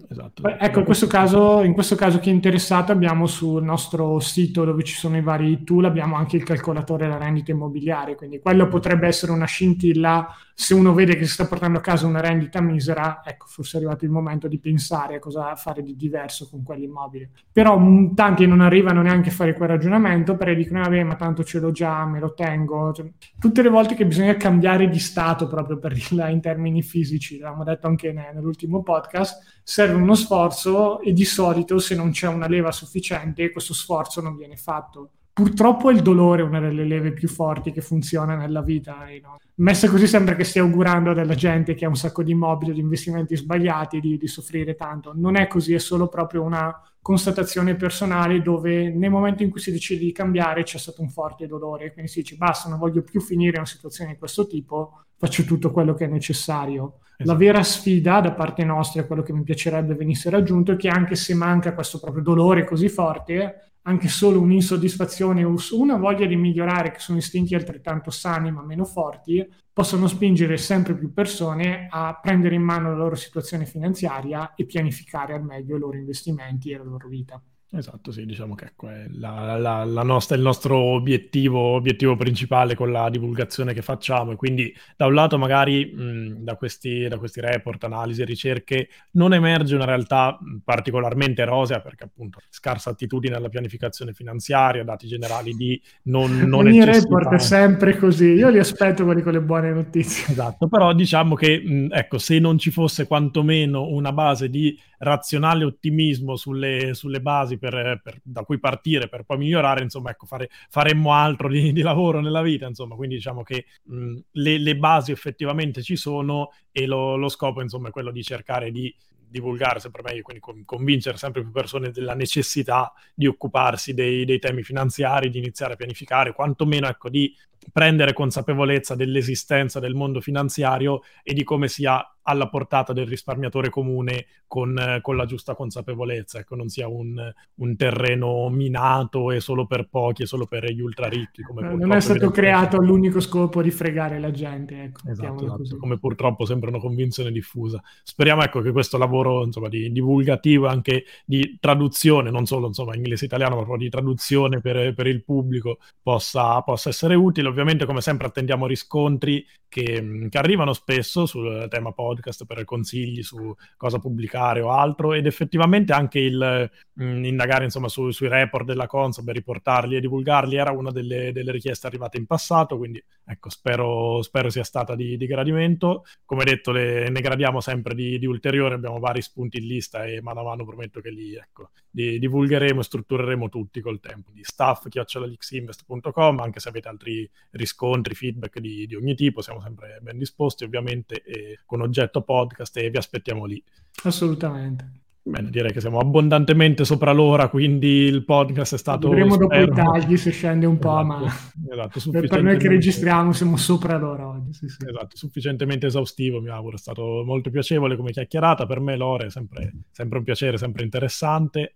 Esatto. 0.08 0.42
Ecco, 0.46 0.80
in 0.80 0.84
questo, 0.84 1.06
caso, 1.06 1.62
in 1.62 1.72
questo 1.72 1.94
caso 1.94 2.18
chi 2.18 2.28
è 2.28 2.32
interessato 2.32 2.92
abbiamo 2.92 3.26
sul 3.26 3.62
nostro 3.62 4.18
sito 4.18 4.64
dove 4.64 4.82
ci 4.82 4.94
sono 4.94 5.16
i 5.16 5.22
vari 5.22 5.62
tool, 5.64 5.84
abbiamo 5.84 6.16
anche 6.16 6.36
il 6.36 6.42
calcolatore 6.42 7.06
della 7.06 7.18
rendita 7.18 7.52
immobiliare, 7.52 8.14
quindi 8.14 8.40
quello 8.40 8.68
potrebbe 8.68 9.06
essere 9.06 9.32
una 9.32 9.46
scintilla 9.46 10.34
se 10.60 10.74
uno 10.74 10.92
vede 10.92 11.14
che 11.14 11.24
si 11.24 11.34
sta 11.34 11.46
portando 11.46 11.78
a 11.78 11.80
casa 11.80 12.08
una 12.08 12.20
rendita 12.20 12.60
misera, 12.60 13.22
ecco, 13.24 13.46
forse 13.46 13.76
è 13.76 13.80
arrivato 13.80 14.04
il 14.04 14.10
momento 14.10 14.48
di 14.48 14.58
pensare 14.58 15.14
a 15.14 15.18
cosa 15.20 15.54
fare 15.54 15.84
di 15.84 15.94
diverso 15.94 16.48
con 16.50 16.64
quell'immobile. 16.64 17.30
Però 17.52 17.78
mh, 17.78 18.16
tanti 18.16 18.44
non 18.44 18.60
arrivano 18.60 19.00
neanche 19.00 19.28
a 19.28 19.32
fare 19.32 19.54
quel 19.54 19.68
ragionamento 19.68 20.36
perché 20.36 20.56
dicono, 20.56 20.80
vabbè, 20.80 21.04
ma 21.04 21.14
tanto 21.14 21.44
ce 21.44 21.60
l'ho 21.60 21.70
già, 21.70 22.04
me 22.06 22.18
lo 22.18 22.34
tengo. 22.34 22.92
Cioè, 22.92 23.08
tutte 23.38 23.62
le 23.62 23.68
volte 23.68 23.94
che 23.94 24.04
bisogna 24.04 24.34
cambiare 24.34 24.88
di 24.88 24.98
stato, 24.98 25.46
proprio 25.46 25.78
per 25.78 25.92
dirla 25.92 26.17
in 26.26 26.40
termini 26.40 26.82
fisici, 26.82 27.38
l'abbiamo 27.38 27.64
detto 27.64 27.86
anche 27.86 28.12
nell'ultimo 28.12 28.82
podcast, 28.82 29.60
serve 29.62 29.94
uno 29.94 30.14
sforzo 30.14 31.00
e 31.00 31.12
di 31.12 31.24
solito 31.24 31.78
se 31.78 31.94
non 31.94 32.10
c'è 32.10 32.26
una 32.26 32.48
leva 32.48 32.72
sufficiente 32.72 33.52
questo 33.52 33.74
sforzo 33.74 34.20
non 34.20 34.36
viene 34.36 34.56
fatto. 34.56 35.10
Purtroppo 35.38 35.90
il 35.90 36.02
dolore 36.02 36.42
è 36.42 36.44
una 36.44 36.58
delle 36.58 36.84
leve 36.84 37.12
più 37.12 37.28
forti 37.28 37.70
che 37.70 37.80
funziona 37.80 38.34
nella 38.34 38.60
vita. 38.60 39.06
No? 39.22 39.38
Messa 39.56 39.88
così 39.88 40.08
sembra 40.08 40.34
che 40.34 40.42
stia 40.42 40.62
augurando 40.62 41.12
della 41.12 41.36
gente 41.36 41.74
che 41.74 41.84
ha 41.84 41.88
un 41.88 41.94
sacco 41.94 42.24
di 42.24 42.32
immobili, 42.32 42.72
di 42.72 42.80
investimenti 42.80 43.36
sbagliati, 43.36 44.00
di, 44.00 44.18
di 44.18 44.26
soffrire 44.26 44.74
tanto. 44.74 45.12
Non 45.14 45.36
è 45.36 45.46
così, 45.46 45.74
è 45.74 45.78
solo 45.78 46.08
proprio 46.08 46.42
una 46.42 46.74
constatazione 47.00 47.76
personale 47.76 48.42
dove 48.42 48.90
nel 48.90 49.10
momento 49.10 49.44
in 49.44 49.50
cui 49.50 49.60
si 49.60 49.70
decide 49.70 50.04
di 50.04 50.10
cambiare 50.10 50.64
c'è 50.64 50.76
stato 50.76 51.02
un 51.02 51.08
forte 51.08 51.46
dolore. 51.46 51.92
Quindi 51.92 52.10
si 52.10 52.22
dice 52.22 52.34
basta, 52.34 52.68
non 52.68 52.80
voglio 52.80 53.02
più 53.02 53.20
finire 53.20 53.58
una 53.58 53.66
situazione 53.66 54.14
di 54.14 54.18
questo 54.18 54.44
tipo, 54.48 55.04
faccio 55.18 55.44
tutto 55.44 55.70
quello 55.70 55.94
che 55.94 56.04
è 56.04 56.08
necessario. 56.08 57.00
Esatto. 57.16 57.24
La 57.24 57.34
vera 57.34 57.62
sfida 57.62 58.20
da 58.20 58.32
parte 58.32 58.64
nostra, 58.64 59.04
quello 59.04 59.22
che 59.22 59.32
mi 59.32 59.42
piacerebbe 59.42 59.94
venisse 59.94 60.30
raggiunto, 60.30 60.72
è 60.72 60.76
che 60.76 60.88
anche 60.88 61.16
se 61.16 61.34
manca 61.34 61.74
questo 61.74 61.98
proprio 61.98 62.22
dolore 62.22 62.64
così 62.64 62.88
forte, 62.88 63.72
anche 63.82 64.08
solo 64.08 64.40
un'insoddisfazione 64.40 65.44
o 65.44 65.56
una 65.72 65.96
voglia 65.96 66.26
di 66.26 66.36
migliorare, 66.36 66.92
che 66.92 67.00
sono 67.00 67.18
istinti 67.18 67.54
altrettanto 67.54 68.10
sani 68.10 68.52
ma 68.52 68.62
meno 68.62 68.84
forti, 68.84 69.46
possono 69.72 70.06
spingere 70.06 70.56
sempre 70.56 70.94
più 70.94 71.12
persone 71.12 71.88
a 71.90 72.18
prendere 72.20 72.54
in 72.54 72.62
mano 72.62 72.90
la 72.90 72.96
loro 72.96 73.14
situazione 73.14 73.64
finanziaria 73.64 74.54
e 74.54 74.66
pianificare 74.66 75.34
al 75.34 75.42
meglio 75.42 75.76
i 75.76 75.78
loro 75.78 75.96
investimenti 75.96 76.70
e 76.70 76.78
la 76.78 76.84
loro 76.84 77.08
vita. 77.08 77.42
Esatto, 77.70 78.12
sì, 78.12 78.24
diciamo 78.24 78.54
che 78.54 78.64
ecco, 78.64 78.88
è 78.88 79.04
la, 79.10 79.58
la, 79.58 79.84
la 79.84 80.02
nostra, 80.02 80.34
il 80.36 80.40
nostro 80.40 80.78
obiettivo, 80.78 81.58
obiettivo, 81.58 82.16
principale 82.16 82.74
con 82.74 82.90
la 82.90 83.10
divulgazione 83.10 83.74
che 83.74 83.82
facciamo 83.82 84.32
e 84.32 84.36
quindi 84.36 84.74
da 84.96 85.04
un 85.04 85.12
lato 85.12 85.36
magari 85.36 85.84
mh, 85.84 86.44
da, 86.44 86.56
questi, 86.56 87.06
da, 87.08 87.18
questi, 87.18 87.42
report, 87.42 87.84
analisi 87.84 88.22
e 88.22 88.24
ricerche 88.24 88.88
non 89.12 89.34
emerge 89.34 89.74
una 89.74 89.84
realtà 89.84 90.38
particolarmente 90.64 91.44
rosea 91.44 91.82
perché 91.82 92.04
appunto 92.04 92.38
scarsa 92.48 92.88
attitudine 92.88 93.36
alla 93.36 93.50
pianificazione 93.50 94.14
finanziaria, 94.14 94.82
dati 94.82 95.06
generali 95.06 95.52
di 95.52 95.78
non, 96.04 96.38
non 96.48 96.68
Ogni 96.68 96.82
report 96.82 97.34
è 97.34 97.38
sempre 97.38 97.98
così, 97.98 98.28
io 98.28 98.48
li 98.48 98.58
aspetto 98.58 99.04
quelli 99.04 99.20
con 99.20 99.32
le 99.32 99.42
buone 99.42 99.70
notizie. 99.72 100.32
Esatto, 100.32 100.68
però 100.68 100.94
diciamo 100.94 101.34
che 101.34 101.60
mh, 101.62 101.88
ecco, 101.90 102.16
se 102.16 102.38
non 102.38 102.56
ci 102.56 102.70
fosse 102.70 103.06
quantomeno 103.06 103.88
una 103.88 104.12
base 104.12 104.48
di 104.48 104.74
razionale 104.98 105.64
ottimismo 105.64 106.36
sulle, 106.36 106.94
sulle 106.94 107.20
basi 107.20 107.58
per, 107.58 108.00
per, 108.02 108.20
da 108.22 108.42
cui 108.42 108.58
partire 108.58 109.08
per 109.08 109.24
poi 109.24 109.38
migliorare, 109.38 109.82
insomma, 109.82 110.10
ecco, 110.10 110.26
fare, 110.26 110.48
faremmo 110.68 111.12
altro 111.12 111.48
di, 111.48 111.72
di, 111.72 111.82
lavoro 111.82 112.20
nella 112.20 112.42
vita, 112.42 112.66
insomma, 112.66 112.94
quindi 112.94 113.16
diciamo 113.16 113.42
che 113.42 113.66
mh, 113.84 114.16
le, 114.32 114.58
le, 114.58 114.76
basi 114.76 115.12
effettivamente 115.12 115.82
ci 115.82 115.96
sono 115.96 116.50
e 116.70 116.86
lo, 116.86 117.16
lo 117.16 117.28
scopo, 117.28 117.60
insomma, 117.62 117.88
è 117.88 117.90
quello 117.90 118.10
di 118.10 118.22
cercare 118.22 118.70
di 118.70 118.94
divulgare 119.30 119.78
sempre 119.78 120.02
meglio, 120.02 120.22
quindi 120.22 120.42
convincere 120.64 121.18
sempre 121.18 121.42
più 121.42 121.50
persone 121.50 121.90
della 121.90 122.14
necessità 122.14 122.92
di 123.14 123.26
occuparsi 123.26 123.92
dei, 123.92 124.24
dei, 124.24 124.38
temi 124.38 124.62
finanziari, 124.62 125.28
di 125.28 125.38
iniziare 125.38 125.74
a 125.74 125.76
pianificare, 125.76 126.32
quantomeno 126.32 126.88
ecco, 126.88 127.10
di 127.10 127.34
prendere 127.72 128.12
consapevolezza 128.12 128.94
dell'esistenza 128.94 129.80
del 129.80 129.94
mondo 129.94 130.20
finanziario 130.20 131.02
e 131.22 131.34
di 131.34 131.44
come 131.44 131.68
sia 131.68 132.04
alla 132.28 132.48
portata 132.48 132.92
del 132.92 133.06
risparmiatore 133.06 133.70
comune 133.70 134.26
con, 134.46 134.98
con 135.00 135.16
la 135.16 135.24
giusta 135.24 135.54
consapevolezza, 135.54 136.38
ecco, 136.38 136.56
non 136.56 136.68
sia 136.68 136.86
un, 136.86 137.16
un, 137.54 137.76
terreno 137.76 138.48
minato 138.50 139.30
e 139.30 139.40
solo 139.40 139.66
per 139.66 139.88
pochi 139.88 140.22
e 140.22 140.26
solo 140.26 140.46
per 140.46 140.70
gli 140.70 140.80
ultra 140.80 141.08
ricchi. 141.08 141.42
non 141.54 141.92
è 141.92 142.00
stato 142.00 142.30
creato 142.30 142.76
sempre. 142.76 142.86
l'unico 142.86 143.20
scopo 143.20 143.62
di 143.62 143.70
fregare 143.70 144.18
la 144.18 144.30
gente, 144.30 144.84
ecco, 144.84 145.08
esatto, 145.08 145.44
esatto 145.44 145.76
come 145.78 145.98
purtroppo 145.98 146.44
sembra 146.44 146.68
una 146.68 146.78
convinzione 146.78 147.30
diffusa. 147.30 147.82
Speriamo 148.02 148.42
ecco, 148.42 148.60
che 148.60 148.72
questo 148.72 148.98
lavoro 148.98 149.44
insomma, 149.44 149.68
di 149.68 149.90
divulgativo 149.90 150.66
e 150.66 150.70
anche 150.70 151.04
di 151.24 151.56
traduzione, 151.58 152.30
non 152.30 152.44
solo 152.44 152.66
insomma, 152.66 152.94
inglese-italiano, 152.94 153.56
ma 153.56 153.62
proprio 153.62 153.84
di 153.84 153.90
traduzione 153.90 154.60
per, 154.60 154.92
per 154.94 155.06
il 155.06 155.24
pubblico 155.24 155.78
possa, 156.02 156.60
possa 156.60 156.90
essere 156.90 157.14
utile 157.14 157.48
ovviamente 157.60 157.86
come 157.86 158.00
sempre 158.00 158.26
attendiamo 158.26 158.66
riscontri 158.66 159.44
che, 159.68 160.28
che, 160.30 160.38
arrivano 160.38 160.72
spesso 160.72 161.26
sul 161.26 161.66
tema 161.68 161.92
podcast 161.92 162.46
per 162.46 162.64
consigli 162.64 163.22
su 163.22 163.54
cosa 163.76 163.98
pubblicare 163.98 164.60
o 164.60 164.70
altro 164.70 165.12
ed 165.12 165.26
effettivamente 165.26 165.92
anche 165.92 166.18
il 166.18 166.70
mh, 166.92 167.24
indagare 167.24 167.64
insomma 167.64 167.88
su, 167.88 168.10
sui 168.10 168.28
report 168.28 168.64
della 168.64 168.86
Consob 168.86 169.28
e 169.28 169.32
riportarli 169.32 169.96
e 169.96 170.00
divulgarli 170.00 170.56
era 170.56 170.70
una 170.70 170.90
delle, 170.90 171.32
delle, 171.32 171.52
richieste 171.52 171.86
arrivate 171.86 172.16
in 172.16 172.26
passato 172.26 172.78
quindi 172.78 173.02
ecco 173.24 173.50
spero, 173.50 174.22
spero 174.22 174.48
sia 174.48 174.64
stata 174.64 174.94
di, 174.94 175.16
di, 175.16 175.26
gradimento. 175.26 176.04
Come 176.24 176.44
detto 176.44 176.70
le, 176.70 177.10
ne 177.10 177.20
gradiamo 177.20 177.60
sempre 177.60 177.94
di, 177.94 178.18
di 178.18 178.26
ulteriori 178.26 178.74
abbiamo 178.74 178.98
vari 178.98 179.20
spunti 179.20 179.58
in 179.58 179.66
lista 179.66 180.04
e 180.04 180.22
mano 180.22 180.40
a 180.40 180.44
mano 180.44 180.64
prometto 180.64 181.00
che 181.00 181.10
li 181.10 181.34
ecco, 181.34 181.70
di, 181.90 182.18
divulgheremo 182.18 182.80
e 182.80 182.84
struttureremo 182.84 183.48
tutti 183.50 183.80
col 183.80 184.00
tempo. 184.00 184.30
Di 184.32 184.42
staff.lixinvest.com 184.42 186.40
anche 186.40 186.60
se 186.60 186.68
avete 186.70 186.88
altri 186.88 187.28
riscontri 187.50 188.14
feedback 188.14 188.58
di, 188.60 188.86
di 188.86 188.94
ogni 188.94 189.14
tipo 189.14 189.40
siamo 189.40 189.60
sempre 189.60 189.98
ben 190.02 190.18
disposti 190.18 190.64
ovviamente 190.64 191.22
con 191.64 191.80
oggetto 191.80 192.22
podcast 192.22 192.76
e 192.76 192.90
vi 192.90 192.98
aspettiamo 192.98 193.44
lì. 193.44 193.62
Assolutamente. 194.04 194.92
Bene, 195.28 195.50
direi 195.50 195.72
che 195.72 195.80
siamo 195.80 195.98
abbondantemente 195.98 196.86
sopra 196.86 197.12
l'ora, 197.12 197.48
quindi 197.48 198.04
il 198.04 198.24
podcast 198.24 198.74
è 198.74 198.78
stato... 198.78 199.10
Vedremo 199.10 199.36
dopo 199.36 199.54
i 199.54 199.68
tagli 199.68 200.16
se 200.16 200.30
scende 200.30 200.64
un 200.64 200.78
po', 200.78 200.98
esatto, 200.98 201.06
ma 201.06 201.26
esatto, 201.26 202.00
sufficientemente... 202.00 202.28
per 202.28 202.42
noi 202.42 202.56
che 202.56 202.68
registriamo 202.68 203.32
siamo 203.32 203.58
sopra 203.58 203.98
l'ora 203.98 204.26
oggi. 204.26 204.54
Sì, 204.54 204.68
sì. 204.68 204.86
Esatto, 204.88 205.16
sufficientemente 205.16 205.86
esaustivo, 205.86 206.40
mi 206.40 206.48
auguro. 206.48 206.76
È 206.76 206.78
stato 206.78 207.24
molto 207.26 207.50
piacevole 207.50 207.96
come 207.96 208.10
chiacchierata. 208.10 208.64
Per 208.64 208.80
me 208.80 208.96
l'ora 208.96 209.26
è 209.26 209.30
sempre, 209.30 209.74
sempre 209.90 210.16
un 210.16 210.24
piacere, 210.24 210.56
sempre 210.56 210.84
interessante. 210.84 211.74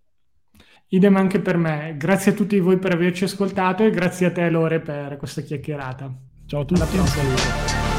Idem 0.94 1.16
anche 1.16 1.40
per 1.40 1.56
me. 1.56 1.94
Grazie 1.96 2.32
a 2.32 2.34
tutti 2.34 2.60
voi 2.60 2.78
per 2.78 2.92
averci 2.92 3.24
ascoltato 3.24 3.82
e 3.82 3.90
grazie 3.90 4.26
a 4.26 4.30
te 4.30 4.50
Lore 4.50 4.80
per 4.80 5.16
questa 5.16 5.40
chiacchierata. 5.40 6.14
Ciao 6.44 6.60
a 6.60 6.64
tutti, 6.66 6.98
un 6.98 7.06
saluto. 7.06 7.91